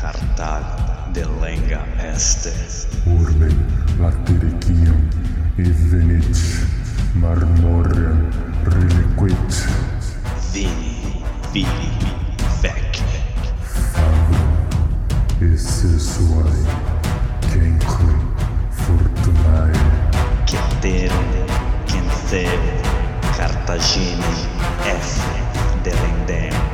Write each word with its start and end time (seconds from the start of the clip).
Cartago 0.00 1.12
de 1.12 1.24
lenga 1.40 1.84
este. 2.14 2.52
Urbe 3.06 3.48
latericium 3.98 5.08
e 5.58 5.62
venit 5.62 6.38
marmorem 7.14 8.30
reliquit 8.64 9.68
Vini, 10.52 11.22
vili, 11.52 11.92
vec. 12.62 13.02
fabrum 13.92 14.56
e 15.42 15.58
sessuae 15.58 16.64
cenque 17.52 18.14
fortunae 18.70 19.72
Ceterum, 20.46 21.46
Cenceu, 21.86 22.60
Cartagine, 23.36 24.24
F. 24.86 25.20
Delendem. 25.82 26.69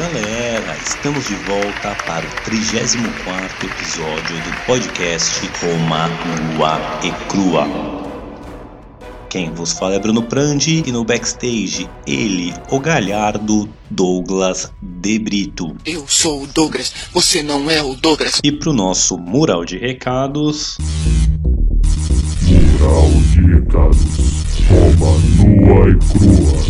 Galera, 0.00 0.78
estamos 0.82 1.26
de 1.26 1.34
volta 1.34 1.94
para 2.06 2.24
o 2.26 2.30
34 2.42 3.66
episódio 3.66 4.36
do 4.36 4.64
podcast 4.64 5.46
Roma 5.60 6.08
Nua 6.54 6.80
e 7.04 7.12
Crua. 7.28 7.68
Quem 9.28 9.52
vos 9.52 9.74
fala 9.74 9.96
é 9.96 9.98
Bruno 9.98 10.22
Prandi 10.22 10.82
e 10.86 10.90
no 10.90 11.04
backstage 11.04 11.86
ele, 12.06 12.54
o 12.70 12.80
galhardo 12.80 13.68
Douglas 13.90 14.72
De 14.80 15.18
Brito. 15.18 15.76
Eu 15.84 16.08
sou 16.08 16.44
o 16.44 16.46
Douglas, 16.46 16.94
você 17.12 17.42
não 17.42 17.70
é 17.70 17.82
o 17.82 17.94
Douglas. 17.94 18.40
E 18.42 18.50
pro 18.50 18.72
nosso 18.72 19.18
mural 19.18 19.66
de 19.66 19.76
recados, 19.76 20.78
Mural 22.48 23.10
de 23.32 23.40
recados 23.52 24.44
Roma 24.66 25.18
nua 25.36 25.90
e 25.90 25.96
crua 25.96 26.69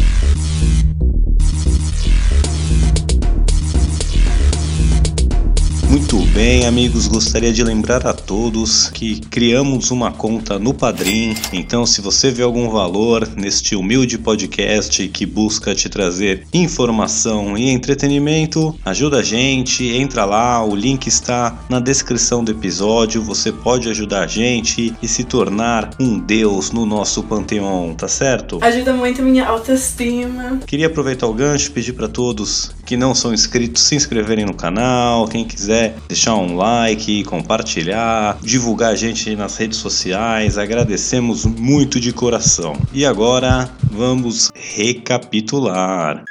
Muito 6.13 6.29
bem, 6.33 6.67
amigos, 6.67 7.07
gostaria 7.07 7.53
de 7.53 7.63
lembrar 7.63 8.05
a 8.05 8.13
todos 8.13 8.91
que 8.91 9.21
criamos 9.21 9.93
uma 9.93 10.11
conta 10.11 10.59
no 10.59 10.75
Padrim. 10.75 11.37
Então, 11.53 11.87
se 11.87 12.01
você 12.01 12.33
vê 12.33 12.43
algum 12.43 12.69
valor 12.69 13.29
neste 13.37 13.77
humilde 13.77 14.19
podcast 14.19 15.07
que 15.07 15.25
busca 15.25 15.73
te 15.73 15.89
trazer 15.89 16.49
informação 16.53 17.57
e 17.57 17.71
entretenimento, 17.71 18.77
ajuda 18.85 19.19
a 19.19 19.23
gente, 19.23 19.87
entra 19.87 20.25
lá, 20.25 20.65
o 20.65 20.75
link 20.75 21.07
está 21.07 21.57
na 21.69 21.79
descrição 21.79 22.43
do 22.43 22.51
episódio. 22.51 23.23
Você 23.23 23.53
pode 23.53 23.89
ajudar 23.89 24.25
a 24.25 24.27
gente 24.27 24.93
e 25.01 25.07
se 25.07 25.23
tornar 25.23 25.91
um 26.01 26.19
deus 26.19 26.73
no 26.73 26.85
nosso 26.85 27.23
panteão, 27.23 27.95
tá 27.97 28.09
certo? 28.09 28.59
Ajuda 28.63 28.93
muito 28.95 29.23
a 29.23 29.25
minha 29.25 29.47
autoestima. 29.47 30.59
Queria 30.67 30.89
aproveitar 30.89 31.29
o 31.29 31.33
gancho 31.33 31.69
e 31.69 31.71
pedir 31.71 31.93
para 31.93 32.09
todos 32.09 32.73
que 32.91 32.97
não 32.97 33.15
são 33.15 33.33
inscritos 33.33 33.85
se 33.85 33.95
inscreverem 33.95 34.45
no 34.45 34.53
canal. 34.53 35.29
Quem 35.29 35.45
quiser 35.45 35.95
deixar 36.09 36.35
um 36.35 36.57
like, 36.57 37.23
compartilhar, 37.23 38.37
divulgar 38.43 38.91
a 38.91 38.97
gente 38.97 39.37
nas 39.37 39.57
redes 39.57 39.79
sociais, 39.79 40.59
agradecemos 40.59 41.45
muito 41.45 42.01
de 42.01 42.13
coração. 42.13 42.77
E 42.93 43.07
agora 43.07 43.71
vamos 43.93 44.51
recapitular. 44.53 46.25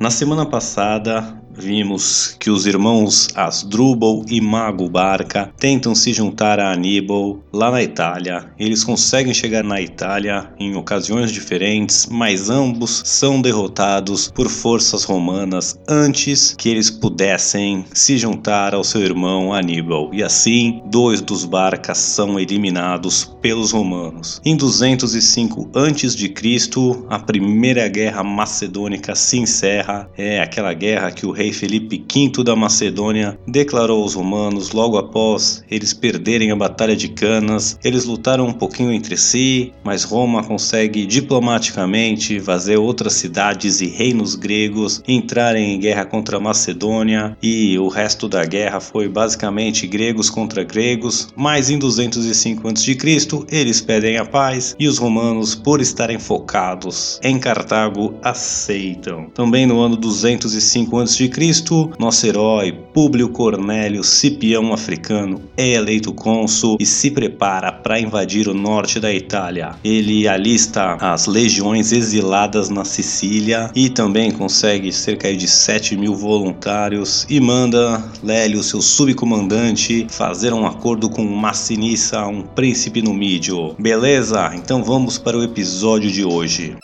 Na 0.00 0.10
semana 0.10 0.44
passada, 0.44 1.40
vimos 1.60 2.36
que 2.38 2.50
os 2.50 2.66
irmãos 2.66 3.28
Asdrubal 3.34 4.24
e 4.28 4.40
Mago 4.40 4.88
Barca 4.88 5.52
tentam 5.58 5.94
se 5.94 6.12
juntar 6.12 6.58
a 6.58 6.72
Aníbal 6.72 7.38
lá 7.52 7.70
na 7.70 7.82
Itália. 7.82 8.50
Eles 8.58 8.82
conseguem 8.82 9.34
chegar 9.34 9.62
na 9.62 9.80
Itália 9.80 10.50
em 10.58 10.74
ocasiões 10.74 11.30
diferentes, 11.30 12.06
mas 12.10 12.48
ambos 12.48 13.02
são 13.04 13.40
derrotados 13.40 14.30
por 14.34 14.48
forças 14.48 15.04
romanas 15.04 15.78
antes 15.88 16.54
que 16.56 16.68
eles 16.68 16.90
pudessem 16.90 17.84
se 17.92 18.16
juntar 18.16 18.74
ao 18.74 18.82
seu 18.82 19.02
irmão 19.02 19.52
Aníbal. 19.52 20.10
E 20.12 20.22
assim, 20.22 20.82
dois 20.86 21.20
dos 21.20 21.44
Barcas 21.44 21.98
são 21.98 22.38
eliminados 22.40 23.36
pelos 23.40 23.72
romanos. 23.72 24.40
Em 24.44 24.56
205 24.56 25.70
a.C., 25.74 26.34
a 27.08 27.18
primeira 27.18 27.88
guerra 27.88 28.22
macedônica 28.22 29.14
se 29.14 29.38
encerra. 29.38 30.08
É 30.16 30.40
aquela 30.40 30.72
guerra 30.72 31.10
que 31.10 31.26
o 31.26 31.30
rei 31.30 31.49
Felipe 31.52 32.04
V 32.12 32.44
da 32.44 32.56
Macedônia 32.56 33.38
declarou 33.46 34.02
aos 34.02 34.14
romanos 34.14 34.72
logo 34.72 34.96
após 34.96 35.64
eles 35.70 35.92
perderem 35.92 36.50
a 36.50 36.56
Batalha 36.56 36.96
de 36.96 37.08
Canas. 37.08 37.78
Eles 37.84 38.04
lutaram 38.04 38.46
um 38.46 38.52
pouquinho 38.52 38.92
entre 38.92 39.16
si, 39.16 39.72
mas 39.84 40.04
Roma 40.04 40.42
consegue 40.42 41.06
diplomaticamente 41.06 42.40
fazer 42.40 42.76
outras 42.76 43.14
cidades 43.14 43.80
e 43.80 43.86
reinos 43.86 44.34
gregos 44.34 45.02
entrarem 45.06 45.74
em 45.74 45.80
guerra 45.80 46.04
contra 46.04 46.36
a 46.36 46.40
Macedônia 46.40 47.36
e 47.42 47.78
o 47.78 47.88
resto 47.88 48.28
da 48.28 48.44
guerra 48.44 48.80
foi 48.80 49.08
basicamente 49.08 49.86
gregos 49.86 50.30
contra 50.30 50.62
gregos. 50.62 51.28
Mas 51.36 51.70
em 51.70 51.78
205 51.78 52.68
a.C., 52.68 52.96
eles 53.50 53.80
pedem 53.80 54.16
a 54.16 54.24
paz 54.24 54.74
e 54.78 54.88
os 54.88 54.98
romanos, 54.98 55.54
por 55.54 55.80
estarem 55.80 56.18
focados 56.18 57.18
em 57.22 57.38
Cartago, 57.38 58.14
aceitam. 58.22 59.30
Também 59.34 59.66
no 59.66 59.80
ano 59.80 59.96
205 59.96 60.98
a.C., 60.98 61.29
nosso 61.98 62.26
herói 62.26 62.72
Públio 62.92 63.28
Cornélio 63.28 64.02
Cipião 64.02 64.72
Africano 64.72 65.40
é 65.56 65.74
eleito 65.74 66.12
cônsul 66.12 66.76
e 66.80 66.84
se 66.84 67.10
prepara 67.10 67.70
para 67.70 68.00
invadir 68.00 68.48
o 68.48 68.54
norte 68.54 68.98
da 68.98 69.12
Itália. 69.12 69.70
Ele 69.84 70.26
alista 70.26 70.94
as 71.00 71.26
legiões 71.26 71.92
exiladas 71.92 72.68
na 72.68 72.84
Sicília 72.84 73.70
e 73.74 73.88
também 73.88 74.30
consegue 74.30 74.92
cerca 74.92 75.34
de 75.34 75.46
7 75.46 75.96
mil 75.96 76.14
voluntários 76.14 77.26
e 77.28 77.40
manda 77.40 78.02
Lélio, 78.22 78.62
seu 78.62 78.82
subcomandante, 78.82 80.06
fazer 80.10 80.52
um 80.52 80.66
acordo 80.66 81.08
com 81.08 81.24
Massinissa, 81.24 82.26
um 82.26 82.42
príncipe 82.42 83.00
numídio. 83.00 83.74
Beleza? 83.78 84.50
Então 84.54 84.82
vamos 84.82 85.16
para 85.16 85.38
o 85.38 85.44
episódio 85.44 86.10
de 86.10 86.24
hoje. 86.24 86.76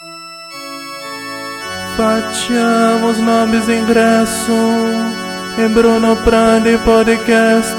Facciamo 1.96 3.10
snobis 3.12 3.68
ingresso 3.70 4.52
in 5.56 5.72
Bruno 5.72 6.14
Prandi 6.24 6.76
Podcast 6.84 7.74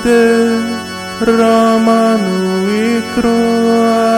Romano 1.20 2.68
e 2.68 3.04
Crua. 3.14 4.18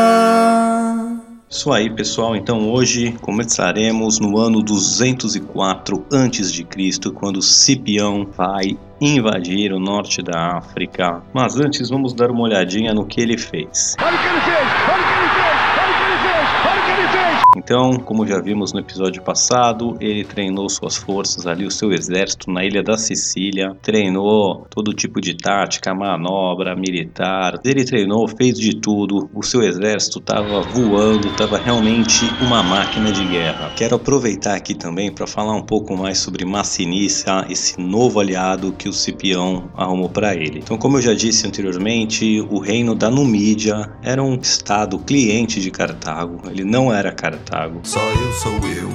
Isso 1.50 1.74
aí, 1.74 1.90
pessoal. 1.90 2.34
Então 2.38 2.70
hoje 2.70 3.12
começaremos 3.20 4.20
no 4.20 4.38
ano 4.38 4.64
204 4.64 6.06
a.C., 6.14 7.12
quando 7.14 7.42
Cipião 7.42 8.26
vai 8.38 8.78
invadir 9.02 9.74
o 9.74 9.80
norte 9.80 10.22
da 10.22 10.58
África. 10.58 11.22
Mas 11.34 11.58
antes 11.58 11.90
vamos 11.90 12.14
dar 12.14 12.32
uma 12.32 12.44
olhadinha 12.44 12.94
no 12.94 13.06
que 13.06 13.20
ele 13.20 13.38
fez. 13.38 13.98
Então, 17.58 17.98
como 17.98 18.28
já 18.28 18.40
vimos 18.40 18.74
no 18.74 18.80
episódio 18.80 19.24
passado, 19.24 19.98
ele 20.00 20.24
treinou 20.24 20.70
suas 20.70 20.96
forças 20.96 21.48
ali, 21.48 21.66
o 21.66 21.72
seu 21.72 21.92
exército 21.92 22.52
na 22.52 22.64
ilha 22.64 22.84
da 22.84 22.96
Sicília, 22.96 23.76
treinou 23.82 24.68
todo 24.70 24.94
tipo 24.94 25.20
de 25.20 25.36
tática, 25.36 25.94
manobra 25.94 26.76
militar. 26.76 27.60
Ele 27.66 27.84
treinou, 27.84 28.28
fez 28.28 28.60
de 28.60 28.76
tudo. 28.76 29.30
O 29.34 29.42
seu 29.42 29.64
exército 29.64 30.20
estava 30.20 30.62
voando, 30.62 31.28
estava 31.28 31.58
realmente 31.58 32.26
uma 32.46 32.62
máquina 32.62 33.12
de 33.12 33.26
guerra. 33.26 33.72
Quero 33.76 33.96
aproveitar 33.96 34.56
aqui 34.56 34.76
também 34.76 35.12
para 35.12 35.26
falar 35.26 35.56
um 35.56 35.64
pouco 35.64 35.98
mais 35.98 36.20
sobre 36.20 36.46
Massinissa, 36.46 37.46
esse 37.50 37.82
novo 37.82 38.20
aliado 38.20 38.74
que 38.74 38.88
o 38.88 38.94
Cipião 38.94 39.72
arrumou 39.76 40.10
para 40.10 40.36
ele. 40.36 40.60
Então, 40.60 40.78
como 40.78 40.98
eu 40.98 41.02
já 41.02 41.16
disse 41.16 41.48
anteriormente, 41.48 42.42
o 42.50 42.60
reino 42.60 42.94
da 42.94 43.10
Numídia 43.10 43.90
era 44.04 44.22
um 44.22 44.36
estado 44.36 45.00
cliente 45.00 45.60
de 45.60 45.72
Cartago. 45.72 46.42
Ele 46.50 46.64
não 46.64 46.94
era 46.94 47.12
Cartago. 47.12 47.39
Só 47.84 48.00
eu 48.00 48.34
sou 48.34 48.52
eu, 48.54 48.90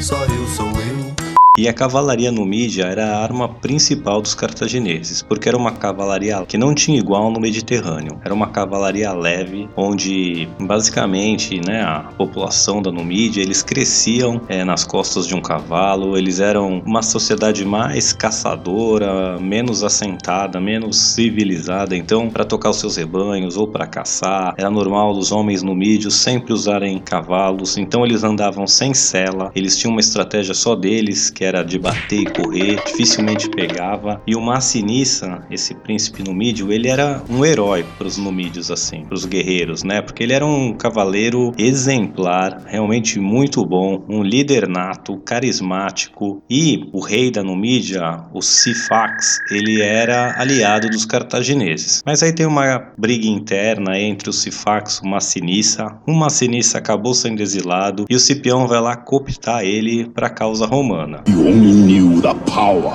só 0.00 0.16
eu 0.24 0.46
sou 0.48 0.66
eu. 0.66 1.21
E 1.58 1.68
a 1.68 1.72
cavalaria 1.74 2.32
numídia 2.32 2.84
era 2.84 3.08
a 3.08 3.22
arma 3.22 3.46
principal 3.46 4.22
dos 4.22 4.34
cartagineses, 4.34 5.20
porque 5.20 5.50
era 5.50 5.58
uma 5.58 5.70
cavalaria 5.70 6.42
que 6.48 6.56
não 6.56 6.74
tinha 6.74 6.98
igual 6.98 7.30
no 7.30 7.38
Mediterrâneo. 7.38 8.18
Era 8.24 8.32
uma 8.32 8.46
cavalaria 8.46 9.12
leve, 9.12 9.68
onde 9.76 10.48
basicamente 10.58 11.60
né, 11.60 11.82
a 11.82 12.10
população 12.16 12.80
da 12.80 12.90
Numídia 12.90 13.42
eles 13.42 13.62
cresciam 13.62 14.40
é, 14.48 14.64
nas 14.64 14.86
costas 14.86 15.26
de 15.26 15.34
um 15.34 15.42
cavalo, 15.42 16.16
eles 16.16 16.40
eram 16.40 16.82
uma 16.86 17.02
sociedade 17.02 17.66
mais 17.66 18.14
caçadora, 18.14 19.38
menos 19.38 19.84
assentada, 19.84 20.58
menos 20.58 20.96
civilizada. 20.96 21.94
Então, 21.94 22.30
para 22.30 22.46
tocar 22.46 22.70
os 22.70 22.80
seus 22.80 22.96
rebanhos 22.96 23.58
ou 23.58 23.68
para 23.68 23.86
caçar, 23.86 24.54
era 24.56 24.70
normal 24.70 25.12
os 25.12 25.30
homens 25.30 25.62
numídios 25.62 26.14
sempre 26.14 26.54
usarem 26.54 26.98
cavalos. 26.98 27.76
Então, 27.76 28.06
eles 28.06 28.24
andavam 28.24 28.66
sem 28.66 28.94
sela, 28.94 29.52
eles 29.54 29.76
tinham 29.76 29.92
uma 29.92 30.00
estratégia 30.00 30.54
só 30.54 30.74
deles, 30.74 31.28
que 31.28 31.41
que 31.42 31.46
era 31.46 31.64
de 31.64 31.76
bater 31.76 32.20
e 32.20 32.26
correr, 32.26 32.80
dificilmente 32.86 33.50
pegava. 33.50 34.22
E 34.24 34.36
o 34.36 34.40
Massinissa, 34.40 35.44
esse 35.50 35.74
príncipe 35.74 36.22
numídio, 36.22 36.72
ele 36.72 36.86
era 36.86 37.20
um 37.28 37.44
herói 37.44 37.84
para 37.98 38.06
os 38.06 38.16
numídios, 38.16 38.70
assim, 38.70 39.04
para 39.04 39.14
os 39.14 39.24
guerreiros, 39.24 39.82
né? 39.82 40.00
Porque 40.00 40.22
ele 40.22 40.32
era 40.32 40.46
um 40.46 40.72
cavaleiro 40.72 41.50
exemplar, 41.58 42.62
realmente 42.64 43.18
muito 43.18 43.66
bom, 43.66 44.04
um 44.08 44.22
líder 44.22 44.68
nato, 44.68 45.16
carismático. 45.16 46.40
E 46.48 46.88
o 46.92 47.00
rei 47.00 47.28
da 47.28 47.42
Numídia, 47.42 48.24
o 48.32 48.40
Sifax, 48.40 49.40
ele 49.50 49.82
era 49.82 50.40
aliado 50.40 50.88
dos 50.88 51.04
cartagineses. 51.04 52.02
Mas 52.06 52.22
aí 52.22 52.32
tem 52.32 52.46
uma 52.46 52.92
briga 52.96 53.26
interna 53.26 53.98
entre 53.98 54.30
o 54.30 54.32
Sifax 54.32 54.98
e 54.98 55.06
o 55.06 55.10
Massinissa. 55.10 55.86
O 56.06 56.12
Massinissa 56.12 56.78
acabou 56.78 57.14
sendo 57.14 57.42
exilado 57.42 58.04
e 58.08 58.14
o 58.14 58.20
Cipião 58.20 58.68
vai 58.68 58.80
lá 58.80 58.96
cooptar 58.96 59.64
ele 59.64 60.08
para 60.08 60.28
a 60.28 60.30
causa 60.30 60.66
romana. 60.66 61.24
You 61.32 61.48
only 61.48 61.72
knew 61.72 62.20
the 62.20 62.34
power 62.44 62.92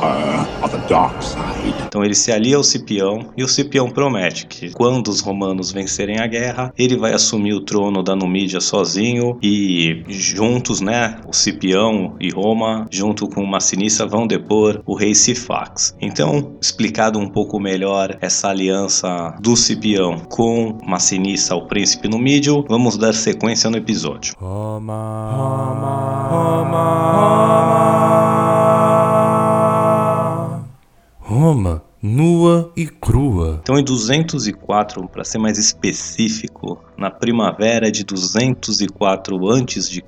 of 0.62 0.70
the 0.70 0.88
dark 0.88 1.24
side. 1.24 1.74
Então 1.88 2.04
ele 2.06 2.14
se 2.14 2.32
alia 2.32 2.58
ao 2.58 2.64
Cipião 2.64 3.32
e 3.36 3.44
o 3.44 3.48
Cipião 3.48 3.90
promete 3.90 4.46
que 4.46 4.70
quando 4.74 5.08
os 5.08 5.22
romanos 5.22 5.72
vencerem 5.72 6.20
a 6.20 6.28
guerra, 6.28 6.72
ele 6.78 6.96
vai 6.96 7.14
assumir 7.14 7.56
o 7.56 7.62
trono 7.62 8.04
da 8.04 8.16
Numídia 8.16 8.62
sozinho 8.62 9.40
e 9.42 10.04
juntos, 10.08 10.82
né, 10.82 11.20
o 11.28 11.34
Cipião 11.34 12.16
e 12.20 12.30
Roma, 12.30 12.86
junto 12.92 13.28
com 13.28 13.44
Massinissa, 13.44 14.06
vão 14.06 14.28
depor 14.28 14.84
o 14.86 14.94
rei 14.94 15.16
Sifax. 15.16 15.96
Então, 16.00 16.58
explicado 16.62 17.18
um 17.18 17.28
pouco 17.28 17.60
melhor 17.60 18.20
essa 18.22 18.50
aliança 18.50 19.34
do 19.42 19.56
Cipião 19.56 20.20
com 20.30 20.78
Massinissa, 20.86 21.56
o 21.56 21.66
príncipe 21.66 22.08
numídio, 22.08 22.64
vamos 22.70 22.98
dar 22.98 23.16
sequência 23.16 23.68
no 23.68 23.78
episódio. 23.78 24.36
Roma, 24.38 25.32
Roma, 25.36 26.28
Roma, 26.30 27.12
Roma. 27.14 28.27
Roma, 31.30 31.84
nua 32.02 32.72
e 32.74 32.88
crua. 32.88 33.60
Então, 33.62 33.78
em 33.78 33.84
204, 33.84 35.10
para 35.10 35.26
ser 35.26 35.40
mais 35.40 35.58
específico, 35.58 36.82
na 36.98 37.12
primavera 37.12 37.92
de 37.92 38.04
204 38.04 39.38
a.C., 39.50 40.04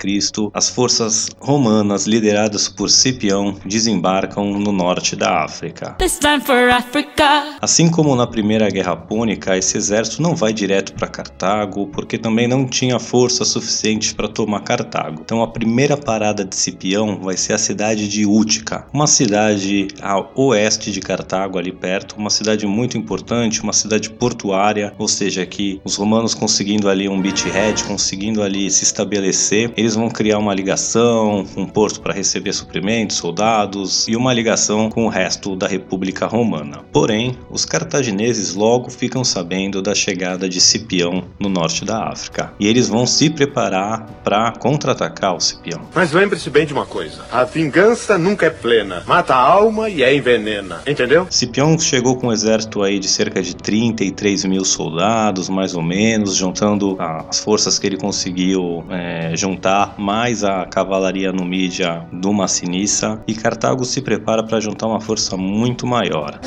as 0.54 0.70
forças 0.70 1.30
romanas 1.40 2.06
lideradas 2.06 2.68
por 2.68 2.90
Cipião 2.90 3.56
desembarcam 3.66 4.46
no 4.46 4.72
norte 4.72 5.16
da 5.16 5.44
África. 5.44 5.92
This 6.00 6.18
time 6.20 6.42
for 6.42 6.70
Africa. 6.70 7.58
Assim 7.62 7.90
como 7.90 8.16
na 8.16 8.26
Primeira 8.26 8.70
Guerra 8.70 8.96
Púnica, 8.96 9.58
esse 9.58 9.78
exército 9.78 10.22
não 10.22 10.36
vai 10.36 10.52
direto 10.52 10.94
para 10.94 11.08
Cartago, 11.08 11.88
porque 11.88 12.18
também 12.18 12.48
não 12.48 12.66
tinha 12.66 13.00
força 13.00 13.46
suficiente 13.46 14.16
para 14.16 14.28
tomar 14.28 14.62
Cartago. 14.62 15.22
Então 15.24 15.44
a 15.44 15.48
primeira 15.48 15.96
parada 15.96 16.44
de 16.44 16.56
Cipião 16.56 17.20
vai 17.22 17.38
ser 17.38 17.54
a 17.54 17.58
cidade 17.58 18.08
de 18.08 18.26
Útica, 18.26 18.86
uma 18.94 19.08
cidade 19.08 19.88
a 20.02 20.20
oeste 20.36 20.92
de 20.92 21.00
Cartago, 21.00 21.58
ali 21.58 21.72
perto, 21.72 22.16
uma 22.18 22.30
cidade 22.30 22.66
muito 22.66 22.98
importante, 22.98 23.62
uma 23.62 23.74
cidade 23.74 24.10
portuária, 24.10 24.94
ou 24.98 25.08
seja, 25.08 25.46
que 25.46 25.80
os 25.84 25.96
romanos 25.96 26.34
conseguindo 26.80 26.90
ali 26.90 27.10
um 27.10 27.22
beachhead, 27.22 27.84
conseguindo 27.84 28.42
ali 28.42 28.72
se 28.72 28.84
estabelecer, 28.84 29.72
eles 29.76 29.96
vão 29.96 30.10
criar 30.10 30.38
uma 30.38 30.54
ligação, 30.54 31.46
um 31.58 31.66
porto 31.66 32.00
para 32.00 32.14
receber 32.14 32.54
suprimentos, 32.54 33.18
soldados 33.18 34.08
e 34.08 34.16
uma 34.16 34.34
ligação 34.34 34.90
com 34.90 35.06
o 35.06 35.10
resto 35.10 35.56
da 35.56 35.68
República 35.68 36.26
Romana. 36.26 36.82
Porém, 36.92 37.38
os 37.50 37.66
cartagineses 37.66 38.54
logo 38.54 38.90
ficam 38.90 39.24
sabendo 39.24 39.82
da 39.82 39.94
chegada 39.94 40.48
de 40.48 40.62
Cipião 40.62 41.24
no 41.40 41.50
norte 41.50 41.84
da 41.84 42.08
África 42.08 42.54
e 42.60 42.68
eles 42.68 42.88
vão 42.88 43.06
se 43.06 43.30
preparar 43.30 44.06
para 44.24 44.52
contra-atacar 44.54 45.36
o 45.36 45.40
Cipião. 45.42 45.82
Mas 45.94 46.14
lembre-se 46.14 46.50
bem 46.50 46.66
de 46.66 46.72
uma 46.72 46.86
coisa: 46.86 47.26
a 47.32 47.44
vingança 47.44 48.18
nunca 48.18 48.46
é 48.46 48.50
plena. 48.50 49.04
Mata 49.06 49.36
a 49.36 49.40
alma 49.40 49.90
e 49.90 50.02
é 50.02 50.16
envenena. 50.16 50.82
Entendeu? 50.88 51.28
Cipião 51.30 51.78
chegou 51.78 52.16
com 52.16 52.28
um 52.28 52.32
exército 52.32 52.82
aí 52.84 53.00
de 53.00 53.08
cerca 53.08 53.42
de 53.42 53.56
33 53.56 54.46
mil 54.46 54.64
soldados, 54.64 55.50
mais 55.50 55.76
ou 55.76 55.82
menos, 55.82 56.36
juntando 56.36 56.69
as 57.00 57.40
forças 57.40 57.80
que 57.80 57.88
ele 57.88 57.98
conseguiu 57.98 58.84
é, 58.90 59.32
juntar, 59.36 59.96
mais 59.98 60.44
a 60.44 60.66
cavalaria 60.66 61.32
numídia 61.32 62.06
do 62.12 62.34
Massinissa, 62.34 63.22
e 63.28 63.34
Cartago 63.34 63.86
se 63.86 64.02
prepara 64.02 64.44
para 64.44 64.60
juntar 64.60 64.88
uma 64.88 65.00
força 65.00 65.38
muito 65.38 65.88
maior. 65.88 66.40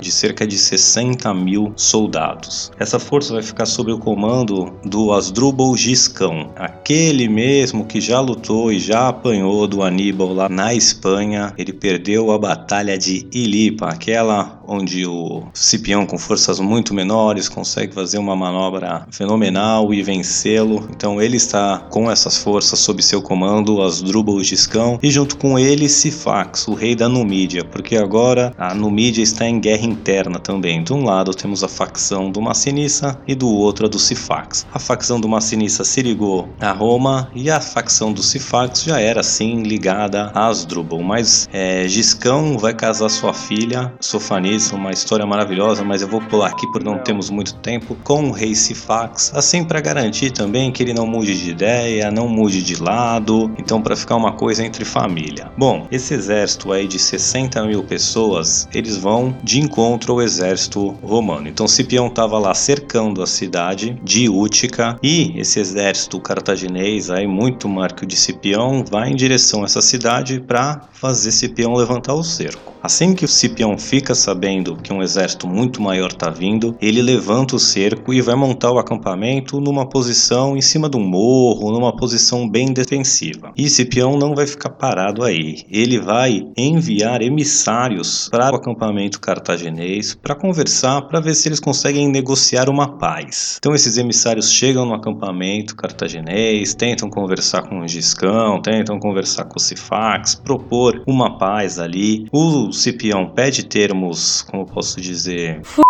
De 0.00 0.10
cerca 0.10 0.46
de 0.46 0.56
60 0.56 1.32
mil 1.34 1.72
soldados. 1.76 2.70
Essa 2.78 2.98
força 2.98 3.34
vai 3.34 3.42
ficar 3.42 3.66
sob 3.66 3.92
o 3.92 3.98
comando 3.98 4.72
do 4.84 5.12
Asdrubal 5.12 5.76
Giscão, 5.76 6.50
aquele 6.56 7.28
mesmo 7.28 7.84
que 7.84 8.00
já 8.00 8.20
lutou 8.20 8.72
e 8.72 8.78
já 8.78 9.08
apanhou 9.08 9.66
do 9.66 9.82
Aníbal 9.82 10.32
lá 10.32 10.48
na 10.48 10.74
Espanha. 10.74 11.52
Ele 11.58 11.72
perdeu 11.72 12.30
a 12.30 12.38
batalha 12.38 12.96
de 12.96 13.26
Ilipa, 13.32 13.88
aquela 13.88 14.60
onde 14.66 15.06
o 15.06 15.44
Cipião, 15.52 16.06
com 16.06 16.18
forças 16.18 16.58
muito 16.58 16.94
menores, 16.94 17.48
consegue 17.48 17.94
fazer 17.94 18.18
uma 18.18 18.25
manobra 18.34 19.06
fenomenal 19.10 19.92
e 19.92 20.02
vencê-lo. 20.02 20.88
Então 20.90 21.20
ele 21.20 21.36
está 21.36 21.78
com 21.90 22.10
essas 22.10 22.38
forças 22.38 22.78
sob 22.78 23.02
seu 23.02 23.20
comando, 23.22 23.82
Asdrubal 23.82 24.42
Giscão, 24.42 24.98
e 25.02 25.10
junto 25.10 25.36
com 25.36 25.58
ele 25.58 25.88
Sifax, 25.88 26.66
o 26.66 26.74
rei 26.74 26.94
da 26.96 27.08
Numídia, 27.08 27.64
porque 27.64 27.96
agora 27.96 28.52
a 28.58 28.74
Numídia 28.74 29.22
está 29.22 29.46
em 29.46 29.60
guerra 29.60 29.84
interna 29.84 30.38
também. 30.38 30.82
De 30.82 30.92
um 30.92 31.04
lado 31.04 31.34
temos 31.34 31.62
a 31.62 31.68
facção 31.68 32.30
do 32.30 32.40
Massinissa 32.40 33.18
e 33.26 33.34
do 33.34 33.48
outro 33.48 33.86
a 33.86 33.88
do 33.88 33.98
Sifax. 33.98 34.66
A 34.72 34.78
facção 34.78 35.20
do 35.20 35.28
Massinissa 35.28 35.84
se 35.84 36.00
ligou 36.02 36.48
a 36.60 36.72
Roma 36.72 37.30
e 37.34 37.50
a 37.50 37.60
facção 37.60 38.12
do 38.12 38.22
Sifax 38.22 38.82
já 38.84 39.00
era 39.00 39.20
assim 39.20 39.62
ligada 39.62 40.30
a 40.34 40.46
Asdrubal, 40.46 41.02
mas 41.02 41.48
é, 41.52 41.86
Giscão 41.88 42.56
vai 42.58 42.74
casar 42.74 43.08
sua 43.08 43.34
filha, 43.34 43.92
Sofanis, 44.00 44.72
uma 44.72 44.90
história 44.90 45.26
maravilhosa, 45.26 45.84
mas 45.84 46.02
eu 46.02 46.08
vou 46.08 46.20
pular 46.20 46.48
aqui 46.48 46.66
porque 46.72 46.88
não 46.88 46.98
temos 46.98 47.30
muito 47.30 47.54
tempo, 47.56 47.96
com 48.04 48.15
o 48.24 48.32
rei 48.32 48.54
Sifax, 48.54 49.32
assim 49.34 49.64
para 49.64 49.80
garantir 49.80 50.30
também 50.30 50.72
que 50.72 50.82
ele 50.82 50.92
não 50.94 51.06
mude 51.06 51.38
de 51.38 51.50
ideia, 51.50 52.10
não 52.10 52.28
mude 52.28 52.62
de 52.62 52.80
lado, 52.82 53.50
então 53.58 53.80
para 53.80 53.96
ficar 53.96 54.16
uma 54.16 54.32
coisa 54.32 54.64
entre 54.64 54.84
família. 54.84 55.50
Bom, 55.56 55.86
esse 55.90 56.14
exército 56.14 56.72
aí 56.72 56.86
de 56.86 56.98
60 56.98 57.64
mil 57.66 57.82
pessoas, 57.84 58.68
eles 58.72 58.96
vão 58.96 59.36
de 59.42 59.60
encontro 59.60 60.14
ao 60.14 60.22
exército 60.22 60.88
romano. 61.02 61.48
Então 61.48 61.68
Cipião 61.68 62.06
estava 62.06 62.38
lá 62.38 62.54
cercando 62.54 63.22
a 63.22 63.26
cidade 63.26 64.00
de 64.02 64.28
Útica 64.28 64.98
e 65.02 65.38
esse 65.38 65.60
exército 65.60 66.20
cartaginês 66.20 67.10
aí 67.10 67.26
muito 67.26 67.68
maior 67.68 67.92
que 67.92 68.04
o 68.04 68.06
de 68.06 68.16
Cipião 68.16 68.84
vai 68.88 69.10
em 69.10 69.16
direção 69.16 69.62
a 69.62 69.66
essa 69.66 69.80
cidade 69.80 70.40
para 70.40 70.80
fazer 70.92 71.30
Cipião 71.30 71.74
levantar 71.74 72.14
o 72.14 72.22
cerco. 72.22 72.76
Assim 72.82 73.14
que 73.14 73.24
o 73.24 73.28
Cipião 73.28 73.76
fica 73.76 74.14
sabendo 74.14 74.76
que 74.76 74.92
um 74.92 75.02
exército 75.02 75.48
muito 75.48 75.82
maior 75.82 76.10
está 76.10 76.30
vindo, 76.30 76.76
ele 76.80 77.02
levanta 77.02 77.56
o 77.56 77.58
cerco 77.58 78.05
e 78.12 78.20
vai 78.20 78.34
montar 78.34 78.70
o 78.70 78.78
acampamento 78.78 79.60
numa 79.60 79.88
posição 79.88 80.56
em 80.56 80.60
cima 80.60 80.88
de 80.88 80.96
um 80.96 81.06
morro, 81.06 81.72
numa 81.72 81.94
posição 81.94 82.48
bem 82.48 82.72
defensiva. 82.72 83.52
E 83.56 83.68
Cipião 83.68 84.16
não 84.16 84.34
vai 84.34 84.46
ficar 84.46 84.70
parado 84.70 85.22
aí. 85.22 85.62
Ele 85.70 85.98
vai 85.98 86.46
enviar 86.56 87.22
emissários 87.22 88.28
para 88.30 88.52
o 88.52 88.56
acampamento 88.56 89.20
cartaginês 89.20 90.14
para 90.14 90.34
conversar, 90.34 91.02
para 91.02 91.20
ver 91.20 91.34
se 91.34 91.48
eles 91.48 91.60
conseguem 91.60 92.08
negociar 92.08 92.68
uma 92.68 92.98
paz. 92.98 93.56
Então 93.58 93.74
esses 93.74 93.96
emissários 93.96 94.50
chegam 94.50 94.86
no 94.86 94.94
acampamento 94.94 95.76
cartaginês, 95.76 96.74
tentam 96.74 97.08
conversar 97.08 97.62
com 97.62 97.80
o 97.80 97.88
Giscão, 97.88 98.60
tentam 98.60 98.98
conversar 98.98 99.44
com 99.44 99.56
o 99.56 99.60
Sifax, 99.60 100.34
propor 100.34 101.02
uma 101.06 101.38
paz 101.38 101.78
ali. 101.78 102.26
O 102.32 102.72
Cipião 102.72 103.30
pede 103.34 103.64
termos, 103.64 104.42
como 104.42 104.66
posso 104.66 105.00
dizer, 105.00 105.60
Fudidos. 105.62 105.85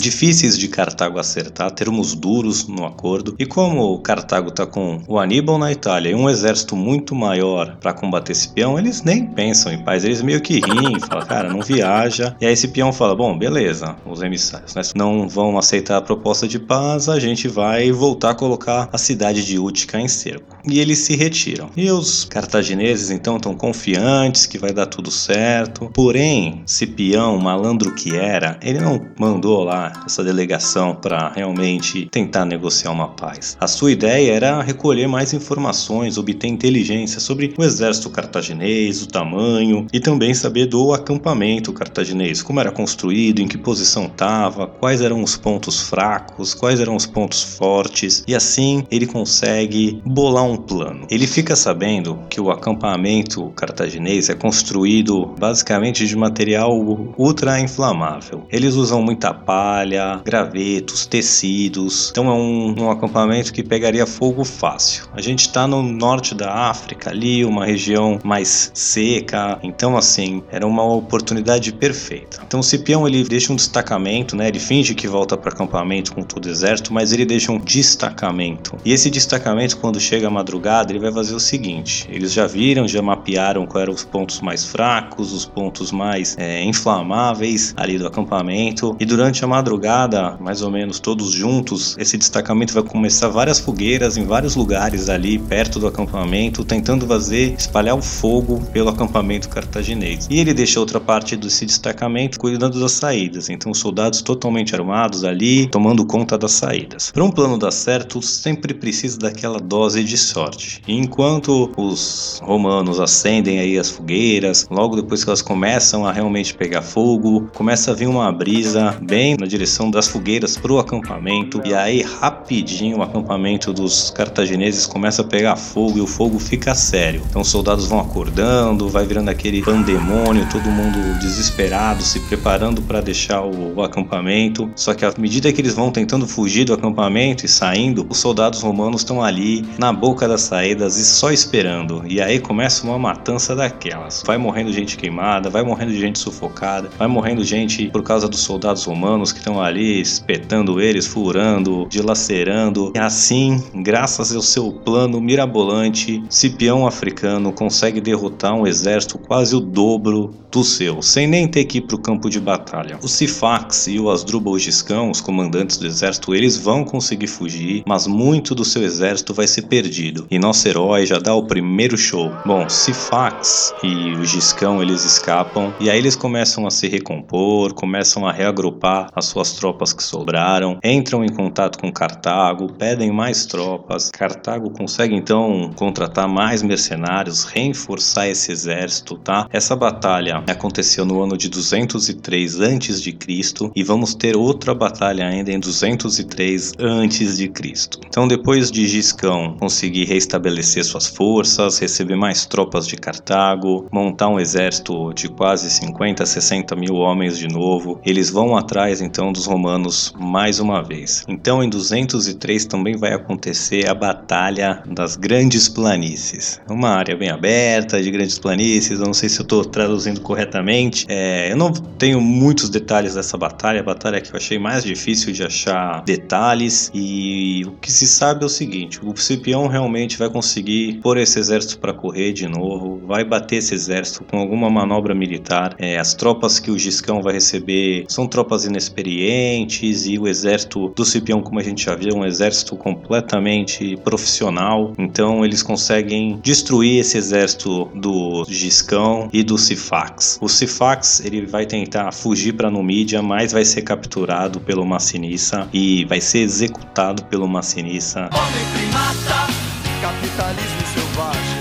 Difíceis 0.00 0.58
de 0.58 0.68
Cartago 0.68 1.18
acertar, 1.18 1.70
termos 1.70 2.14
duros 2.14 2.66
no 2.66 2.84
acordo. 2.84 3.34
E 3.38 3.46
como 3.46 3.98
Cartago 4.00 4.50
tá 4.50 4.66
com 4.66 5.02
o 5.06 5.18
Aníbal 5.18 5.58
na 5.58 5.70
Itália 5.70 6.10
e 6.10 6.14
um 6.14 6.28
exército 6.28 6.74
muito 6.74 7.14
maior 7.14 7.76
para 7.76 7.92
combater 7.92 8.34
Cipião, 8.34 8.78
eles 8.78 9.02
nem 9.02 9.26
pensam 9.26 9.72
em 9.72 9.78
paz, 9.78 10.04
eles 10.04 10.22
meio 10.22 10.40
que 10.40 10.54
riem, 10.54 10.98
falam, 11.00 11.26
cara, 11.26 11.48
não 11.48 11.60
viaja. 11.60 12.36
E 12.40 12.46
aí 12.46 12.56
Cipião 12.56 12.92
fala, 12.92 13.14
bom, 13.14 13.36
beleza, 13.36 13.96
os 14.04 14.22
emissários 14.22 14.74
né, 14.74 14.82
não 14.94 15.28
vão 15.28 15.56
aceitar 15.56 15.98
a 15.98 16.02
proposta 16.02 16.48
de 16.48 16.58
paz, 16.58 17.08
a 17.08 17.18
gente 17.18 17.48
vai 17.48 17.92
voltar 17.92 18.30
a 18.30 18.34
colocar 18.34 18.88
a 18.92 18.98
cidade 18.98 19.44
de 19.44 19.58
Útica 19.58 20.00
em 20.00 20.08
cerco. 20.08 20.56
E 20.66 20.80
eles 20.80 20.98
se 20.98 21.14
retiram. 21.14 21.70
E 21.76 21.90
os 21.90 22.24
cartagineses 22.24 23.10
então 23.10 23.36
estão 23.36 23.54
confiantes 23.54 24.46
que 24.46 24.58
vai 24.58 24.72
dar 24.72 24.86
tudo 24.86 25.10
certo. 25.10 25.90
Porém, 25.92 26.62
Cipião, 26.66 27.38
malandro 27.38 27.94
que 27.94 28.16
era, 28.16 28.58
ele 28.62 28.80
não 28.80 29.00
mandou 29.18 29.43
mandou 29.44 29.62
lá 29.62 29.92
essa 30.06 30.24
delegação 30.24 30.94
para 30.94 31.28
realmente 31.28 32.08
tentar 32.10 32.46
negociar 32.46 32.90
uma 32.90 33.08
paz. 33.08 33.58
A 33.60 33.66
sua 33.66 33.92
ideia 33.92 34.32
era 34.32 34.62
recolher 34.62 35.06
mais 35.06 35.34
informações, 35.34 36.16
obter 36.16 36.48
inteligência 36.48 37.20
sobre 37.20 37.52
o 37.58 37.62
exército 37.62 38.08
cartaginês, 38.08 39.02
o 39.02 39.06
tamanho 39.06 39.86
e 39.92 40.00
também 40.00 40.32
saber 40.32 40.66
do 40.66 40.94
acampamento 40.94 41.74
cartaginês, 41.74 42.42
como 42.42 42.58
era 42.58 42.72
construído, 42.72 43.40
em 43.40 43.46
que 43.46 43.58
posição 43.58 44.06
estava, 44.06 44.66
quais 44.66 45.02
eram 45.02 45.22
os 45.22 45.36
pontos 45.36 45.80
fracos, 45.80 46.54
quais 46.54 46.80
eram 46.80 46.96
os 46.96 47.04
pontos 47.04 47.42
fortes 47.42 48.24
e 48.26 48.34
assim 48.34 48.86
ele 48.90 49.06
consegue 49.06 50.00
bolar 50.06 50.44
um 50.44 50.56
plano. 50.56 51.06
Ele 51.10 51.26
fica 51.26 51.54
sabendo 51.54 52.18
que 52.30 52.40
o 52.40 52.50
acampamento 52.50 53.50
cartaginês 53.50 54.30
é 54.30 54.34
construído 54.34 55.26
basicamente 55.38 56.06
de 56.06 56.16
material 56.16 56.74
ultra 57.18 57.60
inflamável. 57.60 58.46
Eles 58.50 58.74
usam 58.74 59.02
muita 59.02 59.33
palha, 59.34 60.20
gravetos, 60.24 61.06
tecidos, 61.06 62.10
então 62.10 62.28
é 62.28 62.32
um, 62.32 62.84
um 62.84 62.90
acampamento 62.90 63.52
que 63.52 63.62
pegaria 63.62 64.06
fogo 64.06 64.44
fácil. 64.44 65.06
A 65.12 65.20
gente 65.20 65.40
está 65.40 65.66
no 65.66 65.82
norte 65.82 66.34
da 66.34 66.52
África, 66.52 67.10
ali, 67.10 67.44
uma 67.44 67.64
região 67.64 68.18
mais 68.24 68.70
seca, 68.74 69.58
então 69.62 69.96
assim, 69.96 70.42
era 70.50 70.66
uma 70.66 70.84
oportunidade 70.84 71.72
perfeita. 71.72 72.40
Então 72.46 72.60
o 72.60 72.62
Cipião 72.62 73.06
ele 73.06 73.22
deixa 73.24 73.52
um 73.52 73.56
destacamento, 73.56 74.36
né? 74.36 74.48
Ele 74.48 74.58
finge 74.58 74.94
que 74.94 75.06
volta 75.06 75.36
para 75.36 75.52
acampamento 75.52 76.12
com 76.12 76.22
todo 76.22 76.46
o 76.46 76.50
exército, 76.50 76.92
mas 76.92 77.12
ele 77.12 77.24
deixa 77.24 77.52
um 77.52 77.58
destacamento. 77.58 78.76
E 78.84 78.92
esse 78.92 79.10
destacamento, 79.10 79.76
quando 79.76 80.00
chega 80.00 80.26
a 80.26 80.30
madrugada, 80.30 80.92
ele 80.92 80.98
vai 80.98 81.12
fazer 81.12 81.34
o 81.34 81.40
seguinte: 81.40 82.08
eles 82.10 82.32
já 82.32 82.46
viram, 82.46 82.88
já 82.88 83.00
mapearam 83.00 83.66
quais 83.66 83.84
eram 83.84 83.92
os 83.92 84.04
pontos 84.04 84.40
mais 84.40 84.64
fracos, 84.64 85.32
os 85.32 85.44
pontos 85.44 85.92
mais 85.92 86.36
é, 86.38 86.62
inflamáveis 86.64 87.74
ali 87.76 87.98
do 87.98 88.06
acampamento. 88.06 88.96
E 88.98 89.04
durante 89.04 89.23
a 89.24 89.46
madrugada, 89.46 90.36
mais 90.40 90.62
ou 90.62 90.70
menos 90.70 91.00
todos 91.00 91.30
juntos, 91.30 91.96
esse 91.98 92.18
destacamento 92.18 92.74
vai 92.74 92.82
começar 92.82 93.28
várias 93.28 93.58
fogueiras 93.58 94.16
em 94.16 94.24
vários 94.24 94.54
lugares 94.54 95.08
ali 95.08 95.38
perto 95.38 95.78
do 95.78 95.86
acampamento, 95.86 96.64
tentando 96.64 97.06
fazer 97.06 97.54
espalhar 97.58 97.96
o 97.96 98.02
fogo 98.02 98.60
pelo 98.72 98.90
acampamento 98.90 99.48
cartaginês. 99.48 100.26
E 100.30 100.38
ele 100.38 100.52
deixa 100.52 100.78
outra 100.78 101.00
parte 101.00 101.36
desse 101.36 101.64
destacamento 101.64 102.38
cuidando 102.38 102.78
das 102.80 102.92
saídas. 102.92 103.48
Então, 103.48 103.72
os 103.72 103.78
soldados 103.78 104.20
totalmente 104.22 104.74
armados 104.74 105.24
ali, 105.24 105.66
tomando 105.68 106.04
conta 106.04 106.36
das 106.36 106.52
saídas. 106.52 107.10
Para 107.10 107.24
um 107.24 107.30
plano 107.30 107.58
dar 107.58 107.70
certo, 107.70 108.20
sempre 108.20 108.74
precisa 108.74 109.18
daquela 109.18 109.58
dose 109.58 110.04
de 110.04 110.18
sorte. 110.18 110.82
E 110.86 110.94
enquanto 110.96 111.72
os 111.76 112.40
romanos 112.44 113.00
acendem 113.00 113.58
aí 113.58 113.78
as 113.78 113.90
fogueiras, 113.90 114.66
logo 114.70 114.96
depois 114.96 115.24
que 115.24 115.30
elas 115.30 115.42
começam 115.42 116.06
a 116.06 116.12
realmente 116.12 116.54
pegar 116.54 116.82
fogo, 116.82 117.48
começa 117.54 117.90
a 117.90 117.94
vir 117.94 118.08
uma 118.08 118.30
brisa 118.32 118.96
bem 119.04 119.36
na 119.38 119.46
direção 119.46 119.90
das 119.90 120.08
fogueiras 120.08 120.56
para 120.56 120.72
o 120.72 120.78
acampamento. 120.78 121.60
E 121.64 121.74
aí, 121.74 122.02
rapidinho, 122.02 122.98
o 122.98 123.02
acampamento 123.02 123.72
dos 123.72 124.10
cartagineses 124.10 124.86
começa 124.86 125.22
a 125.22 125.24
pegar 125.24 125.56
fogo 125.56 125.98
e 125.98 126.00
o 126.00 126.06
fogo 126.06 126.38
fica 126.38 126.74
sério. 126.74 127.22
Então, 127.28 127.42
os 127.42 127.48
soldados 127.48 127.86
vão 127.86 128.00
acordando, 128.00 128.88
vai 128.88 129.04
virando 129.04 129.28
aquele 129.28 129.62
pandemônio, 129.62 130.48
todo 130.50 130.64
mundo 130.70 131.18
desesperado, 131.20 132.02
se 132.02 132.20
preparando 132.20 132.80
para 132.82 133.00
deixar 133.00 133.42
o, 133.42 133.76
o 133.76 133.82
acampamento. 133.82 134.70
Só 134.74 134.94
que 134.94 135.04
à 135.04 135.12
medida 135.18 135.52
que 135.52 135.60
eles 135.60 135.74
vão 135.74 135.90
tentando 135.90 136.26
fugir 136.26 136.64
do 136.64 136.72
acampamento 136.72 137.44
e 137.44 137.48
saindo, 137.48 138.06
os 138.08 138.18
soldados 138.18 138.62
romanos 138.62 139.02
estão 139.02 139.22
ali 139.22 139.64
na 139.78 139.92
boca 139.92 140.26
das 140.26 140.42
saídas 140.42 140.96
e 140.96 141.04
só 141.04 141.30
esperando. 141.30 142.02
E 142.06 142.20
aí 142.20 142.38
começa 142.40 142.86
uma 142.86 142.98
matança 142.98 143.54
daquelas. 143.54 144.22
Vai 144.26 144.38
morrendo 144.38 144.72
gente 144.72 144.96
queimada, 144.96 145.50
vai 145.50 145.62
morrendo 145.62 145.92
gente 145.92 146.18
sufocada, 146.18 146.90
vai 146.98 147.08
morrendo 147.08 147.44
gente 147.44 147.88
por 147.88 148.02
causa 148.02 148.28
dos 148.28 148.40
soldados 148.40 148.84
romanos 148.84 148.93
que 149.32 149.38
estão 149.38 149.60
ali 149.60 150.00
espetando 150.00 150.80
eles, 150.80 151.06
furando, 151.06 151.86
dilacerando. 151.88 152.92
E 152.94 152.98
assim, 152.98 153.62
graças 153.74 154.34
ao 154.34 154.42
seu 154.42 154.72
plano 154.72 155.20
mirabolante, 155.20 156.22
Cipião 156.28 156.86
africano 156.86 157.52
consegue 157.52 158.00
derrotar 158.00 158.54
um 158.54 158.66
exército 158.66 159.18
quase 159.18 159.54
o 159.54 159.60
dobro 159.60 160.30
do 160.50 160.62
seu, 160.62 161.02
sem 161.02 161.26
nem 161.26 161.48
ter 161.48 161.64
que 161.64 161.78
ir 161.78 161.80
para 161.82 161.96
o 161.96 162.00
campo 162.00 162.30
de 162.30 162.40
batalha. 162.40 162.98
O 163.02 163.08
Sifax 163.08 163.88
e 163.88 163.98
o 163.98 164.08
Asdrubal 164.08 164.56
Giscão, 164.58 165.10
os 165.10 165.20
comandantes 165.20 165.76
do 165.76 165.86
exército, 165.86 166.32
eles 166.32 166.56
vão 166.56 166.84
conseguir 166.84 167.26
fugir, 167.26 167.82
mas 167.86 168.06
muito 168.06 168.54
do 168.54 168.64
seu 168.64 168.84
exército 168.84 169.34
vai 169.34 169.48
ser 169.48 169.62
perdido. 169.62 170.26
E 170.30 170.38
nosso 170.38 170.68
herói 170.68 171.06
já 171.06 171.18
dá 171.18 171.34
o 171.34 171.44
primeiro 171.44 171.98
show. 171.98 172.30
Bom, 172.46 172.68
Sifax 172.68 173.74
e 173.82 174.12
o 174.12 174.24
Giscão 174.24 174.80
eles 174.80 175.04
escapam 175.04 175.74
e 175.80 175.90
aí 175.90 175.98
eles 175.98 176.14
começam 176.14 176.66
a 176.66 176.70
se 176.70 176.86
recompor, 176.86 177.74
começam 177.74 178.26
a 178.26 178.32
reagrupar 178.32 178.83
as 179.14 179.26
suas 179.26 179.52
tropas 179.52 179.92
que 179.92 180.02
sobraram, 180.02 180.78
entram 180.84 181.24
em 181.24 181.28
contato 181.28 181.78
com 181.78 181.90
Cartago, 181.90 182.72
pedem 182.74 183.10
mais 183.10 183.46
tropas. 183.46 184.10
Cartago 184.10 184.70
consegue 184.70 185.14
então 185.14 185.70
contratar 185.74 186.28
mais 186.28 186.62
mercenários, 186.62 187.44
reforçar 187.44 188.28
esse 188.28 188.52
exército, 188.52 189.16
tá? 189.16 189.48
Essa 189.50 189.74
batalha 189.74 190.42
aconteceu 190.48 191.04
no 191.04 191.22
ano 191.22 191.36
de 191.36 191.48
203 191.48 192.60
antes 192.60 193.00
de 193.00 193.12
Cristo 193.12 193.72
e 193.74 193.82
vamos 193.82 194.14
ter 194.14 194.36
outra 194.36 194.74
batalha 194.74 195.26
ainda 195.26 195.50
em 195.50 195.58
203 195.58 196.72
antes 196.78 197.38
de 197.38 197.48
Cristo. 197.48 198.00
Então 198.06 198.28
depois 198.28 198.70
de 198.70 198.86
Giscão 198.86 199.56
conseguir 199.58 200.04
restabelecer 200.04 200.84
suas 200.84 201.06
forças, 201.06 201.78
receber 201.78 202.16
mais 202.16 202.44
tropas 202.44 202.86
de 202.86 202.96
Cartago, 202.96 203.88
montar 203.90 204.28
um 204.28 204.38
exército 204.38 205.12
de 205.14 205.28
quase 205.28 205.70
50, 205.70 206.26
60 206.26 206.76
mil 206.76 206.96
homens 206.96 207.38
de 207.38 207.48
novo, 207.48 208.00
eles 208.04 208.30
vão 208.30 208.56
atrás 208.56 208.73
então 209.00 209.32
dos 209.32 209.46
romanos 209.46 210.12
mais 210.18 210.58
uma 210.58 210.82
vez. 210.82 211.24
Então 211.28 211.62
em 211.62 211.68
203 211.68 212.64
também 212.66 212.96
vai 212.96 213.12
acontecer 213.12 213.88
a 213.88 213.94
batalha 213.94 214.82
das 214.86 215.14
Grandes 215.14 215.68
Planícies, 215.68 216.60
uma 216.68 216.90
área 216.90 217.16
bem 217.16 217.30
aberta 217.30 218.02
de 218.02 218.10
Grandes 218.10 218.38
Planícies. 218.38 218.98
Eu 218.98 219.06
não 219.06 219.14
sei 219.14 219.28
se 219.28 219.38
eu 219.38 219.44
estou 219.44 219.64
traduzindo 219.64 220.20
corretamente. 220.20 221.06
É, 221.08 221.52
eu 221.52 221.56
não 221.56 221.72
tenho 221.72 222.20
muitos 222.20 222.68
detalhes 222.68 223.14
dessa 223.14 223.38
batalha, 223.38 223.80
a 223.80 223.84
batalha 223.84 224.20
que 224.20 224.32
eu 224.32 224.36
achei 224.36 224.58
mais 224.58 224.82
difícil 224.82 225.32
de 225.32 225.44
achar 225.44 226.02
detalhes. 226.02 226.90
E 226.92 227.64
o 227.66 227.72
que 227.72 227.92
se 227.92 228.06
sabe 228.06 228.42
é 228.42 228.46
o 228.46 228.48
seguinte: 228.50 228.98
o 229.02 229.16
Cipião 229.16 229.68
realmente 229.68 230.18
vai 230.18 230.28
conseguir 230.28 231.00
pôr 231.00 231.16
esse 231.18 231.38
exército 231.38 231.78
para 231.78 231.92
correr 231.92 232.32
de 232.32 232.48
novo, 232.48 233.00
vai 233.06 233.24
bater 233.24 233.56
esse 233.56 233.74
exército 233.74 234.24
com 234.24 234.38
alguma 234.38 234.68
manobra 234.68 235.14
militar. 235.14 235.76
É, 235.78 235.96
as 235.98 236.14
tropas 236.14 236.58
que 236.58 236.70
o 236.70 236.78
Giscão 236.78 237.22
vai 237.22 237.34
receber 237.34 238.04
são 238.08 238.26
tropas 238.26 238.63
inexperientes 238.66 240.06
e 240.06 240.18
o 240.18 240.26
exército 240.26 240.88
do 240.90 241.04
Cipião, 241.04 241.42
como 241.42 241.58
a 241.58 241.62
gente 241.62 241.84
já 241.84 241.94
viu, 241.94 242.10
é 242.10 242.14
um 242.14 242.24
exército 242.24 242.76
completamente 242.76 243.96
profissional. 243.98 244.92
Então 244.98 245.44
eles 245.44 245.62
conseguem 245.62 246.38
destruir 246.42 247.00
esse 247.00 247.16
exército 247.16 247.90
do 247.94 248.44
Giscão 248.48 249.28
e 249.32 249.42
do 249.42 249.58
Sifax. 249.58 250.38
O 250.40 250.48
Sifax 250.48 251.20
ele 251.24 251.46
vai 251.46 251.66
tentar 251.66 252.12
fugir 252.12 252.52
para 252.54 252.70
Numídia, 252.70 253.22
mas 253.22 253.52
vai 253.52 253.64
ser 253.64 253.82
capturado 253.82 254.60
pelo 254.60 254.84
Massinissa 254.84 255.68
e 255.72 256.04
vai 256.04 256.20
ser 256.20 256.40
executado 256.40 257.24
pelo 257.24 257.48
Massinissa. 257.48 258.30
Homem 258.32 258.64
primata, 258.74 259.52
capitalismo 260.00 260.80
selvagem. 260.94 261.53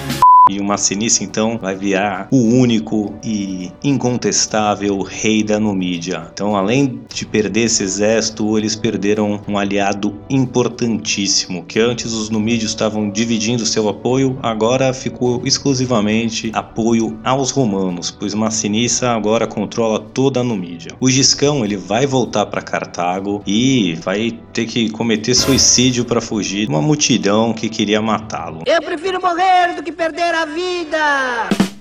E 0.50 0.60
o 0.60 0.64
Massinissa 0.66 1.24
então 1.24 1.58
vai 1.58 1.74
virar 1.74 2.28
o 2.30 2.36
único 2.36 3.16
e 3.24 3.72
incontestável 3.82 5.02
rei 5.02 5.42
da 5.42 5.58
Numídia. 5.58 6.30
Então, 6.34 6.54
além 6.54 7.00
de 7.08 7.26
perder 7.26 7.62
esse 7.62 7.82
exército, 7.82 8.58
eles 8.58 8.76
perderam 8.76 9.40
um 9.48 9.58
aliado 9.58 10.20
importantíssimo, 10.30 11.64
que 11.64 11.80
antes 11.80 12.12
os 12.12 12.30
numídios 12.30 12.72
estavam 12.72 13.10
dividindo 13.10 13.66
seu 13.66 13.88
apoio, 13.88 14.38
agora 14.44 14.94
ficou 14.94 15.42
exclusivamente 15.48 16.52
apoio 16.54 17.18
aos 17.24 17.50
romanos, 17.50 18.12
pois 18.12 18.34
Massinissa 18.34 19.12
agora 19.12 19.48
controla 19.48 19.98
toda 19.98 20.42
a 20.42 20.44
Numídia. 20.44 20.92
O 21.00 21.10
Giscão 21.10 21.64
ele 21.64 21.78
vai 21.78 22.06
voltar 22.06 22.48
para 22.48 22.62
Cartago 22.62 23.42
e 23.48 23.94
vai 24.04 24.38
ter 24.52 24.66
que 24.66 24.90
cometer 24.90 25.36
suicídio 25.36 26.04
para 26.04 26.20
fugir 26.20 26.66
de 26.66 26.70
uma 26.70 26.82
multidão 26.82 27.54
que 27.54 27.70
queria 27.70 28.02
matá-lo. 28.02 28.64
Eu 28.66 28.82
prefiro 28.82 29.22
morrer 29.22 29.74
do 29.78 29.82
que 29.82 29.92
perder 29.94 30.33
a 30.34 30.46
vida! 30.46 31.73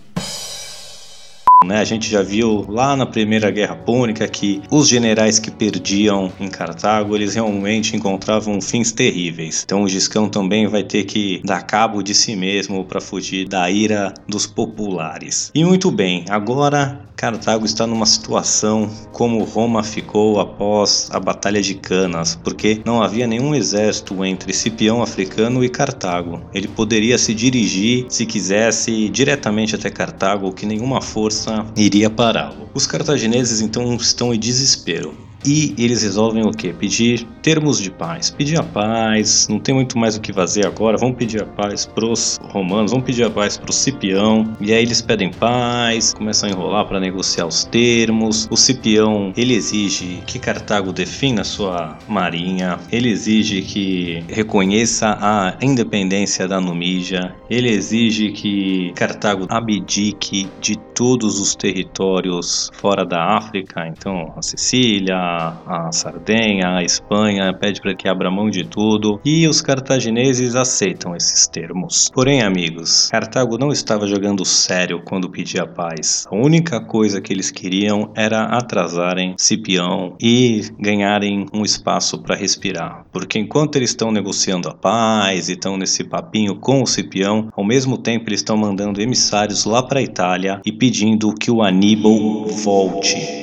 Né? 1.65 1.79
A 1.79 1.85
gente 1.85 2.11
já 2.11 2.23
viu 2.23 2.65
lá 2.69 2.97
na 2.97 3.07
Primeira 3.07 3.51
Guerra 3.51 3.77
Púnica 3.77 4.27
que 4.29 4.63
os 4.71 4.89
generais 4.89 5.39
que 5.39 5.51
perdiam 5.51 6.33
em 6.41 6.49
Cartago, 6.49 7.15
eles 7.15 7.35
realmente 7.35 7.97
encontravam 7.97 8.61
fins 8.61 8.93
terríveis. 8.93 9.63
Então 9.65 9.83
o 9.83 9.89
Giscão 9.89 10.29
também 10.29 10.67
vai 10.67 10.83
ter 10.83 11.05
que 11.05 11.41
dar 11.45 11.63
cabo 11.63 12.03
de 12.03 12.15
si 12.15 12.37
mesmo 12.37 12.85
para 12.85 13.01
fugir 13.01 13.49
da 13.49 13.71
ira 13.71 14.13
dos 14.29 14.47
populares. 14.47 15.51
E 15.55 15.65
muito 15.65 15.91
bem, 15.91 16.25
agora 16.29 17.01
Cartago 17.23 17.65
está 17.65 17.87
numa 17.87 18.05
situação 18.05 18.91
como 19.13 19.45
Roma 19.45 19.85
ficou 19.85 20.41
após 20.41 21.09
a 21.13 21.21
Batalha 21.21 21.63
de 21.63 21.75
Canas, 21.75 22.35
porque 22.43 22.81
não 22.85 23.01
havia 23.01 23.29
nenhum 23.29 23.55
exército 23.55 24.25
entre 24.25 24.53
Cipião 24.53 25.01
africano 25.01 25.63
e 25.63 25.69
Cartago. 25.69 26.41
Ele 26.53 26.67
poderia 26.67 27.17
se 27.19 27.33
dirigir, 27.33 28.07
se 28.09 28.27
quisesse, 28.27 29.09
diretamente 29.09 29.77
até 29.77 29.89
Cartago, 29.89 30.53
que 30.53 30.67
nenhuma 30.67 31.01
força 31.01 31.52
iria 31.77 32.11
pará-lo. 32.11 32.69
Os 32.75 32.87
cartagineses 32.87 33.61
então 33.61 33.95
estão 33.97 34.33
em 34.33 34.39
desespero. 34.39 35.15
E 35.45 35.75
eles 35.79 36.03
resolvem 36.03 36.47
o 36.47 36.51
que? 36.51 36.73
Pedir 36.73 37.27
termos 37.43 37.81
de 37.81 37.91
paz. 37.91 38.31
Pedir 38.31 38.59
a 38.59 38.63
paz, 38.63 39.49
não 39.49 39.59
tem 39.59 39.75
muito 39.75 39.99
mais 39.99 40.17
o 40.17 40.21
que 40.21 40.33
fazer 40.33 40.67
agora, 40.67 40.97
vamos 40.97 41.17
pedir 41.17 41.43
a 41.43 41.47
paz 41.47 41.87
pros 41.87 42.39
romanos, 42.45 42.93
vamos 42.93 43.07
pedir 43.07 43.25
a 43.25 43.31
paz 43.31 43.57
pro 43.57 43.73
Cipião, 43.73 44.53
e 44.61 44.73
aí 44.73 44.83
eles 44.83 45.03
pedem 45.03 45.31
paz, 45.31 46.15
começam 46.15 46.49
a 46.49 46.53
enrolar 46.53 46.87
para 46.87 47.01
negociar 47.01 47.47
os 47.47 47.65
termos. 47.65 48.49
O 48.51 48.57
Cipião, 48.57 49.33
ele 49.37 49.55
exige 49.55 50.23
que 50.27 50.39
Cartago 50.39 50.93
defina 50.93 51.45
sua 51.45 51.99
marinha, 52.09 52.79
ele 52.91 53.11
exige 53.11 53.63
que 53.63 54.25
reconheça 54.29 55.17
a 55.21 55.57
independência 55.61 56.47
da 56.47 56.61
Numídia, 56.61 57.35
ele 57.51 57.71
exige 57.71 58.31
que 58.33 58.93
Cartago 58.95 59.47
abdique 59.49 60.49
de 60.61 60.77
todos 60.95 61.41
os 61.41 61.55
territórios 61.55 62.71
fora 62.75 63.05
da 63.05 63.37
África, 63.37 63.87
então 63.87 64.33
a 64.37 64.43
Sicília, 64.43 65.32
a 65.67 65.93
Sardenha, 65.93 66.77
a 66.77 66.83
Espanha, 66.83 67.53
pede 67.53 67.81
para 67.81 67.95
que 67.95 68.09
abra 68.09 68.31
mão 68.31 68.51
de 68.51 68.65
tudo 68.65 69.21
e 69.25 69.47
os 69.47 69.61
cartagineses 69.61 70.55
aceitam 70.55 71.15
esses 71.15 71.47
termos. 71.47 72.11
Porém, 72.13 72.43
amigos, 72.43 73.09
Cartago 73.11 73.59
não 73.59 73.71
estava 73.71 74.07
jogando 74.07 74.45
sério 74.45 75.03
quando 75.05 75.31
pedia 75.31 75.67
paz. 75.67 76.27
A 76.31 76.35
única 76.35 76.81
coisa 76.81 77.21
que 77.21 77.33
eles 77.33 77.51
queriam 77.51 78.13
era 78.15 78.45
atrasarem 78.45 79.35
Cipião 79.39 80.17
e 80.21 80.63
ganharem 80.79 81.47
um 81.53 81.63
espaço 81.63 82.21
para 82.23 82.37
respirar, 82.37 83.05
porque 83.13 83.39
enquanto 83.39 83.77
eles 83.77 83.91
estão 83.91 84.11
negociando 84.11 84.69
a 84.69 84.75
paz 84.75 85.49
e 85.49 85.53
estão 85.53 85.77
nesse 85.77 86.05
papinho 86.05 86.57
com 86.57 86.83
o 86.83 86.87
Cipião, 86.87 87.49
ao 87.57 87.65
mesmo 87.65 87.99
tempo 87.99 88.29
eles 88.29 88.41
estão 88.41 88.57
mandando 88.57 89.01
emissários 89.01 89.65
lá 89.65 89.83
para 89.83 90.01
a 90.01 90.03
Itália 90.03 90.61
e 90.65 90.73
pedindo 90.73 91.35
que 91.35 91.51
o 91.51 91.63
Aníbal 91.63 92.47
volte. 92.47 93.42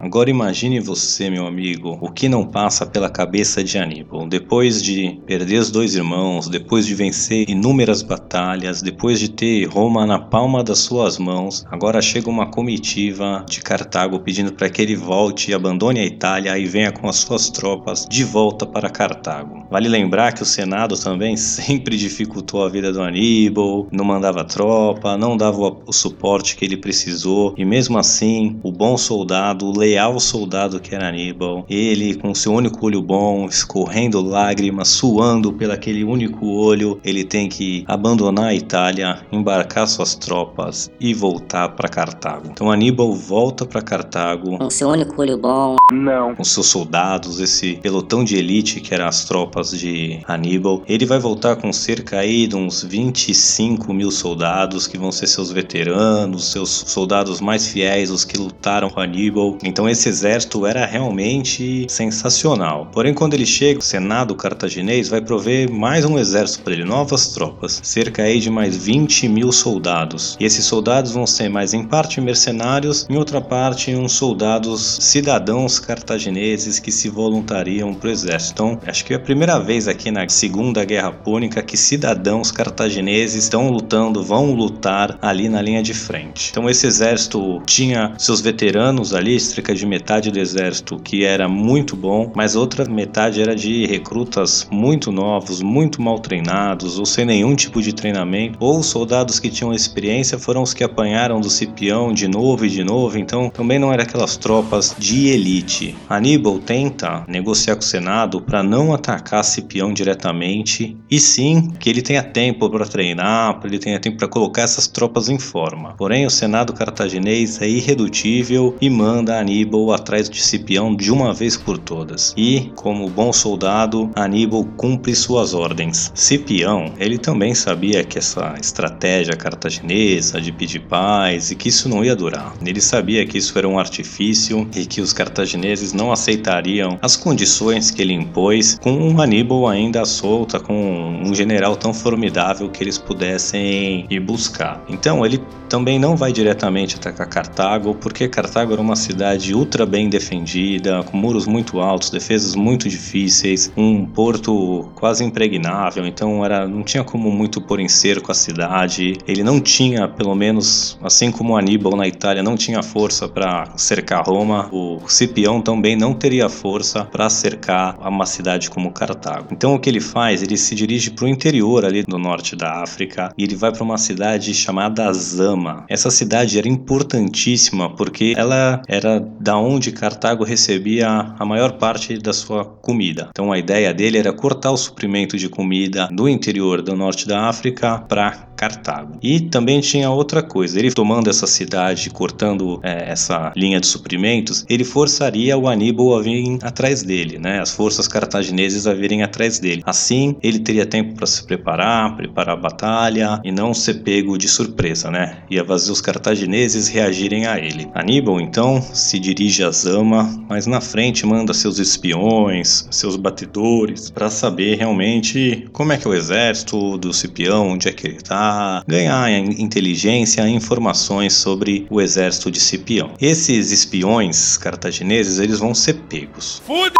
Agora 0.00 0.30
imagine 0.30 0.78
você, 0.78 1.28
meu 1.28 1.44
amigo, 1.44 1.98
o 2.00 2.08
que 2.10 2.28
não 2.28 2.46
passa 2.46 2.86
pela 2.86 3.10
cabeça 3.10 3.64
de 3.64 3.78
Aníbal. 3.78 4.28
Depois 4.28 4.80
de 4.80 5.20
perder 5.26 5.58
os 5.58 5.72
dois 5.72 5.96
irmãos, 5.96 6.48
depois 6.48 6.86
de 6.86 6.94
vencer 6.94 7.50
inúmeras 7.50 8.00
batalhas, 8.00 8.80
depois 8.80 9.18
de 9.18 9.28
ter 9.28 9.64
Roma 9.64 10.06
na 10.06 10.20
palma 10.20 10.62
das 10.62 10.78
suas 10.78 11.18
mãos, 11.18 11.66
agora 11.68 12.00
chega 12.00 12.30
uma 12.30 12.46
comitiva 12.46 13.44
de 13.48 13.60
Cartago 13.60 14.20
pedindo 14.20 14.52
para 14.52 14.70
que 14.70 14.80
ele 14.80 14.94
volte 14.94 15.52
abandone 15.52 15.98
a 15.98 16.06
Itália 16.06 16.56
e 16.56 16.64
venha 16.64 16.92
com 16.92 17.08
as 17.08 17.16
suas 17.16 17.50
tropas 17.50 18.06
de 18.08 18.22
volta 18.22 18.64
para 18.64 18.88
Cartago. 18.90 19.66
Vale 19.68 19.88
lembrar 19.88 20.32
que 20.32 20.42
o 20.42 20.46
Senado 20.46 20.96
também 20.96 21.34
sempre 21.38 21.96
dificultou 21.96 22.64
a 22.64 22.68
vida 22.68 22.92
do 22.92 23.02
Aníbal, 23.02 23.88
não 23.90 24.04
mandava 24.04 24.44
tropa, 24.44 25.16
não 25.16 25.36
dava 25.36 25.76
o 25.84 25.92
suporte 25.92 26.56
que 26.56 26.64
ele 26.64 26.76
precisou 26.76 27.52
e 27.58 27.64
mesmo 27.64 27.98
assim, 27.98 28.60
o 28.62 28.70
bom 28.70 28.96
soldado 28.96 29.72
leal 29.88 30.20
soldado 30.20 30.80
que 30.80 30.94
era 30.94 31.08
Aníbal, 31.08 31.64
ele 31.68 32.14
com 32.14 32.34
seu 32.34 32.52
único 32.52 32.84
olho 32.84 33.00
bom, 33.00 33.46
escorrendo 33.46 34.20
lágrimas, 34.20 34.88
suando 34.88 35.52
pelo 35.52 35.72
aquele 35.72 36.04
único 36.04 36.46
olho, 36.46 37.00
ele 37.02 37.24
tem 37.24 37.48
que 37.48 37.84
abandonar 37.86 38.46
a 38.46 38.54
Itália, 38.54 39.20
embarcar 39.32 39.86
suas 39.88 40.14
tropas 40.14 40.90
e 41.00 41.14
voltar 41.14 41.70
para 41.70 41.88
Cartago. 41.88 42.48
Então 42.50 42.70
Aníbal 42.70 43.14
volta 43.14 43.64
para 43.64 43.80
Cartago 43.80 44.58
com 44.58 44.70
seu 44.70 44.88
único 44.88 45.20
olho 45.22 45.38
bom, 45.38 45.76
Não. 45.90 46.34
com 46.34 46.44
seus 46.44 46.66
soldados, 46.66 47.40
esse 47.40 47.74
pelotão 47.76 48.22
de 48.22 48.36
elite 48.36 48.80
que 48.80 48.92
eram 48.94 49.06
as 49.06 49.24
tropas 49.24 49.70
de 49.70 50.20
Aníbal. 50.26 50.82
Ele 50.86 51.06
vai 51.06 51.18
voltar 51.18 51.56
com 51.56 51.72
cerca 51.72 52.18
aí 52.18 52.46
de 52.46 52.56
uns 52.56 52.82
25 52.82 53.92
mil 53.94 54.10
soldados 54.10 54.86
que 54.86 54.98
vão 54.98 55.10
ser 55.10 55.26
seus 55.26 55.50
veteranos, 55.50 56.52
seus 56.52 56.68
soldados 56.70 57.40
mais 57.40 57.68
fiéis, 57.68 58.10
os 58.10 58.24
que 58.24 58.36
lutaram 58.36 58.90
com 58.90 59.00
Aníbal. 59.00 59.56
Então 59.64 59.77
esse 59.86 60.08
exército 60.08 60.64
era 60.64 60.86
realmente 60.86 61.86
sensacional. 61.90 62.88
Porém, 62.90 63.12
quando 63.12 63.34
ele 63.34 63.44
chega, 63.44 63.80
o 63.80 63.82
Senado 63.82 64.34
cartaginês 64.34 65.08
vai 65.08 65.20
prover 65.20 65.70
mais 65.70 66.06
um 66.06 66.18
exército 66.18 66.62
para 66.62 66.72
ele, 66.72 66.84
novas 66.84 67.28
tropas, 67.28 67.80
cerca 67.82 68.22
aí 68.22 68.40
de 68.40 68.48
mais 68.48 68.74
20 68.74 69.28
mil 69.28 69.52
soldados. 69.52 70.38
E 70.40 70.46
esses 70.46 70.64
soldados 70.64 71.12
vão 71.12 71.26
ser 71.26 71.50
mais 71.50 71.74
em 71.74 71.84
parte 71.84 72.18
mercenários, 72.20 73.06
em 73.10 73.16
outra 73.16 73.42
parte 73.42 73.94
uns 73.94 74.12
soldados 74.12 74.98
cidadãos 75.02 75.78
cartagineses 75.78 76.78
que 76.78 76.90
se 76.90 77.10
voluntariam 77.10 77.92
para 77.92 78.08
o 78.08 78.10
exército. 78.10 78.52
Então, 78.54 78.80
acho 78.86 79.04
que 79.04 79.12
é 79.12 79.16
a 79.16 79.20
primeira 79.20 79.58
vez 79.58 79.86
aqui 79.86 80.10
na 80.10 80.26
Segunda 80.28 80.84
Guerra 80.84 81.12
Púnica 81.12 81.62
que 81.62 81.76
cidadãos 81.76 82.50
cartagineses 82.50 83.44
estão 83.44 83.70
lutando, 83.70 84.24
vão 84.24 84.52
lutar 84.52 85.18
ali 85.20 85.48
na 85.48 85.60
linha 85.60 85.82
de 85.82 85.92
frente. 85.92 86.48
Então, 86.50 86.70
esse 86.70 86.86
exército 86.86 87.60
tinha 87.66 88.14
seus 88.16 88.40
veteranos 88.40 89.14
ali, 89.14 89.34
cerca 89.68 89.74
de 89.74 89.86
metade 89.86 90.30
do 90.30 90.38
exército 90.38 90.98
que 90.98 91.24
era 91.24 91.48
muito 91.48 91.94
bom, 91.94 92.32
mas 92.34 92.56
outra 92.56 92.88
metade 92.88 93.42
era 93.42 93.54
de 93.54 93.86
recrutas 93.86 94.66
muito 94.70 95.12
novos, 95.12 95.60
muito 95.60 96.00
mal 96.00 96.18
treinados 96.18 96.98
ou 96.98 97.04
sem 97.04 97.26
nenhum 97.26 97.54
tipo 97.54 97.82
de 97.82 97.92
treinamento, 97.92 98.56
ou 98.60 98.82
soldados 98.82 99.38
que 99.38 99.50
tinham 99.50 99.72
experiência 99.72 100.38
foram 100.38 100.62
os 100.62 100.72
que 100.72 100.84
apanharam 100.84 101.40
do 101.40 101.50
Cipião 101.50 102.12
de 102.12 102.26
novo 102.28 102.64
e 102.64 102.70
de 102.70 102.82
novo, 102.82 103.18
então 103.18 103.50
também 103.50 103.78
não 103.78 103.92
era 103.92 104.04
aquelas 104.04 104.36
tropas 104.36 104.94
de 104.98 105.28
elite. 105.28 105.94
Aníbal 106.08 106.58
tenta 106.58 107.24
negociar 107.28 107.74
com 107.74 107.82
o 107.82 107.84
Senado 107.84 108.40
para 108.40 108.62
não 108.62 108.94
atacar 108.94 109.44
Cipião 109.44 109.92
diretamente 109.92 110.96
e 111.10 111.20
sim 111.20 111.70
que 111.78 111.90
ele 111.90 112.00
tenha 112.00 112.22
tempo 112.22 112.70
para 112.70 112.86
treinar, 112.86 113.60
ele 113.64 113.78
tenha 113.78 114.00
tempo 114.00 114.16
para 114.16 114.28
colocar 114.28 114.62
essas 114.62 114.86
tropas 114.86 115.28
em 115.28 115.38
forma. 115.38 115.94
Porém, 115.98 116.24
o 116.24 116.30
Senado 116.30 116.72
cartaginês 116.72 117.60
é 117.60 117.68
irredutível 117.68 118.74
e 118.80 118.88
manda 118.88 119.38
Aníbal 119.38 119.57
atrás 119.94 120.28
de 120.28 120.42
Cipião 120.42 120.94
de 120.94 121.10
uma 121.10 121.32
vez 121.32 121.56
por 121.56 121.78
todas. 121.78 122.34
E, 122.36 122.72
como 122.74 123.08
bom 123.08 123.32
soldado, 123.32 124.10
Aníbal 124.14 124.64
cumpre 124.76 125.14
suas 125.14 125.54
ordens. 125.54 126.10
Cipião, 126.14 126.92
ele 126.98 127.18
também 127.18 127.54
sabia 127.54 128.04
que 128.04 128.18
essa 128.18 128.54
estratégia 128.60 129.34
cartaginesa 129.34 130.40
de 130.40 130.52
pedir 130.52 130.80
paz 130.80 131.50
e 131.50 131.56
que 131.56 131.68
isso 131.68 131.88
não 131.88 132.04
ia 132.04 132.14
durar. 132.14 132.54
Ele 132.64 132.80
sabia 132.80 133.26
que 133.26 133.38
isso 133.38 133.56
era 133.58 133.68
um 133.68 133.78
artifício 133.78 134.68
e 134.74 134.84
que 134.84 135.00
os 135.00 135.12
cartagineses 135.12 135.92
não 135.92 136.12
aceitariam 136.12 136.98
as 137.00 137.16
condições 137.16 137.90
que 137.90 138.02
ele 138.02 138.12
impôs 138.12 138.78
com 138.82 139.20
Aníbal 139.20 139.68
ainda 139.68 140.04
solta, 140.04 140.60
com 140.60 141.22
um 141.24 141.34
general 141.34 141.76
tão 141.76 141.94
formidável 141.94 142.68
que 142.68 142.82
eles 142.82 142.98
pudessem 142.98 144.06
ir 144.10 144.20
buscar. 144.20 144.82
Então 144.88 145.24
ele 145.24 145.40
também 145.68 145.98
não 145.98 146.16
vai 146.16 146.32
diretamente 146.32 146.96
atacar 146.96 147.28
Cartago, 147.28 147.94
porque 147.94 148.26
Cartago 148.28 148.72
era 148.72 148.82
uma 148.82 148.96
cidade 148.96 149.47
ultra 149.54 149.86
bem 149.86 150.08
defendida, 150.08 151.02
com 151.02 151.16
muros 151.16 151.46
muito 151.46 151.80
altos, 151.80 152.10
defesas 152.10 152.54
muito 152.54 152.88
difíceis, 152.88 153.72
um 153.76 154.04
porto 154.04 154.88
quase 154.94 155.24
impregnável, 155.24 156.06
então 156.06 156.44
era 156.44 156.66
não 156.66 156.82
tinha 156.82 157.04
como 157.04 157.30
muito 157.30 157.60
pôr 157.60 157.80
em 157.80 157.88
cerco 157.88 158.30
a 158.30 158.34
cidade. 158.34 159.16
Ele 159.26 159.42
não 159.42 159.60
tinha, 159.60 160.08
pelo 160.08 160.34
menos, 160.34 160.98
assim 161.02 161.30
como 161.30 161.56
Aníbal 161.56 161.96
na 161.96 162.06
Itália 162.06 162.42
não 162.42 162.56
tinha 162.56 162.82
força 162.82 163.28
para 163.28 163.76
cercar 163.76 164.24
Roma, 164.26 164.68
o 164.72 165.00
Cipião 165.08 165.60
também 165.60 165.96
não 165.96 166.14
teria 166.14 166.48
força 166.48 167.04
para 167.04 167.28
cercar 167.30 167.98
uma 168.00 168.26
cidade 168.26 168.70
como 168.70 168.92
Cartago. 168.92 169.48
Então 169.52 169.74
o 169.74 169.78
que 169.78 169.88
ele 169.88 170.00
faz? 170.00 170.42
Ele 170.42 170.56
se 170.56 170.74
dirige 170.74 171.10
para 171.10 171.24
o 171.24 171.28
interior 171.28 171.84
ali 171.84 172.02
do 172.02 172.18
norte 172.18 172.56
da 172.56 172.82
África 172.82 173.32
e 173.36 173.44
ele 173.44 173.56
vai 173.56 173.72
para 173.72 173.82
uma 173.82 173.98
cidade 173.98 174.52
chamada 174.54 175.12
Zama. 175.12 175.84
Essa 175.88 176.10
cidade 176.10 176.58
era 176.58 176.68
importantíssima 176.68 177.90
porque 177.94 178.34
ela 178.36 178.82
era 178.88 179.20
da 179.40 179.56
onde 179.56 179.92
Cartago 179.92 180.44
recebia 180.44 181.34
a 181.38 181.44
maior 181.44 181.72
parte 181.72 182.18
da 182.18 182.32
sua 182.32 182.64
comida. 182.64 183.28
Então 183.30 183.52
a 183.52 183.58
ideia 183.58 183.92
dele 183.92 184.18
era 184.18 184.32
cortar 184.32 184.70
o 184.70 184.76
suprimento 184.76 185.36
de 185.36 185.48
comida 185.48 186.08
do 186.12 186.28
interior 186.28 186.82
do 186.82 186.96
norte 186.96 187.26
da 187.26 187.48
África 187.48 187.98
para 187.98 188.47
Cartago. 188.58 189.18
E 189.22 189.38
também 189.38 189.80
tinha 189.80 190.10
outra 190.10 190.42
coisa, 190.42 190.76
ele 190.76 190.90
tomando 190.90 191.30
essa 191.30 191.46
cidade, 191.46 192.10
cortando 192.10 192.80
é, 192.82 193.08
essa 193.08 193.52
linha 193.56 193.78
de 193.78 193.86
suprimentos, 193.86 194.66
ele 194.68 194.82
forçaria 194.82 195.56
o 195.56 195.68
Aníbal 195.68 196.18
a 196.18 196.20
vir 196.20 196.58
atrás 196.62 197.04
dele, 197.04 197.38
né? 197.38 197.60
As 197.60 197.72
forças 197.72 198.08
cartaginesas 198.08 198.88
a 198.88 198.94
virem 198.94 199.22
atrás 199.22 199.60
dele. 199.60 199.82
Assim, 199.86 200.34
ele 200.42 200.58
teria 200.58 200.84
tempo 200.84 201.14
para 201.14 201.26
se 201.26 201.44
preparar, 201.44 202.16
preparar 202.16 202.56
a 202.56 202.60
batalha 202.60 203.40
e 203.44 203.52
não 203.52 203.72
ser 203.72 204.02
pego 204.02 204.36
de 204.36 204.48
surpresa, 204.48 205.08
né? 205.08 205.38
Ia 205.48 205.64
fazer 205.64 205.92
os 205.92 206.00
cartagineses 206.00 206.88
reagirem 206.88 207.46
a 207.46 207.58
ele. 207.58 207.88
Aníbal 207.94 208.40
então 208.40 208.82
se 208.82 209.20
dirige 209.20 209.62
a 209.62 209.70
Zama, 209.70 210.44
mas 210.48 210.66
na 210.66 210.80
frente 210.80 211.24
manda 211.24 211.54
seus 211.54 211.78
espiões, 211.78 212.88
seus 212.90 213.14
batedores 213.14 214.10
para 214.10 214.28
saber 214.28 214.76
realmente 214.76 215.68
como 215.72 215.92
é 215.92 215.96
que 215.96 216.08
é 216.08 216.10
o 216.10 216.14
exército 216.14 216.98
do 216.98 217.12
Cipião, 217.12 217.68
onde 217.68 217.88
é 217.88 217.92
que 217.92 218.06
ele 218.06 218.16
tá, 218.16 218.47
a 218.48 218.82
ganhar 218.86 219.30
inteligência 219.30 220.48
e 220.48 220.52
informações 220.52 221.34
sobre 221.34 221.86
o 221.90 222.00
exército 222.00 222.50
de 222.50 222.60
Cipião. 222.60 223.10
Esses 223.20 223.70
espiões 223.70 224.56
cartagineses, 224.56 225.38
eles 225.38 225.58
vão 225.58 225.74
ser 225.74 225.94
pegos. 226.08 226.62
Fudeu! 226.66 226.98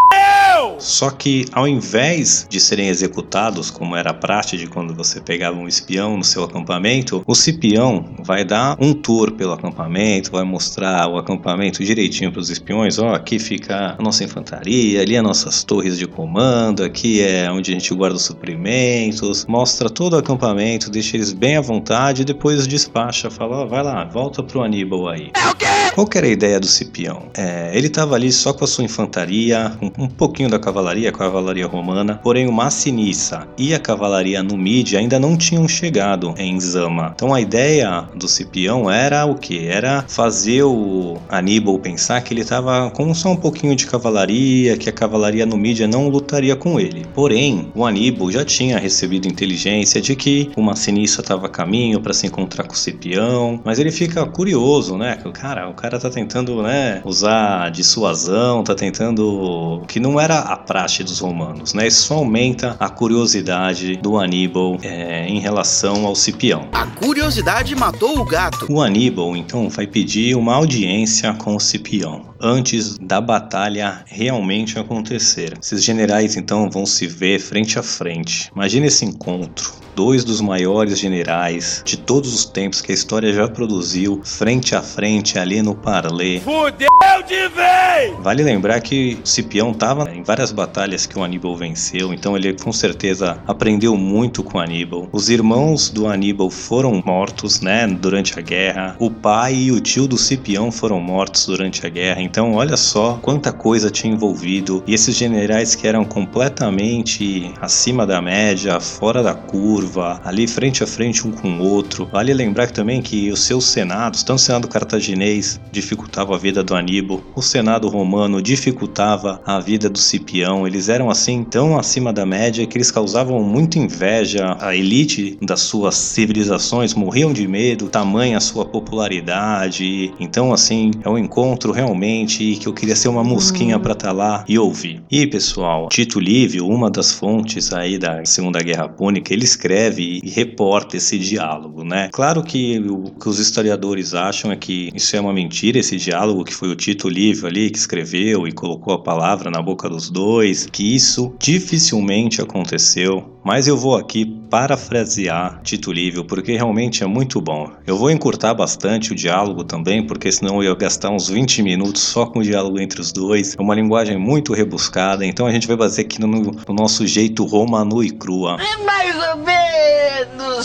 Só 0.79 1.11
que 1.11 1.45
ao 1.53 1.67
invés 1.67 2.47
de 2.49 2.61
serem 2.61 2.89
executados, 2.89 3.71
como 3.71 3.97
era 3.97 4.11
a 4.11 4.15
prática 4.15 4.57
de 4.57 4.67
quando 4.67 4.95
você 4.95 5.21
pegava 5.21 5.57
um 5.57 5.67
espião 5.67 6.17
no 6.17 6.25
seu 6.25 6.45
acampamento, 6.45 7.23
o 7.27 7.35
Cipião 7.35 8.05
vai 8.25 8.45
dar 8.45 8.77
um 8.81 8.93
tour 8.93 9.33
pelo 9.33 9.53
acampamento, 9.53 10.31
vai 10.31 10.45
mostrar 10.45 11.09
o 11.09 11.19
acampamento 11.19 11.85
direitinho 11.85 12.31
para 12.31 12.41
os 12.41 12.51
espiões. 12.51 12.99
Ó, 12.99 13.15
aqui 13.15 13.39
fica 13.39 13.97
a 13.99 14.03
nossa 14.03 14.25
infantaria, 14.25 15.01
ali 15.01 15.17
as 15.17 15.23
nossas 15.23 15.65
torres 15.65 15.99
de 15.99 16.07
comando, 16.07 16.85
aqui 16.85 17.21
é 17.21 17.51
onde 17.51 17.71
a 17.71 17.75
gente 17.75 17.93
guarda 17.95 18.17
os 18.17 18.23
suprimentos. 18.23 19.47
Mostra 19.47 19.91
todo 19.91 20.15
o 20.15 20.19
acampamento, 20.19 20.91
deixa 20.91 21.17
eles 21.17 21.33
bem 21.39 21.57
à 21.57 21.61
vontade 21.61 22.23
e 22.23 22.25
depois 22.25 22.67
despacha, 22.67 23.31
fala, 23.31 23.59
ó, 23.59 23.67
vai 23.67 23.83
lá, 23.83 24.05
volta 24.05 24.43
pro 24.43 24.63
Aníbal 24.63 25.09
aí. 25.09 25.31
É 25.35 25.49
o 25.49 25.55
quê? 25.55 25.67
Qual 25.95 26.07
que 26.07 26.17
era 26.19 26.27
a 26.27 26.31
ideia 26.31 26.61
do 26.61 26.67
Cipião? 26.67 27.25
É, 27.37 27.73
ele 27.75 27.89
estava 27.89 28.15
ali 28.15 28.31
só 28.31 28.53
com 28.53 28.65
a 28.65 28.69
sua 28.69 28.85
infantaria, 28.85 29.73
um, 29.83 30.05
um 30.05 30.09
pouquinho 30.09 30.49
da 30.49 30.59
cavalaria, 30.59 31.09
a 31.09 31.13
cavalaria 31.13 31.67
romana, 31.67 32.21
porém 32.23 32.47
o 32.47 32.53
Massinissa 32.53 33.49
e 33.57 33.75
a 33.75 33.81
cavalaria 33.81 34.43
Numídia 34.43 34.99
ainda 34.99 35.19
não 35.19 35.37
tinham 35.37 35.67
chegado 35.67 36.35
em 36.37 36.59
Zama. 36.61 37.13
Então 37.15 37.35
a 37.35 37.41
ideia 37.41 38.09
do 38.15 38.29
Cipião 38.29 38.91
era 38.91 39.25
o 39.27 39.35
que? 39.35 39.67
Era 39.67 40.05
fazer 40.07 40.63
o 40.63 41.17
Aníbal 41.29 41.79
pensar 41.79 42.21
que 42.21 42.33
ele 42.33 42.43
estava 42.43 42.91
com 42.91 43.13
só 43.13 43.31
um 43.31 43.37
pouquinho 43.37 43.75
de 43.75 43.87
cavalaria, 43.87 44.77
que 44.77 44.89
a 44.89 44.93
cavalaria 44.93 45.47
Numídia 45.47 45.89
não 45.89 46.09
lutaria 46.09 46.55
com 46.55 46.79
ele. 46.79 47.07
Porém, 47.15 47.73
o 47.75 47.85
Aníbal 47.85 48.31
já 48.31 48.45
tinha 48.45 48.79
recebido 48.79 49.27
inteligência 49.27 50.01
de 50.01 50.15
que 50.15 50.51
o 50.57 50.63
Massinissa 50.63 51.23
estava 51.29 51.47
a 51.47 51.51
caminho 51.51 52.01
para 52.01 52.15
se 52.15 52.27
encontrar 52.27 52.65
com 52.65 52.73
o 52.73 52.77
Cipião, 52.77 53.61
mas 53.63 53.79
ele 53.79 53.93
fica 53.93 54.25
curioso, 54.25 54.97
né? 54.97 55.19
Cara, 55.35 55.69
o 55.69 55.75
cara 55.75 55.99
tá 55.99 56.09
tentando, 56.09 56.63
né, 56.63 57.03
usar 57.05 57.71
dissuasão, 57.71 58.65
tá 58.65 58.75
tentando 58.75 59.83
que 59.87 60.01
não 60.01 60.19
era 60.19 60.39
a 60.39 60.57
praxe 60.57 61.05
dos 61.05 61.21
romanos, 61.21 61.75
né? 61.75 61.87
Isso 61.87 62.15
aumenta 62.15 62.77
a 62.81 62.89
curiosidade 62.89 63.97
do 63.97 64.17
Aníbal 64.17 64.79
é, 64.83 65.27
em 65.29 65.39
relação 65.39 66.07
ao 66.07 66.15
Cipião. 66.15 66.69
A 66.73 66.87
curiosidade 66.87 67.75
matou 67.75 68.19
o 68.19 68.25
gato. 68.25 68.67
O 68.71 68.81
Aníbal 68.81 69.37
então 69.37 69.69
vai 69.69 69.87
pedir 69.87 70.35
uma 70.35 70.55
audiência 70.55 71.35
com 71.35 71.55
o 71.55 71.61
Cipião 71.61 72.29
antes 72.41 72.99
da 72.99 73.21
batalha 73.21 74.05
realmente 74.07 74.79
acontecer. 74.79 75.57
Esses 75.61 75.83
generais 75.83 76.37
então 76.37 76.71
vão 76.71 76.87
se 76.87 77.07
ver 77.07 77.39
frente 77.41 77.79
a 77.79 77.83
frente. 77.83 78.51
Imagine 78.55 78.87
esse 78.87 79.05
encontro. 79.05 79.73
Dois 79.95 80.25
dos 80.25 80.41
maiores 80.41 80.99
generais 80.99 81.83
de 81.85 81.97
todos 81.97 82.33
os 82.33 82.45
tempos 82.45 82.81
que 82.81 82.93
a 82.93 82.95
história 82.95 83.33
já 83.33 83.49
produziu, 83.49 84.21
frente 84.25 84.75
a 84.75 84.83
frente 84.83 85.39
ali 85.39 85.61
no 85.61 85.75
Parlé. 85.75 86.41
Fudeu 86.41 86.89
de 87.29 87.49
vez! 87.49 88.17
Vale 88.21 88.43
lembrar 88.43 88.81
que 88.81 89.19
Cipião 89.23 89.71
estava 89.71 90.11
em 90.11 90.23
várias 90.23 90.51
batalhas 90.51 91.07
que 91.07 91.19
o 91.19 91.23
Aníbal 91.23 91.57
venceu, 91.57 92.13
então 92.13 92.37
ele 92.37 92.55
com 92.55 92.73
certeza 92.73 93.39
aprendeu 93.47 93.97
muito 93.97 94.43
com 94.43 94.59
Aníbal. 94.59 95.09
Os 95.13 95.29
irmãos 95.29 95.91
do 95.91 96.07
Aníbal 96.07 96.51
foram 96.51 97.03
mortos, 97.05 97.61
né, 97.61 97.87
durante 97.87 98.39
a 98.39 98.43
guerra. 98.43 98.97
O 98.99 99.11
pai 99.11 99.55
e 99.55 99.73
o 99.73 99.81
tio 99.81 100.09
do 100.09 100.17
Cipião 100.17 100.73
foram 100.73 101.01
mortos 101.01 101.47
durante 101.47 101.87
a 101.87 101.89
guerra. 101.89 102.23
Então, 102.23 102.55
olha 102.55 102.77
só 102.77 103.19
quanta 103.21 103.53
coisa 103.53 103.91
tinha 103.91 104.13
envolvido. 104.13 104.83
E 104.87 104.95
esses 104.95 105.15
generais 105.15 105.75
que 105.75 105.87
eram 105.87 106.05
completamente 106.05 107.53
acima 107.61 108.07
da 108.07 108.23
média, 108.23 108.81
fora 108.81 109.23
da 109.23 109.35
curva, 109.35 110.21
ali 110.25 110.47
frente 110.47 110.83
a 110.83 110.87
frente 110.87 111.27
um 111.27 111.33
com 111.33 111.59
o 111.59 111.63
outro. 111.63 112.09
Vale 112.11 112.33
lembrar 112.33 112.71
também 112.71 113.03
que 113.03 113.31
os 113.31 113.45
seus 113.45 113.65
senados, 113.67 114.23
tanto 114.23 114.39
o 114.39 114.41
senado 114.41 114.69
cartaginês 114.69 115.61
dificultava 115.71 116.35
a 116.35 116.39
vida 116.39 116.63
do 116.63 116.75
Aníbal, 116.75 117.18
o 117.35 117.43
senado 117.43 117.89
romano 117.89 118.43
dificultava 118.43 119.41
a 119.45 119.61
vida 119.61 119.89
do 119.89 119.99
Cipião. 119.99 120.67
Eles 120.67 120.89
eram 120.89 121.11
assim 121.11 121.45
tão 121.45 121.79
acima 121.79 122.13
da 122.13 122.27
média 122.27 122.67
que 122.67 122.77
eles 122.77 122.91
causavam 122.91 123.43
muita 123.43 123.79
inveja. 123.79 124.57
A 124.61 124.75
elite 124.75 125.39
das 125.41 125.61
suas 125.61 125.95
civilizações 125.95 126.95
morriam 126.95 127.33
de 127.33 127.47
medo, 127.47 127.89
tamanha 127.89 128.37
a 128.37 128.41
sua 128.41 128.65
popularidade. 128.65 130.13
Então, 130.19 130.53
assim, 130.53 130.91
é 131.03 131.09
um 131.09 131.19
encontro 131.19 131.73
realmente 131.73 132.57
que 132.57 132.67
eu 132.67 132.73
queria 132.73 132.97
ser 132.97 133.09
uma 133.09 133.25
mosquinha 133.25 133.79
para 133.79 133.93
estar 133.93 134.13
lá 134.13 134.45
e 134.49 134.59
ouvir. 134.59 135.03
E 135.11 135.27
pessoal, 135.27 135.89
Tito 135.89 136.19
Livio, 136.21 136.67
uma 136.67 136.91
das 136.91 137.13
fontes 137.13 137.73
aí 137.73 137.99
da 137.99 138.25
Segunda 138.25 138.61
Guerra 138.61 138.89
Púnica, 138.89 139.33
ele 139.33 139.45
escreve 139.45 140.21
e 140.23 140.31
reporta 140.31 140.97
esse 140.97 141.19
diálogo, 141.19 141.85
né? 141.85 142.09
Claro 142.13 142.43
que 142.43 142.79
o 142.79 143.05
que 143.19 143.29
os 143.29 143.39
historiadores 143.39 144.15
acham 144.15 144.51
é 144.53 144.57
que 144.57 144.91
isso 144.95 145.17
é 145.17 145.21
uma 145.21 145.33
mentira, 145.33 145.79
esse 145.79 145.97
diálogo 145.97 146.45
que 146.45 146.55
foi 146.55 146.69
o 146.69 146.77
Tito 146.77 147.08
Livio 147.09 147.47
ali 147.47 147.71
que 147.71 147.79
escreveu 147.79 148.47
e 148.47 148.53
colocou 148.53 148.95
a 148.95 149.03
palavra 149.03 149.51
na 149.51 149.63
boca 149.63 149.89
dos 149.89 150.11
dois, 150.11 150.67
que 150.67 150.95
isso 150.95 151.35
dificilmente 151.39 152.41
aconteceu. 152.41 153.39
Mas 153.45 153.67
eu 153.67 153.77
vou 153.77 153.97
aqui 153.97 154.27
parafrasear 154.51 155.61
Tito 155.63 155.93
Livio 155.93 156.25
porque 156.25 156.53
realmente 156.57 157.03
é 157.03 157.07
muito 157.07 157.41
bom. 157.41 157.71
Eu 157.87 157.97
vou 157.97 158.11
encurtar 158.11 158.55
bastante 158.55 159.13
o 159.13 159.15
diálogo 159.15 159.65
também, 159.65 160.07
porque 160.07 160.31
senão 160.31 160.63
eu 160.63 160.71
ia 160.71 160.75
gastar 160.75 161.11
uns 161.11 161.29
20 161.29 161.63
minutos 161.63 162.03
só 162.03 162.27
com 162.27 162.41
o 162.41 162.43
diálogo 162.43 162.79
entre 162.79 163.01
os 163.01 163.13
dois. 163.13 163.57
É 163.59 163.63
uma 163.63 163.75
linguagem 163.75 164.19
muito 164.19 164.53
rebuscada, 164.53 165.25
então 165.25 165.47
a 165.47 165.53
gente 165.53 165.67
vai 165.67 165.77
fazer 165.77 166.03
aqui 166.03 166.21
no, 166.21 166.27
no 166.27 166.75
nosso 166.75 167.07
jeito 167.07 167.45
romano 167.45 168.03
e 168.03 168.11
crua. 168.11 168.59
É 168.61 168.85
mais 168.85 169.17
ou 169.31 169.37
menos. 169.37 169.58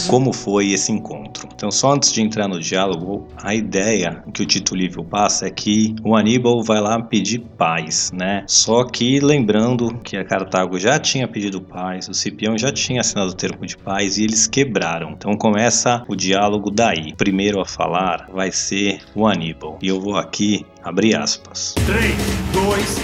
Como 0.07 0.33
foi 0.33 0.71
esse 0.71 0.91
encontro? 0.91 1.47
Então, 1.53 1.71
só 1.71 1.93
antes 1.93 2.11
de 2.11 2.21
entrar 2.21 2.47
no 2.47 2.59
diálogo, 2.59 3.27
a 3.41 3.53
ideia 3.53 4.23
que 4.33 4.41
o 4.41 4.45
Tito 4.45 4.75
Livio 4.75 5.03
passa 5.03 5.47
é 5.47 5.49
que 5.49 5.95
o 6.03 6.15
Aníbal 6.15 6.63
vai 6.63 6.81
lá 6.81 7.01
pedir 7.01 7.39
paz, 7.57 8.11
né? 8.13 8.43
Só 8.47 8.83
que 8.85 9.19
lembrando 9.19 9.99
que 10.03 10.17
a 10.17 10.23
Cartago 10.23 10.79
já 10.79 10.99
tinha 10.99 11.27
pedido 11.27 11.61
paz, 11.61 12.07
o 12.07 12.13
Cipião 12.13 12.57
já 12.57 12.71
tinha 12.71 13.01
assinado 13.01 13.31
o 13.31 13.35
termo 13.35 13.65
de 13.65 13.77
paz 13.77 14.17
e 14.17 14.23
eles 14.23 14.47
quebraram. 14.47 15.11
Então 15.11 15.35
começa 15.37 16.03
o 16.07 16.15
diálogo 16.15 16.71
daí. 16.71 17.13
Primeiro 17.15 17.61
a 17.61 17.65
falar 17.65 18.29
vai 18.33 18.51
ser 18.51 19.01
o 19.15 19.27
Aníbal. 19.27 19.77
E 19.81 19.87
eu 19.87 19.99
vou 19.99 20.17
aqui 20.17 20.65
abrir 20.83 21.15
aspas. 21.15 21.75
3, 21.85 22.15
2, 22.53 22.97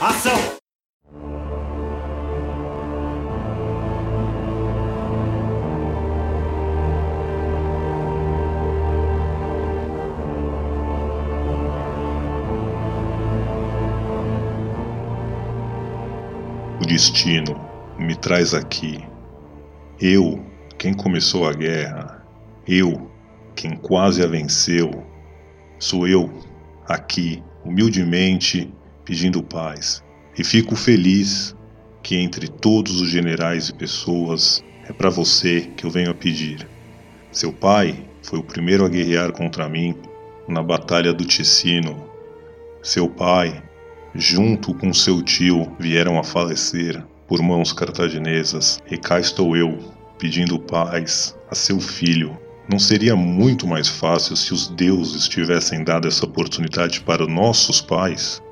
1, 0.00 0.04
ação! 0.04 0.63
Destino 16.94 17.60
me 17.98 18.14
traz 18.14 18.54
aqui. 18.54 19.04
Eu, 20.00 20.40
quem 20.78 20.94
começou 20.94 21.44
a 21.44 21.52
guerra, 21.52 22.24
eu, 22.68 23.10
quem 23.56 23.76
quase 23.76 24.22
a 24.22 24.28
venceu, 24.28 25.04
sou 25.76 26.06
eu, 26.06 26.32
aqui, 26.86 27.42
humildemente, 27.64 28.72
pedindo 29.04 29.42
paz. 29.42 30.04
E 30.38 30.44
fico 30.44 30.76
feliz 30.76 31.56
que 32.00 32.14
entre 32.14 32.46
todos 32.46 33.00
os 33.00 33.08
generais 33.08 33.70
e 33.70 33.74
pessoas 33.74 34.62
é 34.88 34.92
para 34.92 35.10
você 35.10 35.62
que 35.76 35.84
eu 35.84 35.90
venho 35.90 36.12
a 36.12 36.14
pedir. 36.14 36.64
Seu 37.32 37.52
pai 37.52 38.08
foi 38.22 38.38
o 38.38 38.44
primeiro 38.44 38.84
a 38.84 38.88
guerrear 38.88 39.32
contra 39.32 39.68
mim 39.68 39.96
na 40.46 40.62
Batalha 40.62 41.12
do 41.12 41.24
Ticino. 41.24 42.08
Seu 42.84 43.08
pai, 43.08 43.63
junto 44.14 44.72
com 44.74 44.94
seu 44.94 45.20
tio, 45.22 45.72
vieram 45.78 46.18
a 46.18 46.24
falecer 46.24 47.04
por 47.26 47.42
mãos 47.42 47.72
cartaginesas, 47.72 48.78
e 48.90 48.96
cá 48.96 49.18
estou 49.18 49.56
eu, 49.56 49.78
pedindo 50.18 50.58
paz 50.58 51.36
a 51.50 51.54
seu 51.54 51.80
filho. 51.80 52.38
Não 52.68 52.78
seria 52.78 53.16
muito 53.16 53.66
mais 53.66 53.88
fácil 53.88 54.36
se 54.36 54.54
os 54.54 54.68
deuses 54.68 55.28
tivessem 55.28 55.82
dado 55.82 56.08
essa 56.08 56.24
oportunidade 56.24 57.00
para 57.00 57.26
nossos 57.26 57.80
pais? 57.80 58.42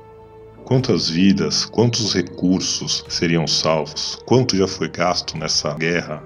Quantas 0.65 1.09
vidas, 1.09 1.65
quantos 1.65 2.13
recursos 2.13 3.03
seriam 3.09 3.47
salvos? 3.47 4.19
Quanto 4.25 4.55
já 4.55 4.67
foi 4.67 4.89
gasto 4.89 5.37
nessa 5.37 5.73
guerra, 5.73 6.23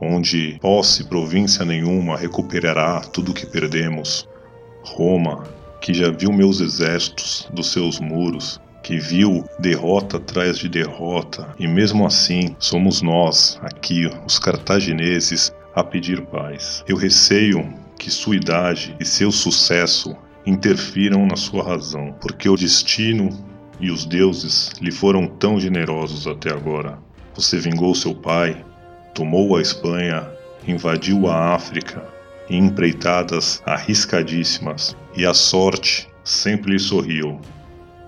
onde 0.00 0.58
posse 0.60 1.04
província 1.04 1.64
nenhuma 1.64 2.16
recuperará 2.16 3.00
tudo 3.00 3.32
o 3.32 3.34
que 3.34 3.46
perdemos? 3.46 4.28
Roma, 4.82 5.44
que 5.80 5.92
já 5.92 6.10
viu 6.10 6.32
meus 6.32 6.60
exércitos 6.60 7.48
dos 7.52 7.70
seus 7.70 8.00
muros, 8.00 8.60
que 8.86 9.00
viu 9.00 9.44
derrota 9.58 10.18
atrás 10.18 10.58
de 10.58 10.68
derrota, 10.68 11.52
e 11.58 11.66
mesmo 11.66 12.06
assim 12.06 12.54
somos 12.56 13.02
nós, 13.02 13.58
aqui, 13.60 14.08
os 14.24 14.38
cartagineses, 14.38 15.52
a 15.74 15.82
pedir 15.82 16.22
paz. 16.26 16.84
Eu 16.86 16.96
receio 16.96 17.68
que 17.98 18.08
sua 18.12 18.36
idade 18.36 18.94
e 19.00 19.04
seu 19.04 19.32
sucesso 19.32 20.14
interfiram 20.46 21.26
na 21.26 21.34
sua 21.34 21.64
razão, 21.64 22.14
porque 22.20 22.48
o 22.48 22.56
destino 22.56 23.30
e 23.80 23.90
os 23.90 24.06
deuses 24.06 24.70
lhe 24.80 24.92
foram 24.92 25.26
tão 25.26 25.58
generosos 25.58 26.28
até 26.28 26.52
agora. 26.52 26.96
Você 27.34 27.58
vingou 27.58 27.92
seu 27.92 28.14
pai, 28.14 28.64
tomou 29.12 29.56
a 29.56 29.60
Espanha 29.60 30.30
invadiu 30.64 31.26
a 31.26 31.54
África 31.56 32.04
em 32.48 32.66
empreitadas 32.66 33.60
arriscadíssimas 33.66 34.96
e 35.16 35.26
a 35.26 35.34
sorte 35.34 36.08
sempre 36.22 36.72
lhe 36.72 36.78
sorriu. 36.78 37.40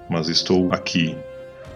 Mas 0.09 0.29
estou 0.29 0.73
aqui, 0.73 1.17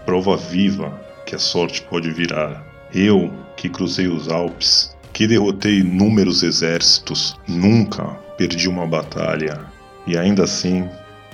prova 0.04 0.36
viva 0.36 1.00
que 1.26 1.34
a 1.34 1.38
sorte 1.38 1.82
pode 1.82 2.10
virar. 2.10 2.64
Eu, 2.94 3.32
que 3.56 3.68
cruzei 3.68 4.06
os 4.06 4.28
Alpes, 4.28 4.96
que 5.12 5.26
derrotei 5.26 5.80
inúmeros 5.80 6.42
exércitos, 6.42 7.36
nunca 7.46 8.04
perdi 8.36 8.68
uma 8.68 8.86
batalha. 8.86 9.60
E 10.06 10.16
ainda 10.16 10.44
assim, 10.44 10.88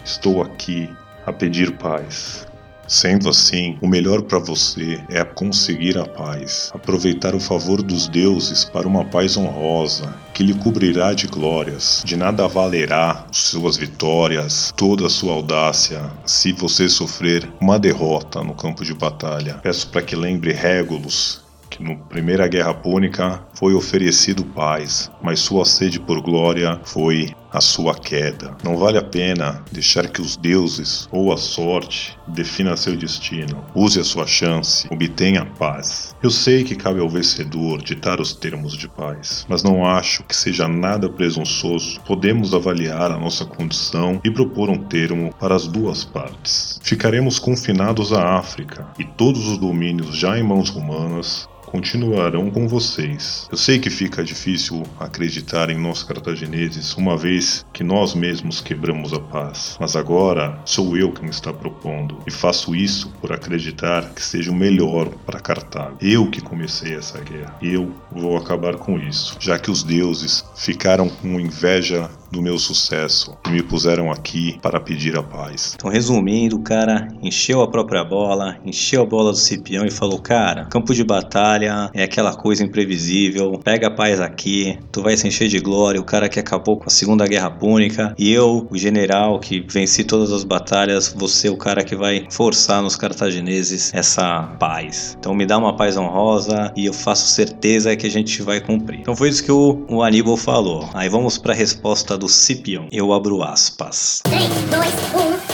estou 0.05 0.43
aqui 0.43 0.91
a 1.25 1.33
pedir 1.33 1.73
paz. 1.77 2.47
Sendo 2.87 3.29
assim, 3.29 3.79
o 3.83 3.87
melhor 3.87 4.23
para 4.23 4.39
você 4.39 4.99
é 5.11 5.23
conseguir 5.23 5.99
a 5.99 6.07
paz, 6.07 6.71
aproveitar 6.75 7.35
o 7.35 7.41
favor 7.41 7.83
dos 7.83 8.09
deuses 8.09 8.65
para 8.65 8.89
uma 8.89 9.05
paz 9.05 9.37
honrosa, 9.37 10.15
que 10.38 10.44
lhe 10.44 10.55
cobrirá 10.55 11.12
de 11.14 11.27
glórias. 11.27 12.01
De 12.07 12.16
nada 12.16 12.46
valerá 12.46 13.27
suas 13.33 13.77
vitórias, 13.77 14.72
toda 14.77 15.07
a 15.07 15.11
sua 15.11 15.33
audácia, 15.33 16.01
se 16.24 16.53
você 16.53 16.88
sofrer 16.88 17.51
uma 17.61 17.77
derrota 17.77 18.40
no 18.44 18.55
campo 18.55 18.85
de 18.85 18.94
batalha. 18.94 19.55
Peço 19.55 19.88
para 19.88 20.01
que 20.01 20.14
lembre 20.14 20.53
Régulus, 20.53 21.42
que 21.68 21.83
na 21.83 21.96
Primeira 21.96 22.46
Guerra 22.46 22.72
Púnica 22.72 23.42
foi 23.53 23.74
oferecido 23.74 24.44
paz, 24.44 25.11
mas 25.20 25.40
sua 25.40 25.64
sede 25.64 25.98
por 25.98 26.20
glória 26.20 26.81
foi 26.85 27.35
a 27.53 27.61
sua 27.61 27.95
queda. 27.95 28.57
Não 28.63 28.77
vale 28.77 28.99
a 28.99 29.03
pena 29.03 29.63
deixar 29.73 30.09
que 30.09 30.21
os 30.21 30.37
deuses 30.37 31.09
ou 31.11 31.33
a 31.33 31.37
sorte 31.37 32.17
defina 32.27 32.77
seu 32.77 32.97
destino. 32.97 33.65
Use 33.75 34.01
a 34.01 34.05
sua 34.05 34.27
chance, 34.27 34.87
obtenha 34.91 35.47
paz. 35.59 36.15
Eu 36.23 36.31
sei 36.31 36.65
que 36.65 36.77
cabe 36.77 37.01
ao 37.01 37.09
vencedor 37.09 37.83
ditar 37.83 38.21
os 38.21 38.33
termos 38.33 38.77
de 38.77 38.89
paz, 38.89 39.47
mas 39.49 39.63
não 39.63 39.85
acho 39.85 40.23
que 40.25 40.37
seja 40.37 40.69
nada 40.69 41.09
presunçoso. 41.09 42.01
Podemos 42.07 42.55
avaliar 42.55 43.11
a 43.11 43.19
nossa 43.19 43.45
condição 43.45 44.21
e 44.25 44.31
propor 44.31 44.69
um 44.69 44.79
termo 44.79 45.33
para 45.39 45.55
as 45.55 45.67
duas 45.67 46.05
partes. 46.05 46.79
Ficaremos 46.83 47.39
confinados 47.39 48.13
à 48.13 48.37
África 48.37 48.87
e 48.99 49.05
todos 49.05 49.47
os 49.47 49.59
domínios 49.59 50.17
já 50.17 50.39
em 50.39 50.43
mãos 50.43 50.69
romanas 50.71 51.49
continuarão 51.71 52.51
com 52.51 52.67
vocês. 52.67 53.47
Eu 53.51 53.57
sei 53.57 53.79
que 53.79 53.91
fica 53.91 54.25
difícil 54.25 54.83
acreditar 54.99 55.71
em 55.71 55.79
nós 55.79 56.03
cartagineses, 56.03 56.95
uma 56.95 57.17
vez 57.17 57.65
que 57.73 57.85
nós 57.85 58.15
mesmos 58.15 58.61
quebramos 58.61 59.13
a 59.13 59.21
paz. 59.21 59.77
Mas 59.79 59.95
agora 59.95 60.59
sou 60.65 60.97
eu 60.97 61.13
quem 61.13 61.29
está 61.29 61.53
propondo, 61.53 62.19
e 62.27 62.31
faço 62.31 62.75
isso 62.75 63.13
por 63.21 63.33
acreditar 63.33 64.11
que 64.15 64.23
seja 64.23 64.51
o 64.51 64.55
melhor 64.55 65.09
para 65.27 65.41
Cartago. 65.41 65.97
Eu 66.01 66.31
que 66.31 66.41
comecei 66.41 66.95
essa 66.95 67.21
guerra. 67.21 67.57
Eu 67.63 67.93
vou 68.11 68.37
acabar 68.37 68.77
com 68.77 68.99
isso, 68.99 69.37
já 69.39 69.59
que 69.59 69.71
os 69.71 69.83
deuses 69.83 70.45
ficaram 70.57 71.09
com 71.09 71.39
inveja 71.39 72.11
do 72.31 72.43
meu 72.43 72.59
sucesso 72.59 73.37
e 73.47 73.51
me 73.51 73.63
puseram 73.63 74.11
aqui 74.11 74.59
para 74.61 74.81
pedir 74.81 75.17
a 75.17 75.23
paz. 75.23 75.75
Então, 75.75 75.91
resumindo, 75.91 76.57
o 76.57 76.63
cara 76.63 77.09
encheu 77.23 77.63
a 77.63 77.69
própria 77.69 78.05
bola, 78.05 78.59
encheu 78.65 79.03
a 79.03 79.07
bola 79.07 79.31
do 79.31 79.39
Cipião 79.39 79.87
e 79.87 79.91
falou: 79.91 80.21
Cara, 80.21 80.67
campo 80.67 80.95
de 80.95 81.05
batalha 81.05 81.58
é 81.66 82.03
aquela 82.03 82.35
coisa 82.35 82.62
imprevisível, 82.62 83.59
pega 83.62 83.90
paz 83.90 84.21
aqui, 84.21 84.79
tu 84.92 85.03
vai 85.03 85.16
se 85.16 85.27
encher 85.27 85.49
de 85.49 85.59
glória. 85.59 86.01
O 86.01 86.05
cara 86.05 86.29
que 86.29 86.38
acabou 86.38 86.79
com 86.79 86.85
a 86.87 86.90
Segunda 86.90 87.27
Guerra 87.27 87.51
Púnica 87.51 88.14
e 88.18 88.33
eu, 88.33 88.66
o 88.71 88.77
general 88.77 89.38
que 89.38 89.61
venci 89.61 90.05
todas 90.05 90.33
as 90.33 90.44
batalhas, 90.44 91.14
você, 91.16 91.49
o 91.49 91.57
cara 91.57 91.85
que 91.85 91.97
vai 91.97 92.27
forçar 92.31 92.83
nos 92.83 92.97
cartagineses 92.97 93.92
essa 93.94 94.42
paz. 94.59 95.16
Então, 95.18 95.35
me 95.35 95.47
dá 95.47 95.59
uma 95.59 95.77
paz 95.77 95.97
honrosa 95.97 96.73
e 96.77 96.87
eu 96.87 96.92
faço 96.92 97.29
certeza 97.29 97.94
que 97.97 98.07
a 98.07 98.11
gente 98.11 98.42
vai 98.42 98.61
cumprir. 98.61 99.01
Então, 99.01 99.16
foi 99.16 99.29
isso 99.29 99.44
que 99.44 99.53
o, 99.53 99.85
o 99.88 100.03
Aníbal 100.03 100.37
falou. 100.37 100.88
Aí 100.94 101.09
vamos 101.09 101.38
para 101.38 101.53
a 101.53 101.57
resposta 101.57 102.16
do 102.16 102.29
Cipião. 102.29 102.87
Eu 102.92 103.12
abro 103.12 103.42
aspas. 103.42 104.21
3, 104.25 104.42
2, 104.42 104.87
1, 105.14 105.38
ação! 105.38 105.48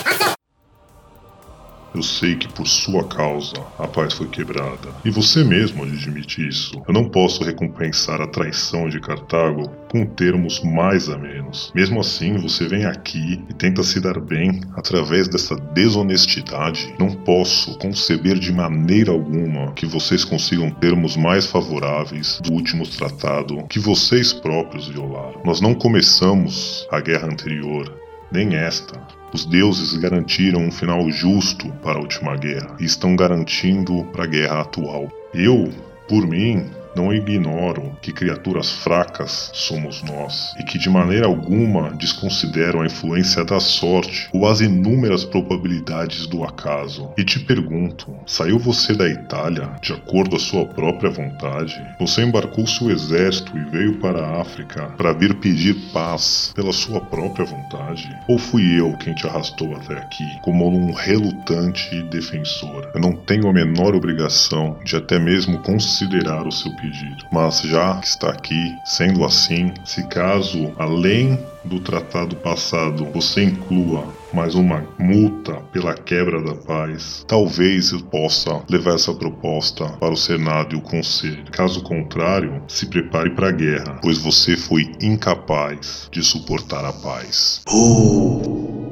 Eu 1.94 2.02
sei 2.02 2.34
que 2.34 2.48
por 2.52 2.66
sua 2.66 3.04
causa 3.04 3.54
a 3.78 3.86
paz 3.86 4.14
foi 4.14 4.26
quebrada. 4.26 4.88
E 5.04 5.10
você 5.10 5.44
mesmo 5.44 5.84
admite 5.84 6.46
isso. 6.46 6.82
Eu 6.88 6.92
não 6.92 7.08
posso 7.08 7.44
recompensar 7.44 8.20
a 8.20 8.26
traição 8.26 8.88
de 8.88 9.00
Cartago 9.00 9.70
com 9.88 10.04
termos 10.04 10.60
mais 10.64 11.08
a 11.08 11.16
menos. 11.16 11.70
Mesmo 11.72 12.00
assim, 12.00 12.36
você 12.36 12.66
vem 12.66 12.84
aqui 12.84 13.40
e 13.48 13.54
tenta 13.54 13.84
se 13.84 14.00
dar 14.00 14.18
bem 14.18 14.60
através 14.74 15.28
dessa 15.28 15.54
desonestidade. 15.54 16.92
Não 16.98 17.12
posso 17.12 17.78
conceber 17.78 18.40
de 18.40 18.52
maneira 18.52 19.12
alguma 19.12 19.72
que 19.74 19.86
vocês 19.86 20.24
consigam 20.24 20.70
termos 20.70 21.16
mais 21.16 21.46
favoráveis 21.46 22.40
do 22.42 22.54
último 22.54 22.84
tratado 22.88 23.64
que 23.68 23.78
vocês 23.78 24.32
próprios 24.32 24.88
violaram. 24.88 25.40
Nós 25.44 25.60
não 25.60 25.74
começamos 25.74 26.84
a 26.90 27.00
guerra 27.00 27.28
anterior, 27.28 27.96
nem 28.32 28.56
esta. 28.56 29.00
Os 29.34 29.44
deuses 29.44 29.94
garantiram 29.94 30.60
um 30.60 30.70
final 30.70 31.10
justo 31.10 31.68
para 31.82 31.98
a 31.98 32.00
última 32.00 32.36
guerra 32.36 32.76
e 32.78 32.84
estão 32.84 33.16
garantindo 33.16 34.04
para 34.12 34.22
a 34.22 34.28
guerra 34.28 34.60
atual. 34.60 35.10
Eu, 35.34 35.72
por 36.06 36.24
mim, 36.24 36.70
não 36.94 37.12
ignoro 37.12 37.96
que 38.00 38.12
criaturas 38.12 38.70
fracas 38.70 39.50
somos 39.52 40.02
nós 40.02 40.54
e 40.58 40.62
que 40.62 40.78
de 40.78 40.88
maneira 40.88 41.26
alguma 41.26 41.90
desconsideram 41.90 42.82
a 42.82 42.86
influência 42.86 43.44
da 43.44 43.60
sorte 43.60 44.28
ou 44.32 44.46
as 44.46 44.60
inúmeras 44.60 45.24
probabilidades 45.24 46.26
do 46.26 46.44
acaso. 46.44 47.10
E 47.16 47.24
te 47.24 47.40
pergunto: 47.40 48.14
saiu 48.26 48.58
você 48.58 48.94
da 48.94 49.08
Itália 49.08 49.70
de 49.80 49.92
acordo 49.92 50.36
à 50.36 50.38
sua 50.38 50.66
própria 50.66 51.10
vontade? 51.10 51.80
Você 51.98 52.22
embarcou 52.22 52.66
seu 52.66 52.90
exército 52.90 53.56
e 53.56 53.64
veio 53.70 53.98
para 53.98 54.24
a 54.24 54.40
África 54.40 54.86
para 54.96 55.12
vir 55.12 55.34
pedir 55.36 55.74
paz 55.92 56.52
pela 56.54 56.72
sua 56.72 57.00
própria 57.00 57.44
vontade? 57.44 58.08
Ou 58.28 58.38
fui 58.38 58.78
eu 58.78 58.96
quem 58.98 59.14
te 59.14 59.26
arrastou 59.26 59.74
até 59.76 59.94
aqui 59.98 60.24
como 60.42 60.68
um 60.68 60.92
relutante 60.92 62.02
defensor? 62.04 62.90
Eu 62.94 63.00
não 63.00 63.12
tenho 63.12 63.48
a 63.48 63.52
menor 63.52 63.94
obrigação 63.94 64.78
de 64.84 64.96
até 64.96 65.18
mesmo 65.18 65.58
considerar 65.60 66.46
o 66.46 66.52
seu 66.52 66.74
pedido. 66.84 67.24
Mas 67.32 67.60
já 67.60 67.96
que 67.96 68.06
está 68.06 68.30
aqui, 68.30 68.76
sendo 68.84 69.24
assim, 69.24 69.72
se 69.84 70.06
caso 70.08 70.72
além 70.78 71.38
do 71.64 71.80
tratado 71.80 72.36
passado 72.36 73.06
você 73.06 73.44
inclua 73.44 74.06
mais 74.32 74.54
uma 74.54 74.86
multa 74.98 75.54
pela 75.72 75.94
quebra 75.94 76.42
da 76.42 76.54
paz, 76.54 77.24
talvez 77.26 77.92
eu 77.92 78.00
possa 78.00 78.62
levar 78.68 78.94
essa 78.94 79.14
proposta 79.14 79.88
para 79.98 80.12
o 80.12 80.16
Senado 80.16 80.74
e 80.74 80.78
o 80.78 80.82
Conselho. 80.82 81.44
Caso 81.50 81.82
contrário, 81.82 82.62
se 82.68 82.86
prepare 82.86 83.30
para 83.30 83.48
a 83.48 83.52
guerra, 83.52 83.98
pois 84.02 84.18
você 84.18 84.56
foi 84.56 84.92
incapaz 85.00 86.08
de 86.10 86.22
suportar 86.22 86.84
a 86.84 86.92
paz. 86.92 87.62
Oh. 87.70 88.83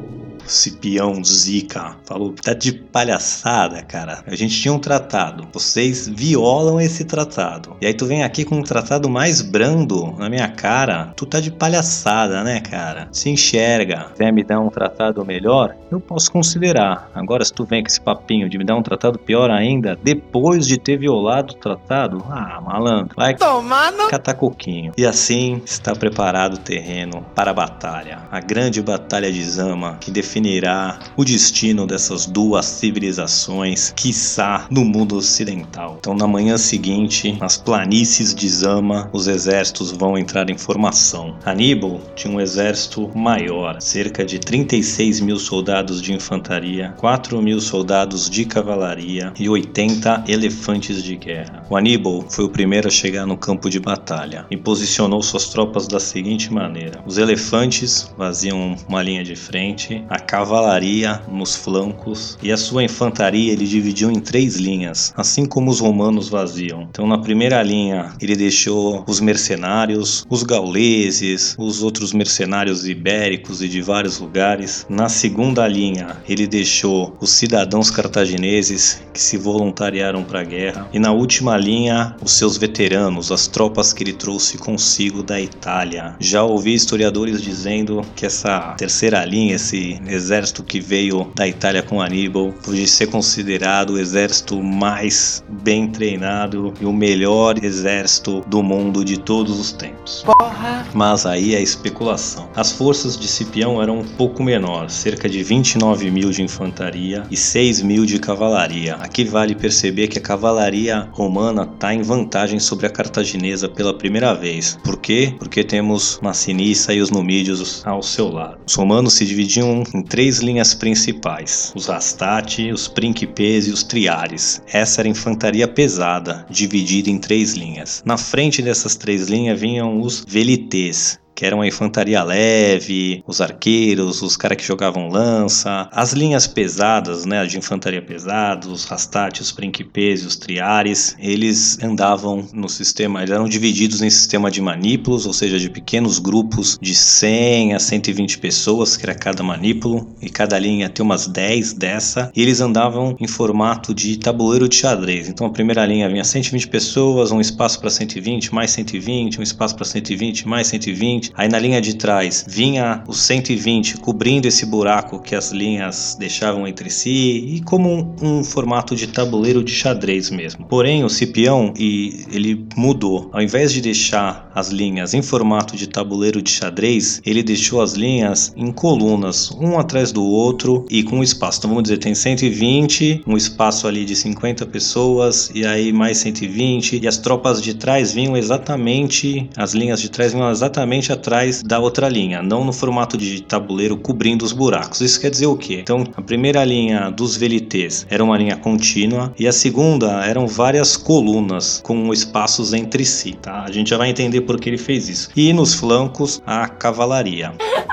Cipião 0.46 1.22
Zica 1.24 1.96
falou: 2.04 2.32
tá 2.32 2.52
de 2.52 2.72
palhaçada, 2.72 3.82
cara. 3.82 4.22
A 4.26 4.34
gente 4.34 4.60
tinha 4.60 4.72
um 4.72 4.78
tratado. 4.78 5.46
Vocês 5.52 6.08
violam 6.08 6.80
esse 6.80 7.04
tratado. 7.04 7.76
E 7.80 7.86
aí 7.86 7.94
tu 7.94 8.06
vem 8.06 8.22
aqui 8.22 8.44
com 8.44 8.56
um 8.56 8.62
tratado 8.62 9.08
mais 9.08 9.40
brando 9.40 10.14
na 10.18 10.28
minha 10.28 10.48
cara. 10.48 11.12
Tu 11.16 11.26
tá 11.26 11.40
de 11.40 11.50
palhaçada, 11.50 12.42
né, 12.42 12.60
cara? 12.60 13.08
Se 13.12 13.30
enxerga. 13.30 14.10
Quer 14.16 14.32
me 14.32 14.44
dar 14.44 14.60
um 14.60 14.68
tratado 14.68 15.24
melhor? 15.24 15.74
Eu 15.90 16.00
posso 16.00 16.30
considerar. 16.30 17.10
Agora, 17.14 17.44
se 17.44 17.52
tu 17.52 17.64
vem 17.64 17.82
com 17.82 17.88
esse 17.88 18.00
papinho 18.00 18.48
de 18.48 18.58
me 18.58 18.64
dar 18.64 18.76
um 18.76 18.82
tratado 18.82 19.18
pior 19.18 19.50
ainda, 19.50 19.98
depois 20.02 20.66
de 20.66 20.78
ter 20.78 20.98
violado 20.98 21.54
o 21.54 21.56
tratado, 21.56 22.24
ah, 22.28 22.60
malandro, 22.60 23.14
vai 23.16 23.34
tomar 23.34 23.92
no 23.92 24.08
catacoquinho. 24.08 24.92
E 24.96 25.06
assim 25.06 25.62
está 25.64 25.94
preparado 25.94 26.54
o 26.54 26.58
terreno 26.58 27.24
para 27.34 27.50
a 27.50 27.54
batalha. 27.54 28.20
A 28.30 28.40
grande 28.40 28.82
batalha 28.82 29.32
de 29.32 29.42
Zama 29.42 29.96
que 30.00 30.10
define 30.10 30.31
definirá 30.32 30.98
o 31.14 31.24
destino 31.24 31.86
dessas 31.86 32.24
duas 32.24 32.64
civilizações, 32.64 33.92
quiçá 33.94 34.66
no 34.70 34.82
mundo 34.82 35.16
ocidental. 35.16 35.96
Então, 35.98 36.14
na 36.14 36.26
manhã 36.26 36.56
seguinte, 36.56 37.36
nas 37.38 37.58
planícies 37.58 38.34
de 38.34 38.48
Zama, 38.48 39.10
os 39.12 39.26
exércitos 39.26 39.92
vão 39.92 40.16
entrar 40.16 40.48
em 40.48 40.56
formação. 40.56 41.36
Aníbal 41.44 42.00
tinha 42.16 42.32
um 42.32 42.40
exército 42.40 43.10
maior, 43.14 43.78
cerca 43.82 44.24
de 44.24 44.38
36 44.38 45.20
mil 45.20 45.38
soldados 45.38 46.00
de 46.00 46.14
infantaria, 46.14 46.94
4 46.96 47.42
mil 47.42 47.60
soldados 47.60 48.30
de 48.30 48.46
cavalaria 48.46 49.34
e 49.38 49.50
80 49.50 50.24
elefantes 50.28 51.02
de 51.02 51.14
guerra. 51.14 51.62
O 51.68 51.76
Aníbal 51.76 52.24
foi 52.30 52.46
o 52.46 52.48
primeiro 52.48 52.88
a 52.88 52.90
chegar 52.90 53.26
no 53.26 53.36
campo 53.36 53.68
de 53.68 53.78
batalha 53.78 54.46
e 54.50 54.56
posicionou 54.56 55.22
suas 55.22 55.50
tropas 55.50 55.86
da 55.86 56.00
seguinte 56.00 56.50
maneira: 56.50 57.02
os 57.06 57.18
elefantes 57.18 58.10
faziam 58.16 58.76
uma 58.88 59.02
linha 59.02 59.22
de 59.22 59.36
frente, 59.36 60.02
a 60.08 60.21
cavalaria 60.26 61.20
nos 61.28 61.54
flancos 61.54 62.38
e 62.42 62.50
a 62.50 62.56
sua 62.56 62.82
infantaria 62.82 63.52
ele 63.52 63.66
dividiu 63.66 64.10
em 64.10 64.20
três 64.20 64.56
linhas, 64.56 65.12
assim 65.16 65.44
como 65.44 65.70
os 65.70 65.80
romanos 65.80 66.28
faziam. 66.28 66.82
Então, 66.90 67.06
na 67.06 67.18
primeira 67.18 67.62
linha, 67.62 68.12
ele 68.20 68.36
deixou 68.36 69.04
os 69.06 69.20
mercenários, 69.20 70.24
os 70.28 70.42
gauleses, 70.42 71.54
os 71.58 71.82
outros 71.82 72.12
mercenários 72.12 72.86
ibéricos 72.86 73.62
e 73.62 73.68
de 73.68 73.82
vários 73.82 74.18
lugares. 74.18 74.86
Na 74.88 75.08
segunda 75.08 75.66
linha, 75.66 76.16
ele 76.28 76.46
deixou 76.46 77.16
os 77.20 77.30
cidadãos 77.30 77.90
cartagineses 77.90 79.02
que 79.12 79.20
se 79.20 79.36
voluntariaram 79.36 80.24
para 80.24 80.40
a 80.40 80.44
guerra. 80.44 80.88
E 80.92 80.98
na 80.98 81.12
última 81.12 81.56
linha, 81.56 82.16
os 82.22 82.32
seus 82.32 82.56
veteranos, 82.56 83.30
as 83.30 83.46
tropas 83.46 83.92
que 83.92 84.02
ele 84.02 84.12
trouxe 84.12 84.58
consigo 84.58 85.22
da 85.22 85.40
Itália. 85.40 86.14
Já 86.18 86.42
ouvi 86.42 86.74
historiadores 86.74 87.42
dizendo 87.42 88.02
que 88.14 88.26
essa 88.26 88.74
terceira 88.78 89.24
linha, 89.24 89.56
esse 89.56 90.00
exército 90.12 90.62
que 90.62 90.80
veio 90.80 91.30
da 91.34 91.46
Itália 91.46 91.82
com 91.82 92.00
Aníbal, 92.00 92.52
pode 92.64 92.86
ser 92.86 93.06
considerado 93.06 93.90
o 93.90 93.98
exército 93.98 94.62
mais 94.62 95.44
bem 95.62 95.88
treinado 95.88 96.72
e 96.80 96.84
o 96.84 96.92
melhor 96.92 97.62
exército 97.62 98.42
do 98.46 98.62
mundo 98.62 99.04
de 99.04 99.18
todos 99.18 99.58
os 99.58 99.72
tempos. 99.72 100.22
Porra. 100.24 100.86
Mas 100.94 101.24
aí 101.26 101.54
é 101.54 101.62
especulação. 101.62 102.48
As 102.54 102.72
forças 102.72 103.18
de 103.18 103.26
Cipião 103.26 103.80
eram 103.80 104.00
um 104.00 104.04
pouco 104.04 104.42
menores, 104.42 104.92
cerca 104.92 105.28
de 105.28 105.42
29 105.42 106.10
mil 106.10 106.30
de 106.30 106.42
infantaria 106.42 107.24
e 107.30 107.36
6 107.36 107.82
mil 107.82 108.04
de 108.04 108.18
cavalaria. 108.18 108.96
Aqui 108.96 109.24
vale 109.24 109.54
perceber 109.54 110.08
que 110.08 110.18
a 110.18 110.22
cavalaria 110.22 111.08
romana 111.12 111.62
está 111.62 111.94
em 111.94 112.02
vantagem 112.02 112.58
sobre 112.58 112.86
a 112.86 112.90
cartaginesa 112.90 113.68
pela 113.68 113.96
primeira 113.96 114.34
vez. 114.34 114.78
Por 114.84 114.98
quê? 114.98 115.34
Porque 115.38 115.64
temos 115.64 116.18
Massinissa 116.22 116.92
e 116.92 117.00
os 117.00 117.10
numídios 117.10 117.82
ao 117.86 118.02
seu 118.02 118.30
lado. 118.30 118.58
Os 118.66 118.74
romanos 118.74 119.14
se 119.14 119.24
dividiam 119.24 119.82
em 119.94 120.01
três 120.02 120.38
linhas 120.38 120.74
principais: 120.74 121.72
os 121.74 121.88
Hastati, 121.88 122.70
os 122.70 122.88
Principes 122.88 123.66
e 123.66 123.70
os 123.70 123.82
Triares. 123.82 124.62
Essa 124.72 125.02
era 125.02 125.08
infantaria 125.08 125.68
pesada, 125.68 126.46
dividida 126.50 127.10
em 127.10 127.18
três 127.18 127.54
linhas. 127.54 128.02
Na 128.04 128.16
frente 128.16 128.62
dessas 128.62 128.96
três 128.96 129.28
linhas 129.28 129.60
vinham 129.60 130.00
os 130.00 130.24
Velites, 130.26 131.18
que 131.34 131.44
eram 131.44 131.60
a 131.60 131.66
infantaria 131.66 132.22
leve, 132.22 133.22
os 133.26 133.40
arqueiros, 133.40 134.22
os 134.22 134.36
caras 134.36 134.58
que 134.58 134.64
jogavam 134.64 135.08
lança, 135.08 135.88
as 135.92 136.12
linhas 136.12 136.46
pesadas, 136.46 137.24
né, 137.24 137.44
de 137.46 137.58
infantaria 137.58 138.02
pesada, 138.02 138.68
os 138.68 138.84
rastates, 138.84 139.40
os 139.40 139.52
principes 139.52 140.24
os 140.24 140.36
triares, 140.36 141.16
eles 141.18 141.78
andavam 141.82 142.46
no 142.52 142.68
sistema, 142.68 143.20
eles 143.20 143.30
eram 143.30 143.48
divididos 143.48 144.02
em 144.02 144.10
sistema 144.10 144.50
de 144.50 144.60
manípulos, 144.60 145.26
ou 145.26 145.32
seja, 145.32 145.58
de 145.58 145.70
pequenos 145.70 146.18
grupos 146.18 146.78
de 146.80 146.94
100 146.94 147.74
a 147.74 147.78
120 147.78 148.38
pessoas, 148.38 148.96
que 148.96 149.04
era 149.04 149.14
cada 149.14 149.42
manípulo, 149.42 150.14
e 150.20 150.28
cada 150.28 150.58
linha 150.58 150.88
tem 150.88 151.04
umas 151.04 151.26
10 151.26 151.74
dessa, 151.74 152.30
e 152.34 152.42
eles 152.42 152.60
andavam 152.60 153.16
em 153.20 153.26
formato 153.26 153.94
de 153.94 154.16
tabuleiro 154.18 154.68
de 154.68 154.76
xadrez. 154.76 155.28
Então 155.28 155.46
a 155.46 155.50
primeira 155.50 155.84
linha 155.86 156.08
vinha 156.08 156.24
120 156.24 156.68
pessoas, 156.68 157.30
um 157.32 157.40
espaço 157.40 157.80
para 157.80 157.90
120, 157.90 158.54
mais 158.54 158.70
120, 158.72 159.40
um 159.40 159.42
espaço 159.42 159.74
para 159.74 159.84
120, 159.84 160.46
mais 160.48 160.66
120, 160.66 161.21
Aí 161.34 161.48
na 161.48 161.58
linha 161.58 161.80
de 161.80 161.94
trás 161.94 162.44
vinha 162.48 163.04
os 163.06 163.20
120 163.20 163.98
cobrindo 163.98 164.48
esse 164.48 164.66
buraco 164.66 165.20
que 165.20 165.34
as 165.34 165.52
linhas 165.52 166.16
deixavam 166.18 166.66
entre 166.66 166.90
si 166.90 167.54
e 167.56 167.60
como 167.62 168.16
um, 168.20 168.40
um 168.40 168.44
formato 168.44 168.96
de 168.96 169.06
tabuleiro 169.06 169.62
de 169.62 169.72
xadrez 169.72 170.30
mesmo. 170.30 170.66
Porém, 170.66 171.04
o 171.04 171.08
Cipião 171.08 171.72
e 171.78 172.24
ele 172.32 172.66
mudou. 172.76 173.30
Ao 173.32 173.42
invés 173.42 173.72
de 173.72 173.80
deixar 173.80 174.50
as 174.54 174.70
linhas 174.70 175.14
em 175.14 175.22
formato 175.22 175.76
de 175.76 175.86
tabuleiro 175.86 176.42
de 176.42 176.50
xadrez, 176.50 177.20
ele 177.24 177.42
deixou 177.42 177.80
as 177.80 177.92
linhas 177.94 178.52
em 178.56 178.72
colunas, 178.72 179.50
um 179.52 179.78
atrás 179.78 180.12
do 180.12 180.24
outro 180.24 180.86
e 180.90 181.02
com 181.02 181.22
espaço. 181.22 181.58
Então 181.58 181.70
vamos 181.70 181.84
dizer, 181.84 181.98
tem 181.98 182.14
120, 182.14 183.22
um 183.26 183.36
espaço 183.36 183.86
ali 183.86 184.04
de 184.04 184.16
50 184.16 184.66
pessoas 184.66 185.50
e 185.54 185.64
aí 185.66 185.92
mais 185.92 186.18
120 186.18 187.00
e 187.02 187.06
as 187.06 187.18
tropas 187.18 187.60
de 187.62 187.74
trás 187.74 188.12
vinham 188.12 188.36
exatamente, 188.36 189.48
as 189.56 189.72
linhas 189.74 190.00
de 190.00 190.10
trás 190.10 190.32
vinham 190.32 190.50
exatamente 190.50 191.11
atrás 191.12 191.62
da 191.62 191.78
outra 191.78 192.08
linha, 192.08 192.42
não 192.42 192.64
no 192.64 192.72
formato 192.72 193.16
de 193.16 193.42
tabuleiro 193.42 193.96
cobrindo 193.96 194.44
os 194.44 194.52
buracos. 194.52 195.00
Isso 195.00 195.20
quer 195.20 195.30
dizer 195.30 195.46
o 195.46 195.56
quê? 195.56 195.80
Então, 195.82 196.04
a 196.16 196.22
primeira 196.22 196.64
linha 196.64 197.10
dos 197.10 197.36
velites 197.36 198.06
era 198.10 198.22
uma 198.22 198.36
linha 198.36 198.56
contínua 198.56 199.32
e 199.38 199.46
a 199.46 199.52
segunda 199.52 200.24
eram 200.24 200.46
várias 200.46 200.96
colunas 200.96 201.80
com 201.82 202.12
espaços 202.12 202.72
entre 202.72 203.04
si, 203.04 203.32
tá? 203.32 203.64
A 203.64 203.70
gente 203.70 203.90
já 203.90 203.96
vai 203.96 204.10
entender 204.10 204.42
por 204.42 204.58
que 204.58 204.68
ele 204.68 204.78
fez 204.78 205.08
isso. 205.08 205.30
E 205.36 205.52
nos 205.52 205.74
flancos, 205.74 206.42
a 206.46 206.68
cavalaria. 206.68 207.52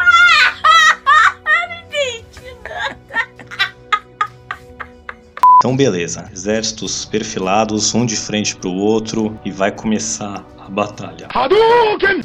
Então, 5.60 5.76
beleza. 5.76 6.30
Exércitos 6.32 7.04
perfilados, 7.04 7.94
um 7.94 8.06
de 8.06 8.16
frente 8.16 8.56
para 8.56 8.70
o 8.70 8.78
outro, 8.78 9.38
e 9.44 9.52
vai 9.52 9.70
começar 9.70 10.46
batalha. 10.70 11.28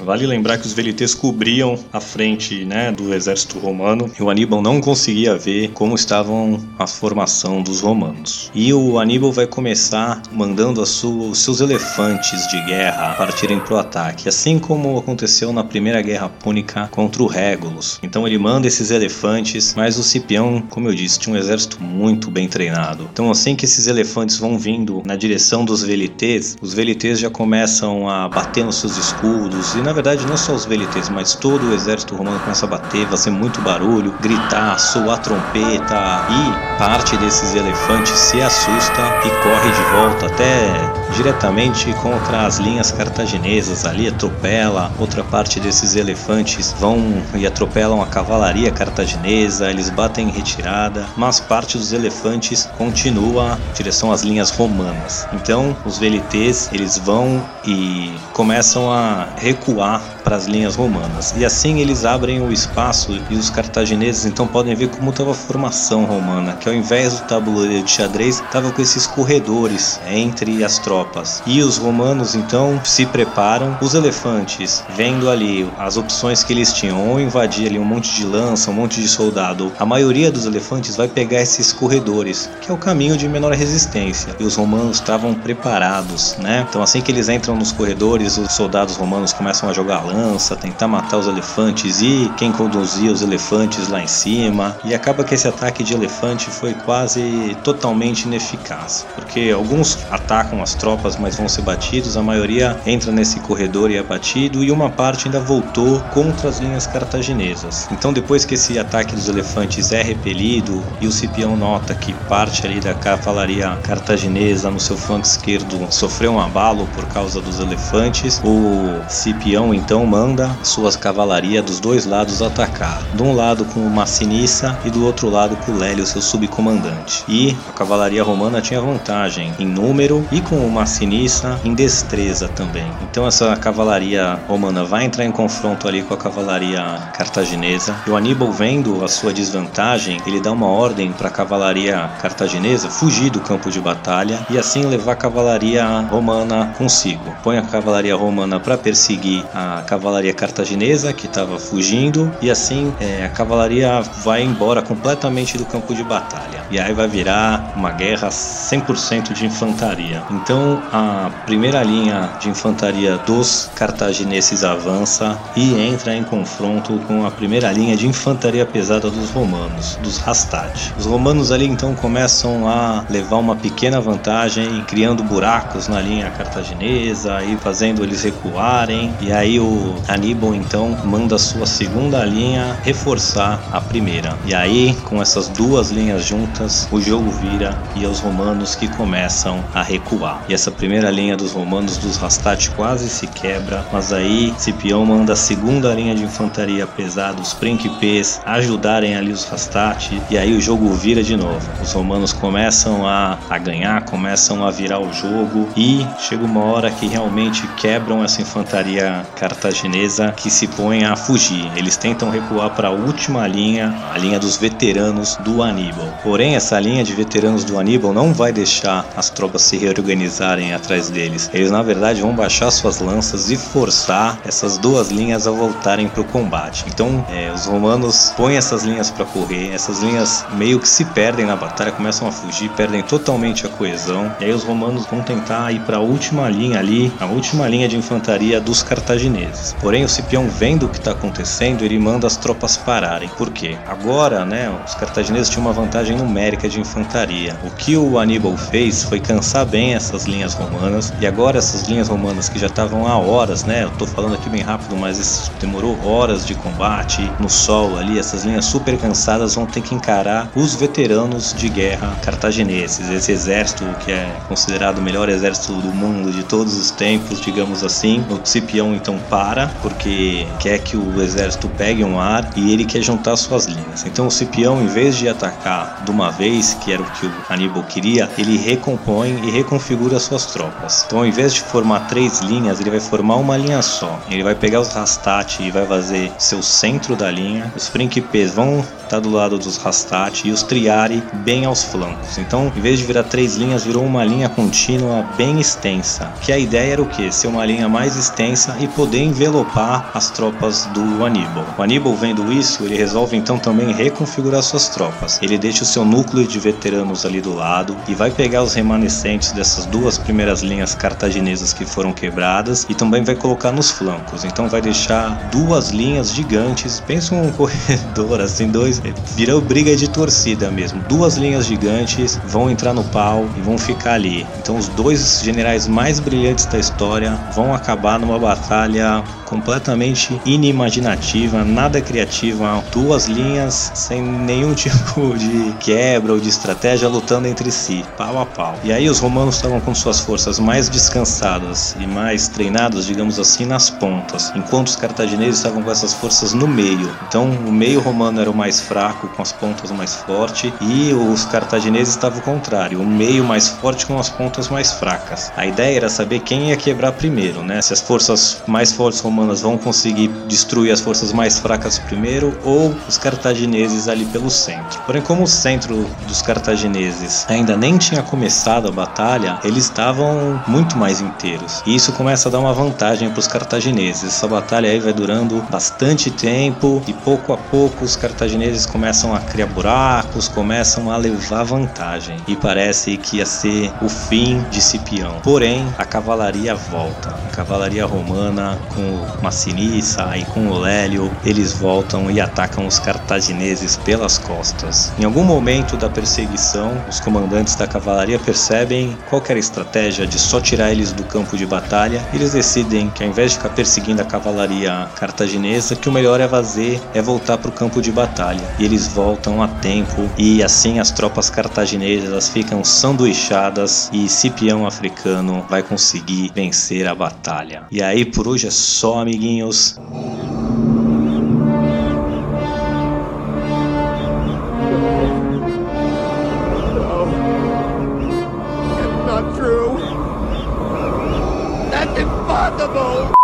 Vale 0.04 0.26
lembrar 0.26 0.58
que 0.58 0.66
os 0.66 0.72
velites 0.72 1.14
cobriam 1.14 1.78
a 1.92 2.00
frente 2.00 2.64
né, 2.64 2.92
do 2.92 3.14
exército 3.14 3.58
romano 3.58 4.10
e 4.18 4.22
o 4.22 4.30
Aníbal 4.30 4.62
não 4.62 4.80
conseguia 4.80 5.36
ver 5.36 5.70
como 5.70 5.94
estavam 5.94 6.60
a 6.78 6.86
formação 6.86 7.62
dos 7.62 7.80
romanos. 7.80 8.50
E 8.54 8.72
o 8.72 8.98
Aníbal 8.98 9.32
vai 9.32 9.46
começar 9.46 10.22
mandando 10.32 10.84
sua, 10.86 11.28
os 11.30 11.38
seus 11.38 11.60
elefantes 11.60 12.46
de 12.48 12.60
guerra 12.66 13.14
partirem 13.14 13.58
para 13.58 13.74
o 13.74 13.78
ataque, 13.78 14.28
assim 14.28 14.58
como 14.58 14.98
aconteceu 14.98 15.52
na 15.52 15.64
primeira 15.64 16.02
guerra 16.02 16.28
púnica 16.28 16.88
contra 16.90 17.22
o 17.22 17.26
Regulus. 17.26 17.98
Então 18.02 18.26
ele 18.26 18.38
manda 18.38 18.66
esses 18.66 18.90
elefantes, 18.90 19.74
mas 19.74 19.98
o 19.98 20.02
Cipião, 20.02 20.62
como 20.68 20.88
eu 20.88 20.94
disse, 20.94 21.18
tinha 21.18 21.34
um 21.34 21.38
exército 21.38 21.82
muito 21.82 22.30
bem 22.30 22.48
treinado. 22.48 23.08
Então 23.12 23.30
assim 23.30 23.56
que 23.56 23.64
esses 23.64 23.86
elefantes 23.86 24.38
vão 24.38 24.58
vindo 24.58 25.02
na 25.04 25.16
direção 25.16 25.64
dos 25.64 25.82
velites, 25.82 26.56
os 26.60 26.74
velites 26.74 27.18
já 27.18 27.30
começam 27.30 28.08
a 28.08 28.28
bater 28.34 28.64
nos 28.64 28.76
seus 28.76 28.96
escudos. 28.96 29.74
E 29.74 29.78
na 29.78 29.92
verdade, 29.92 30.26
não 30.26 30.36
só 30.36 30.52
os 30.52 30.64
velites, 30.64 31.08
mas 31.08 31.34
todo 31.34 31.68
o 31.68 31.74
exército 31.74 32.16
romano 32.16 32.38
começa 32.40 32.66
a 32.66 32.68
bater, 32.68 33.06
fazer 33.08 33.30
muito 33.30 33.60
barulho, 33.60 34.14
gritar, 34.20 34.78
soar 34.78 35.18
trompeta. 35.18 36.26
E 36.28 36.78
parte 36.78 37.16
desses 37.16 37.54
elefantes 37.54 38.18
se 38.18 38.40
assusta 38.40 39.02
e 39.24 39.30
corre 39.42 39.70
de 39.70 39.82
volta 39.92 40.26
até 40.26 40.94
diretamente 41.14 41.92
contra 41.94 42.46
as 42.46 42.58
linhas 42.58 42.90
cartaginesas. 42.90 43.84
Ali 43.84 44.08
atropela, 44.08 44.90
outra 44.98 45.22
parte 45.22 45.60
desses 45.60 45.94
elefantes 45.96 46.74
vão 46.78 47.22
e 47.34 47.46
atropelam 47.46 48.02
a 48.02 48.06
cavalaria 48.06 48.70
cartaginesa, 48.70 49.70
eles 49.70 49.90
batem 49.90 50.28
em 50.28 50.30
retirada, 50.30 51.06
mas 51.16 51.40
parte 51.40 51.78
dos 51.78 51.92
elefantes 51.92 52.68
continua 52.76 53.58
em 53.70 53.72
direção 53.74 54.10
às 54.12 54.22
linhas 54.22 54.50
romanas. 54.50 55.26
Então, 55.32 55.76
os 55.84 55.98
velites, 55.98 56.68
eles 56.72 56.98
vão 56.98 57.42
e 57.64 58.12
começam 58.32 58.90
a 58.90 59.28
recuar 59.36 60.02
para 60.24 60.36
as 60.36 60.46
linhas 60.46 60.74
romanas. 60.74 61.34
E 61.36 61.44
assim 61.44 61.80
eles 61.80 62.04
abrem 62.04 62.40
o 62.40 62.50
espaço 62.50 63.20
e 63.28 63.34
os 63.34 63.50
cartagineses 63.50 64.24
então 64.24 64.46
podem 64.46 64.74
ver 64.74 64.88
como 64.88 65.10
estava 65.10 65.32
a 65.32 65.34
formação 65.34 66.04
romana, 66.04 66.54
que 66.54 66.68
ao 66.68 66.74
invés 66.74 67.20
do 67.20 67.26
tabuleiro 67.26 67.84
de 67.84 67.90
xadrez, 67.90 68.40
estava 68.40 68.70
com 68.72 68.80
esses 68.80 69.06
corredores 69.06 70.00
entre 70.08 70.64
as 70.64 70.78
tropas. 70.78 71.42
E 71.46 71.60
os 71.60 71.76
romanos 71.76 72.34
então 72.34 72.80
se 72.84 73.04
preparam, 73.06 73.76
os 73.80 73.94
elefantes, 73.94 74.82
vendo 74.96 75.28
ali 75.28 75.70
as 75.78 75.96
opções 75.96 76.42
que 76.42 76.52
eles 76.52 76.72
tinham, 76.72 77.08
ou 77.08 77.20
invadir 77.20 77.68
ali 77.68 77.78
um 77.78 77.84
monte 77.84 78.14
de 78.14 78.24
lança, 78.24 78.70
um 78.70 78.74
monte 78.74 79.00
de 79.00 79.08
soldado, 79.08 79.72
a 79.78 79.84
maioria 79.84 80.30
dos 80.30 80.46
elefantes 80.46 80.96
vai 80.96 81.08
pegar 81.08 81.42
esses 81.42 81.72
corredores, 81.72 82.48
que 82.60 82.70
é 82.70 82.74
o 82.74 82.78
caminho 82.78 83.16
de 83.16 83.28
menor 83.28 83.52
resistência. 83.52 84.34
E 84.38 84.44
os 84.44 84.56
romanos 84.56 84.96
estavam 84.96 85.34
preparados, 85.34 86.36
né? 86.38 86.66
Então 86.68 86.82
assim 86.82 87.00
que 87.00 87.12
eles 87.12 87.28
entram 87.28 87.56
nos 87.56 87.72
corredores, 87.72 88.13
os 88.22 88.52
soldados 88.52 88.96
romanos 88.96 89.32
começam 89.32 89.68
a 89.68 89.72
jogar 89.72 90.04
lança, 90.04 90.54
tentar 90.54 90.86
matar 90.86 91.18
os 91.18 91.26
elefantes 91.26 92.00
e 92.00 92.30
quem 92.36 92.52
conduzia 92.52 93.10
os 93.10 93.22
elefantes 93.22 93.88
lá 93.88 94.00
em 94.00 94.06
cima. 94.06 94.76
E 94.84 94.94
acaba 94.94 95.24
que 95.24 95.34
esse 95.34 95.48
ataque 95.48 95.82
de 95.82 95.94
elefante 95.94 96.50
foi 96.50 96.74
quase 96.74 97.56
totalmente 97.64 98.24
ineficaz, 98.24 99.06
porque 99.14 99.50
alguns 99.54 99.98
atacam 100.10 100.62
as 100.62 100.74
tropas, 100.74 101.16
mas 101.16 101.36
vão 101.36 101.48
ser 101.48 101.62
batidos, 101.62 102.16
a 102.16 102.22
maioria 102.22 102.78
entra 102.86 103.10
nesse 103.10 103.40
corredor 103.40 103.90
e 103.90 103.96
é 103.96 104.02
batido, 104.02 104.62
e 104.62 104.70
uma 104.70 104.90
parte 104.90 105.26
ainda 105.26 105.40
voltou 105.40 106.00
contra 106.12 106.48
as 106.48 106.58
linhas 106.58 106.86
cartaginesas. 106.86 107.88
Então, 107.90 108.12
depois 108.12 108.44
que 108.44 108.54
esse 108.54 108.78
ataque 108.78 109.14
dos 109.14 109.28
elefantes 109.28 109.92
é 109.92 110.02
repelido 110.02 110.82
e 111.00 111.06
o 111.06 111.12
Cipião 111.12 111.56
nota 111.56 111.94
que 111.94 112.12
parte 112.28 112.66
ali 112.66 112.80
da 112.80 112.94
cavalaria 112.94 113.76
cartaginesa 113.82 114.70
no 114.70 114.80
seu 114.80 114.96
flanco 114.96 115.26
esquerdo 115.26 115.86
sofreu 115.90 116.32
um 116.32 116.40
abalo 116.40 116.86
por 116.94 117.06
causa 117.06 117.40
dos 117.40 117.60
elefantes 117.60 117.93
infantes, 117.94 118.40
o 118.44 119.08
Cipião 119.08 119.72
então 119.72 120.04
manda 120.04 120.50
suas 120.64 120.96
cavalaria 120.96 121.62
dos 121.62 121.78
dois 121.78 122.04
lados 122.04 122.42
atacar. 122.42 123.00
De 123.14 123.22
um 123.22 123.32
lado 123.32 123.64
com 123.66 123.86
o 123.86 123.90
Massinissa 123.90 124.76
e 124.84 124.90
do 124.90 125.06
outro 125.06 125.30
lado 125.30 125.54
com 125.58 125.70
o 125.70 125.78
Lélio, 125.78 126.04
seu 126.04 126.20
subcomandante. 126.20 127.22
E 127.28 127.56
a 127.68 127.72
cavalaria 127.72 128.24
romana 128.24 128.60
tinha 128.60 128.80
vantagem 128.80 129.54
em 129.60 129.66
número 129.66 130.26
e 130.32 130.40
com 130.40 130.56
o 130.56 130.70
Massinissa 130.70 131.60
em 131.64 131.72
destreza 131.72 132.48
também. 132.48 132.86
Então 133.08 133.28
essa 133.28 133.54
cavalaria 133.56 134.40
romana 134.48 134.82
vai 134.82 135.04
entrar 135.04 135.24
em 135.24 135.30
confronto 135.30 135.86
ali 135.86 136.02
com 136.02 136.14
a 136.14 136.18
cavalaria 136.18 136.82
cartaginesa. 137.16 137.94
E 138.08 138.10
o 138.10 138.16
Aníbal 138.16 138.50
vendo 138.50 139.04
a 139.04 139.08
sua 139.08 139.32
desvantagem, 139.32 140.20
ele 140.26 140.40
dá 140.40 140.50
uma 140.50 140.66
ordem 140.66 141.12
para 141.12 141.28
a 141.28 141.30
cavalaria 141.30 142.10
cartaginesa 142.20 142.90
fugir 142.90 143.30
do 143.30 143.40
campo 143.40 143.70
de 143.70 143.80
batalha 143.80 144.44
e 144.50 144.58
assim 144.58 144.84
levar 144.84 145.12
a 145.12 145.16
cavalaria 145.16 145.84
romana 146.10 146.74
consigo. 146.76 147.32
Põe 147.44 147.58
a 147.58 147.62
cavalaria 147.84 148.16
romana 148.16 148.58
para 148.58 148.78
perseguir 148.78 149.44
a 149.54 149.82
cavalaria 149.86 150.32
cartaginesa 150.32 151.12
que 151.12 151.26
estava 151.26 151.58
fugindo 151.58 152.34
e 152.40 152.50
assim 152.50 152.90
é, 152.98 153.26
a 153.26 153.28
cavalaria 153.28 154.00
vai 154.00 154.42
embora 154.42 154.80
completamente 154.80 155.58
do 155.58 155.66
campo 155.66 155.94
de 155.94 156.02
batalha. 156.02 156.64
E 156.70 156.80
aí 156.80 156.94
vai 156.94 157.06
virar 157.06 157.74
uma 157.76 157.90
guerra 157.90 158.30
100% 158.30 159.34
de 159.34 159.44
infantaria. 159.44 160.22
Então 160.30 160.82
a 160.90 161.30
primeira 161.44 161.82
linha 161.82 162.30
de 162.40 162.48
infantaria 162.48 163.18
dos 163.18 163.70
cartagineses 163.74 164.64
avança 164.64 165.38
e 165.54 165.78
entra 165.78 166.16
em 166.16 166.24
confronto 166.24 166.98
com 167.06 167.26
a 167.26 167.30
primeira 167.30 167.70
linha 167.70 167.98
de 167.98 168.06
infantaria 168.06 168.64
pesada 168.64 169.10
dos 169.10 169.28
romanos, 169.28 169.98
dos 170.02 170.26
Hastati. 170.26 170.94
Os 170.98 171.04
romanos 171.04 171.52
ali 171.52 171.66
então 171.66 171.94
começam 171.94 172.66
a 172.66 173.04
levar 173.10 173.36
uma 173.36 173.54
pequena 173.54 174.00
vantagem, 174.00 174.82
criando 174.84 175.22
buracos 175.22 175.86
na 175.86 176.00
linha 176.00 176.30
cartaginesa 176.30 177.44
e 177.44 177.58
fazendo 177.58 177.73
eles 177.82 178.22
recuarem. 178.22 179.12
E 179.20 179.32
aí 179.32 179.58
o 179.58 179.94
Aníbal 180.08 180.54
então 180.54 180.96
manda 181.04 181.38
sua 181.38 181.66
segunda 181.66 182.24
linha 182.24 182.78
reforçar 182.82 183.60
a 183.72 183.80
primeira. 183.80 184.36
E 184.46 184.54
aí, 184.54 184.94
com 185.04 185.20
essas 185.20 185.48
duas 185.48 185.90
linhas 185.90 186.24
juntas, 186.24 186.88
o 186.90 187.00
jogo 187.00 187.30
vira 187.30 187.76
e 187.96 188.04
é 188.04 188.08
os 188.08 188.20
romanos 188.20 188.74
que 188.74 188.88
começam 188.88 189.62
a 189.74 189.82
recuar. 189.82 190.42
E 190.48 190.54
essa 190.54 190.70
primeira 190.70 191.10
linha 191.10 191.36
dos 191.36 191.52
romanos 191.52 191.96
dos 191.98 192.22
Hastati 192.22 192.70
quase 192.70 193.08
se 193.08 193.26
quebra, 193.26 193.84
mas 193.92 194.12
aí 194.12 194.54
Cipião 194.58 195.04
manda 195.04 195.32
a 195.32 195.36
segunda 195.36 195.92
linha 195.94 196.14
de 196.14 196.22
infantaria 196.22 196.86
pesada, 196.86 197.40
os 197.40 197.52
príncipes, 197.52 198.40
ajudarem 198.44 199.16
ali 199.16 199.32
os 199.32 199.50
Hastati, 199.50 200.20
e 200.30 200.38
aí 200.38 200.56
o 200.56 200.60
jogo 200.60 200.92
vira 200.92 201.22
de 201.22 201.36
novo. 201.36 201.68
Os 201.82 201.92
romanos 201.92 202.32
começam 202.32 203.06
a, 203.06 203.38
a 203.48 203.58
ganhar, 203.58 204.04
começam 204.04 204.66
a 204.66 204.70
virar 204.70 205.00
o 205.00 205.12
jogo, 205.12 205.68
e 205.76 206.06
chega 206.18 206.44
uma 206.44 206.64
hora 206.64 206.90
que 206.90 207.06
realmente 207.06 207.63
quebram 207.76 208.22
essa 208.22 208.42
infantaria 208.42 209.24
cartaginesa 209.36 210.32
que 210.32 210.50
se 210.50 210.66
põe 210.66 211.04
a 211.04 211.16
fugir. 211.16 211.70
Eles 211.76 211.96
tentam 211.96 212.30
recuar 212.30 212.70
para 212.70 212.88
a 212.88 212.90
última 212.90 213.46
linha, 213.46 213.94
a 214.12 214.18
linha 214.18 214.38
dos 214.38 214.56
veteranos 214.56 215.36
do 215.36 215.62
Aníbal. 215.62 216.18
Porém, 216.22 216.56
essa 216.56 216.78
linha 216.78 217.04
de 217.04 217.12
veteranos 217.12 217.64
do 217.64 217.78
Aníbal 217.78 218.12
não 218.12 218.32
vai 218.32 218.52
deixar 218.52 219.06
as 219.16 219.30
tropas 219.30 219.62
se 219.62 219.76
reorganizarem 219.76 220.74
atrás 220.74 221.10
deles. 221.10 221.50
Eles, 221.52 221.70
na 221.70 221.82
verdade, 221.82 222.20
vão 222.20 222.34
baixar 222.34 222.70
suas 222.70 223.00
lanças 223.00 223.50
e 223.50 223.56
forçar 223.56 224.38
essas 224.44 224.78
duas 224.78 225.10
linhas 225.10 225.46
a 225.46 225.50
voltarem 225.50 226.08
para 226.08 226.20
o 226.20 226.24
combate. 226.24 226.84
Então, 226.88 227.24
é, 227.30 227.52
os 227.52 227.66
romanos 227.66 228.32
põem 228.36 228.56
essas 228.56 228.82
linhas 228.84 229.10
para 229.10 229.24
correr, 229.24 229.72
essas 229.72 230.02
linhas 230.02 230.44
meio 230.56 230.80
que 230.80 230.88
se 230.88 231.04
perdem 231.06 231.46
na 231.46 231.56
batalha, 231.56 231.92
começam 231.92 232.26
a 232.26 232.32
fugir, 232.32 232.70
perdem 232.70 233.02
totalmente 233.02 233.66
a 233.66 233.68
coesão. 233.68 234.34
E 234.40 234.44
aí 234.44 234.52
os 234.52 234.64
romanos 234.64 235.06
vão 235.06 235.22
tentar 235.22 235.72
ir 235.72 235.80
para 235.80 235.98
a 235.98 236.00
última 236.00 236.48
linha 236.48 236.78
ali, 236.78 237.12
a 237.20 237.26
última 237.26 237.53
linha 237.68 237.88
de 237.88 237.96
infantaria 237.96 238.60
dos 238.60 238.82
cartagineses. 238.82 239.74
Porém, 239.80 240.04
o 240.04 240.08
Cipião 240.08 240.48
vendo 240.48 240.86
o 240.86 240.88
que 240.88 240.98
está 240.98 241.12
acontecendo, 241.12 241.84
ele 241.84 241.98
manda 241.98 242.26
as 242.26 242.36
tropas 242.36 242.76
pararem. 242.76 243.28
Por 243.36 243.50
quê? 243.50 243.76
Agora, 243.86 244.44
né, 244.44 244.70
os 244.86 244.94
cartagineses 244.94 245.48
tinham 245.48 245.66
uma 245.66 245.72
vantagem 245.72 246.16
numérica 246.16 246.68
de 246.68 246.80
infantaria. 246.80 247.56
O 247.64 247.70
que 247.70 247.96
o 247.96 248.18
Aníbal 248.18 248.56
fez 248.56 249.04
foi 249.04 249.20
cansar 249.20 249.64
bem 249.64 249.94
essas 249.94 250.24
linhas 250.24 250.54
romanas 250.54 251.12
e 251.20 251.26
agora 251.26 251.58
essas 251.58 251.88
linhas 251.88 252.08
romanas 252.08 252.48
que 252.48 252.58
já 252.58 252.66
estavam 252.66 253.06
há 253.06 253.16
horas, 253.16 253.64
né? 253.64 253.84
Eu 253.84 253.90
tô 253.92 254.06
falando 254.06 254.34
aqui 254.34 254.48
bem 254.48 254.62
rápido, 254.62 254.96
mas 254.96 255.18
isso 255.18 255.50
demorou 255.60 255.98
horas 256.04 256.46
de 256.46 256.54
combate 256.54 257.30
no 257.38 257.48
sol 257.48 257.96
ali, 257.98 258.18
essas 258.18 258.44
linhas 258.44 258.64
super 258.64 258.98
cansadas 258.98 259.54
vão 259.54 259.66
ter 259.66 259.80
que 259.80 259.94
encarar 259.94 260.48
os 260.54 260.74
veteranos 260.74 261.54
de 261.54 261.68
guerra 261.68 262.16
cartagineses, 262.22 263.08
esse 263.10 263.32
exército 263.32 263.84
que 264.04 264.12
é 264.12 264.36
considerado 264.48 264.98
o 264.98 265.02
melhor 265.02 265.28
exército 265.28 265.72
do 265.74 265.92
mundo 265.94 266.32
de 266.32 266.42
todos 266.44 266.76
os 266.76 266.90
tempos, 266.90 267.40
digamos 267.44 267.84
assim. 267.84 268.24
O 268.30 268.44
Cipião 268.44 268.94
então 268.94 269.18
para 269.30 269.68
porque 269.82 270.46
quer 270.58 270.78
que 270.78 270.96
o 270.96 271.20
exército 271.22 271.68
pegue 271.68 272.04
um 272.04 272.18
ar 272.18 272.50
e 272.56 272.72
ele 272.72 272.84
quer 272.84 273.02
juntar 273.02 273.36
suas 273.36 273.66
linhas. 273.66 274.04
Então 274.06 274.26
o 274.26 274.30
Cipião, 274.30 274.82
em 274.82 274.86
vez 274.86 275.16
de 275.16 275.28
atacar 275.28 276.02
de 276.04 276.10
uma 276.10 276.30
vez, 276.30 276.74
que 276.74 276.92
era 276.92 277.02
o 277.02 277.10
que 277.12 277.26
o 277.26 277.32
Aníbal 277.48 277.82
queria, 277.84 278.28
ele 278.38 278.56
recompõe 278.56 279.30
e 279.44 279.50
reconfigura 279.50 280.18
suas 280.18 280.46
tropas. 280.46 281.04
Então, 281.06 281.18
ao 281.18 281.26
invés 281.26 281.54
de 281.54 281.60
formar 281.60 282.08
três 282.08 282.40
linhas, 282.40 282.80
ele 282.80 282.90
vai 282.90 283.00
formar 283.00 283.36
uma 283.36 283.56
linha 283.56 283.82
só. 283.82 284.20
Ele 284.30 284.42
vai 284.42 284.54
pegar 284.54 284.80
os 284.80 284.88
Rastati 284.88 285.62
e 285.62 285.70
vai 285.70 285.86
fazer 285.86 286.32
seu 286.38 286.62
centro 286.62 287.16
da 287.16 287.30
linha. 287.30 287.72
Os 287.76 287.88
príncipes 287.88 288.54
vão 288.54 288.84
estar 289.02 289.20
do 289.20 289.30
lado 289.30 289.58
dos 289.58 289.76
Rastati 289.76 290.48
e 290.48 290.52
os 290.52 290.62
Triari 290.62 291.22
bem 291.32 291.64
aos 291.64 291.84
flancos. 291.84 292.38
Então, 292.38 292.72
em 292.74 292.80
vez 292.80 292.98
de 292.98 293.04
virar 293.04 293.24
três 293.24 293.56
linhas, 293.56 293.84
virou 293.84 294.04
uma 294.04 294.24
linha 294.24 294.48
contínua 294.48 295.24
bem 295.36 295.60
extensa. 295.60 296.32
Que 296.40 296.52
a 296.52 296.58
ideia 296.58 296.92
era 296.92 297.02
o 297.02 297.06
que? 297.06 297.30
Ser 297.34 297.48
uma 297.48 297.66
linha 297.66 297.88
mais 297.88 298.14
extensa 298.14 298.76
e 298.78 298.86
poder 298.86 299.18
envelopar 299.18 300.08
as 300.14 300.30
tropas 300.30 300.86
do 300.94 301.24
Aníbal. 301.24 301.66
O 301.76 301.82
Aníbal 301.82 302.14
vendo 302.14 302.52
isso, 302.52 302.84
ele 302.84 302.96
resolve 302.96 303.36
então 303.36 303.58
também 303.58 303.92
reconfigurar 303.92 304.62
suas 304.62 304.88
tropas. 304.88 305.40
Ele 305.42 305.58
deixa 305.58 305.82
o 305.82 305.86
seu 305.86 306.04
núcleo 306.04 306.46
de 306.46 306.60
veteranos 306.60 307.26
ali 307.26 307.40
do 307.40 307.52
lado 307.52 307.96
e 308.06 308.14
vai 308.14 308.30
pegar 308.30 308.62
os 308.62 308.72
remanescentes 308.74 309.50
dessas 309.50 309.84
duas 309.84 310.16
primeiras 310.16 310.62
linhas 310.62 310.94
cartaginesas 310.94 311.72
que 311.72 311.84
foram 311.84 312.12
quebradas 312.12 312.86
e 312.88 312.94
também 312.94 313.24
vai 313.24 313.34
colocar 313.34 313.72
nos 313.72 313.90
flancos. 313.90 314.44
Então 314.44 314.68
vai 314.68 314.80
deixar 314.80 315.30
duas 315.50 315.90
linhas 315.90 316.32
gigantes, 316.32 317.00
pensa 317.00 317.34
um 317.34 317.50
corredor 317.52 318.40
assim, 318.40 318.68
dois, 318.68 319.02
virou 319.34 319.60
briga 319.60 319.96
de 319.96 320.08
torcida 320.08 320.70
mesmo. 320.70 321.02
Duas 321.08 321.36
linhas 321.36 321.66
gigantes 321.66 322.40
vão 322.46 322.70
entrar 322.70 322.94
no 322.94 323.02
pau 323.02 323.44
e 323.56 323.60
vão 323.60 323.76
ficar 323.76 324.12
ali. 324.12 324.46
Então 324.58 324.76
os 324.76 324.86
dois 324.86 325.40
generais 325.42 325.88
mais 325.88 326.20
brilhantes 326.20 326.66
da 326.66 326.78
história 326.78 327.23
vão 327.52 327.74
acabar 327.74 328.18
numa 328.18 328.38
batalha 328.38 329.22
completamente 329.44 330.40
inimaginativa, 330.44 331.64
nada 331.64 332.00
criativa, 332.00 332.82
duas 332.90 333.26
linhas 333.26 333.92
sem 333.94 334.20
nenhum 334.22 334.74
tipo 334.74 335.36
de 335.36 335.72
quebra 335.78 336.32
ou 336.32 336.40
de 336.40 336.48
estratégia 336.48 337.08
lutando 337.08 337.46
entre 337.46 337.70
si, 337.70 338.04
pau 338.16 338.38
a 338.38 338.46
pau. 338.46 338.78
E 338.82 338.92
aí 338.92 339.08
os 339.08 339.18
romanos 339.18 339.56
estavam 339.56 339.80
com 339.80 339.94
suas 339.94 340.20
forças 340.20 340.58
mais 340.58 340.88
descansadas 340.88 341.94
e 341.98 342.06
mais 342.06 342.48
treinadas, 342.48 343.06
digamos 343.06 343.38
assim, 343.38 343.64
nas 343.64 343.90
pontas, 343.90 344.52
enquanto 344.54 344.88
os 344.88 344.96
cartagineses 344.96 345.58
estavam 345.58 345.82
com 345.82 345.90
essas 345.90 346.14
forças 346.14 346.52
no 346.52 346.66
meio. 346.66 347.14
Então 347.28 347.48
o 347.48 347.72
meio 347.72 348.00
romano 348.00 348.40
era 348.40 348.50
o 348.50 348.54
mais 348.54 348.80
fraco, 348.80 349.28
com 349.28 349.42
as 349.42 349.52
pontas 349.52 349.90
mais 349.90 350.14
fortes, 350.14 350.72
e 350.80 351.12
os 351.12 351.44
cartagineses 351.44 352.14
estavam 352.14 352.38
o 352.38 352.42
contrário, 352.42 353.00
o 353.00 353.06
meio 353.06 353.44
mais 353.44 353.68
forte 353.68 354.06
com 354.06 354.18
as 354.18 354.28
pontas 354.28 354.68
mais 354.68 354.92
fracas. 354.92 355.52
A 355.56 355.66
ideia 355.66 355.96
era 355.96 356.08
saber 356.08 356.40
quem 356.40 356.70
ia 356.70 356.76
quebrar 356.76 357.03
primeiro, 357.12 357.62
né? 357.62 357.80
Se 357.82 357.92
as 357.92 358.00
forças 358.00 358.62
mais 358.66 358.92
fortes 358.92 359.20
romanas 359.20 359.62
vão 359.62 359.76
conseguir 359.76 360.28
destruir 360.48 360.92
as 360.92 361.00
forças 361.00 361.32
mais 361.32 361.58
fracas 361.58 361.98
primeiro 361.98 362.56
ou 362.64 362.94
os 363.08 363.18
cartagineses 363.18 364.08
ali 364.08 364.24
pelo 364.26 364.50
centro. 364.50 365.00
Porém, 365.06 365.22
como 365.22 365.44
o 365.44 365.46
centro 365.46 366.08
dos 366.26 366.42
cartagineses 366.42 367.46
ainda 367.48 367.76
nem 367.76 367.96
tinha 367.98 368.22
começado 368.22 368.88
a 368.88 368.90
batalha, 368.90 369.58
eles 369.64 369.84
estavam 369.84 370.62
muito 370.66 370.96
mais 370.96 371.20
inteiros. 371.20 371.82
E 371.86 371.94
isso 371.94 372.12
começa 372.12 372.48
a 372.48 372.52
dar 372.52 372.58
uma 372.58 372.72
vantagem 372.72 373.30
para 373.30 373.40
os 373.40 373.46
cartagineses. 373.46 374.24
Essa 374.24 374.48
batalha 374.48 374.90
aí 374.90 374.98
vai 374.98 375.12
durando 375.12 375.62
bastante 375.70 376.30
tempo 376.30 377.02
e 377.06 377.12
pouco 377.12 377.52
a 377.52 377.56
pouco 377.56 378.04
os 378.04 378.16
cartagineses 378.16 378.86
começam 378.86 379.34
a 379.34 379.40
criar 379.40 379.66
buracos, 379.66 380.48
começam 380.48 381.10
a 381.10 381.16
levar 381.16 381.64
vantagem. 381.64 382.36
E 382.46 382.56
parece 382.56 383.16
que 383.16 383.38
ia 383.38 383.46
ser 383.46 383.92
o 384.00 384.08
fim 384.08 384.62
de 384.70 384.80
Cipião. 384.80 385.40
Porém, 385.42 385.86
a 385.98 386.04
cavalaria 386.04 386.74
volta. 386.94 387.30
A 387.30 387.56
cavalaria 387.56 388.06
romana 388.06 388.78
com 388.94 389.00
o 389.00 389.42
Massinissa 389.42 390.36
e 390.36 390.44
com 390.44 390.68
o 390.68 390.78
Lélio, 390.78 391.28
eles 391.44 391.72
voltam 391.72 392.30
e 392.30 392.40
atacam 392.40 392.86
os 392.86 393.00
cartagineses 393.00 393.96
pelas 393.96 394.38
costas. 394.38 395.12
Em 395.18 395.24
algum 395.24 395.42
momento 395.42 395.96
da 395.96 396.08
perseguição, 396.08 396.92
os 397.08 397.18
comandantes 397.18 397.74
da 397.74 397.88
cavalaria 397.88 398.38
percebem 398.38 399.18
qual 399.28 399.42
era 399.48 399.54
a 399.54 399.58
estratégia 399.58 400.24
de 400.24 400.38
só 400.38 400.60
tirar 400.60 400.92
eles 400.92 401.10
do 401.10 401.24
campo 401.24 401.56
de 401.56 401.66
batalha. 401.66 402.24
Eles 402.32 402.52
decidem 402.52 403.10
que 403.10 403.24
ao 403.24 403.30
invés 403.30 403.50
de 403.50 403.56
ficar 403.56 403.70
perseguindo 403.70 404.22
a 404.22 404.24
cavalaria 404.24 405.08
cartaginesa, 405.16 405.96
que 405.96 406.08
o 406.08 406.12
melhor 406.12 406.40
é 406.40 406.46
fazer 406.46 407.00
é 407.12 407.20
voltar 407.20 407.58
para 407.58 407.70
o 407.70 407.72
campo 407.72 408.00
de 408.00 408.12
batalha. 408.12 408.62
E 408.78 408.84
eles 408.84 409.08
voltam 409.08 409.60
a 409.60 409.66
tempo 409.66 410.30
e 410.38 410.62
assim 410.62 411.00
as 411.00 411.10
tropas 411.10 411.50
cartaginesas 411.50 412.48
ficam 412.48 412.84
sanduichadas 412.84 414.08
e 414.12 414.28
Cipião 414.28 414.86
africano 414.86 415.64
vai 415.68 415.82
conseguir 415.82 416.52
vencer 416.54 416.83
vencer 416.84 417.08
a 417.08 417.14
batalha. 417.14 417.86
E 417.90 418.02
aí 418.02 418.24
por 418.24 418.46
hoje 418.46 418.66
é 418.66 418.70
só, 418.70 419.20
amiguinhos. 419.20 419.98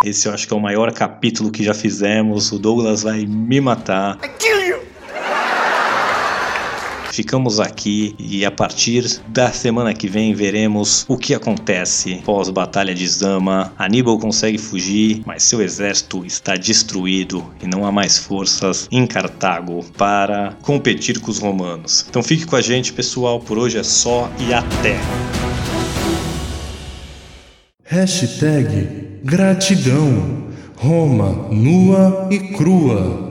Esse 0.04 0.28
eu 0.28 0.34
acho 0.34 0.46
que 0.46 0.52
é 0.52 0.56
o 0.56 0.60
maior 0.60 0.92
capítulo 0.92 1.50
que 1.50 1.62
já 1.62 1.72
fizemos. 1.72 2.52
O 2.52 2.58
Douglas 2.58 3.02
vai 3.02 3.24
me 3.24 3.60
matar. 3.60 4.18
Ficamos 7.12 7.58
aqui 7.58 8.14
e 8.18 8.44
a 8.44 8.50
partir 8.50 9.20
da 9.28 9.50
semana 9.50 9.92
que 9.92 10.08
vem 10.08 10.32
veremos 10.32 11.04
o 11.08 11.16
que 11.16 11.34
acontece 11.34 12.22
pós 12.24 12.48
batalha 12.48 12.94
de 12.94 13.06
Zama. 13.06 13.72
Aníbal 13.76 14.18
consegue 14.18 14.58
fugir, 14.58 15.22
mas 15.26 15.42
seu 15.42 15.60
exército 15.60 16.24
está 16.24 16.54
destruído 16.54 17.44
e 17.60 17.66
não 17.66 17.84
há 17.84 17.90
mais 17.90 18.16
forças 18.18 18.88
em 18.92 19.06
Cartago 19.06 19.84
para 19.98 20.56
competir 20.62 21.18
com 21.18 21.30
os 21.30 21.38
romanos. 21.38 22.06
Então 22.08 22.22
fique 22.22 22.46
com 22.46 22.56
a 22.56 22.60
gente, 22.60 22.92
pessoal. 22.92 23.40
Por 23.40 23.58
hoje 23.58 23.78
é 23.78 23.82
só 23.82 24.30
e 24.38 24.54
até. 24.54 24.98
Hashtag 27.84 29.20
Gratidão. 29.24 30.48
Roma 30.76 31.48
nua 31.50 32.28
e 32.30 32.38
crua. 32.38 33.29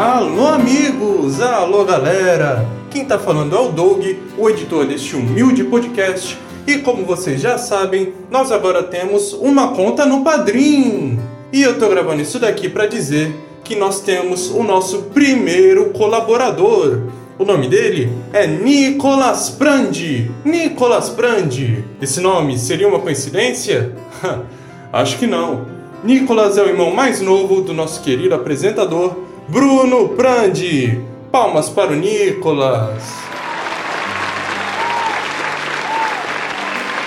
Alô, 0.00 0.46
amigos! 0.46 1.42
Alô, 1.42 1.84
galera! 1.84 2.66
Quem 2.90 3.04
tá 3.04 3.18
falando 3.18 3.54
é 3.54 3.60
o 3.60 3.68
Doug, 3.68 4.02
o 4.38 4.48
editor 4.48 4.86
deste 4.86 5.14
humilde 5.14 5.62
podcast. 5.62 6.38
E 6.66 6.78
como 6.78 7.04
vocês 7.04 7.38
já 7.38 7.58
sabem, 7.58 8.14
nós 8.30 8.50
agora 8.50 8.82
temos 8.82 9.34
uma 9.34 9.74
conta 9.74 10.06
no 10.06 10.24
Padrim. 10.24 11.18
E 11.52 11.60
eu 11.60 11.78
tô 11.78 11.86
gravando 11.90 12.22
isso 12.22 12.38
daqui 12.38 12.66
para 12.66 12.86
dizer 12.86 13.30
que 13.62 13.76
nós 13.76 14.00
temos 14.00 14.48
o 14.48 14.62
nosso 14.62 15.02
primeiro 15.12 15.90
colaborador. 15.90 17.02
O 17.38 17.44
nome 17.44 17.68
dele 17.68 18.10
é 18.32 18.46
Nicolas 18.46 19.50
Prandi. 19.50 20.30
Nicolas 20.42 21.10
Prandi. 21.10 21.84
Esse 22.00 22.22
nome 22.22 22.58
seria 22.58 22.88
uma 22.88 23.00
coincidência? 23.00 23.94
Acho 24.90 25.18
que 25.18 25.26
não. 25.26 25.66
Nicolas 26.02 26.56
é 26.56 26.62
o 26.62 26.68
irmão 26.68 26.90
mais 26.90 27.20
novo 27.20 27.60
do 27.60 27.74
nosso 27.74 28.00
querido 28.00 28.34
apresentador 28.34 29.28
Bruno 29.50 30.10
Prandi. 30.10 31.00
Palmas 31.32 31.68
para 31.68 31.90
o 31.90 31.96
Nicolas. 31.96 33.02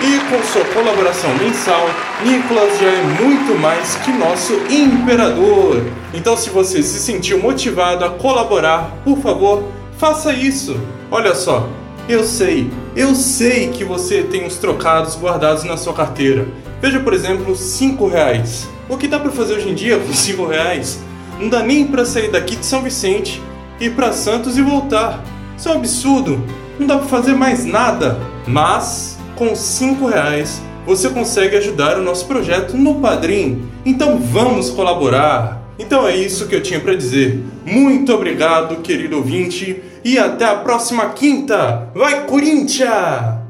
E 0.02 0.18
com 0.28 0.42
sua 0.42 0.64
colaboração 0.66 1.34
mensal, 1.38 1.88
Nicolas 2.22 2.78
já 2.78 2.86
é 2.86 3.02
muito 3.22 3.58
mais 3.58 3.94
que 3.96 4.12
nosso 4.12 4.52
imperador. 4.70 5.82
Então, 6.12 6.36
se 6.36 6.50
você 6.50 6.82
se 6.82 6.98
sentiu 6.98 7.40
motivado 7.40 8.04
a 8.04 8.10
colaborar, 8.10 8.94
por 9.02 9.16
favor, 9.20 9.64
faça 9.96 10.30
isso. 10.30 10.78
Olha 11.10 11.34
só, 11.34 11.66
eu 12.06 12.24
sei, 12.24 12.70
eu 12.94 13.14
sei 13.14 13.68
que 13.68 13.84
você 13.84 14.22
tem 14.22 14.44
uns 14.44 14.58
trocados 14.58 15.16
guardados 15.16 15.64
na 15.64 15.78
sua 15.78 15.94
carteira. 15.94 16.46
Veja, 16.82 17.00
por 17.00 17.14
exemplo, 17.14 17.56
5 17.56 18.06
reais. 18.06 18.68
O 18.86 18.98
que 18.98 19.08
dá 19.08 19.18
para 19.18 19.30
fazer 19.30 19.54
hoje 19.54 19.70
em 19.70 19.74
dia 19.74 19.98
com 19.98 20.12
5 20.12 20.44
reais? 20.44 20.98
Não 21.40 21.48
dá 21.48 21.62
nem 21.62 21.86
para 21.86 22.04
sair 22.04 22.30
daqui 22.30 22.56
de 22.56 22.64
São 22.64 22.82
Vicente, 22.82 23.42
ir 23.80 23.94
para 23.94 24.12
Santos 24.12 24.56
e 24.56 24.62
voltar. 24.62 25.22
Isso 25.56 25.68
é 25.68 25.72
um 25.72 25.76
absurdo. 25.76 26.44
Não 26.78 26.86
dá 26.86 26.98
para 26.98 27.06
fazer 27.06 27.34
mais 27.34 27.64
nada. 27.64 28.18
Mas 28.46 29.18
com 29.36 29.54
5 29.54 30.06
reais 30.06 30.60
você 30.86 31.08
consegue 31.08 31.56
ajudar 31.56 31.98
o 31.98 32.02
nosso 32.02 32.26
projeto 32.26 32.76
no 32.76 32.96
Padrim. 32.96 33.68
Então 33.84 34.18
vamos 34.18 34.70
colaborar. 34.70 35.62
Então 35.78 36.06
é 36.06 36.16
isso 36.16 36.46
que 36.46 36.54
eu 36.54 36.62
tinha 36.62 36.80
para 36.80 36.94
dizer. 36.94 37.42
Muito 37.64 38.12
obrigado, 38.12 38.76
querido 38.76 39.16
ouvinte, 39.16 39.82
e 40.04 40.18
até 40.18 40.44
a 40.44 40.56
próxima 40.56 41.06
quinta. 41.06 41.88
Vai, 41.94 42.26
Corinthians! 42.26 43.43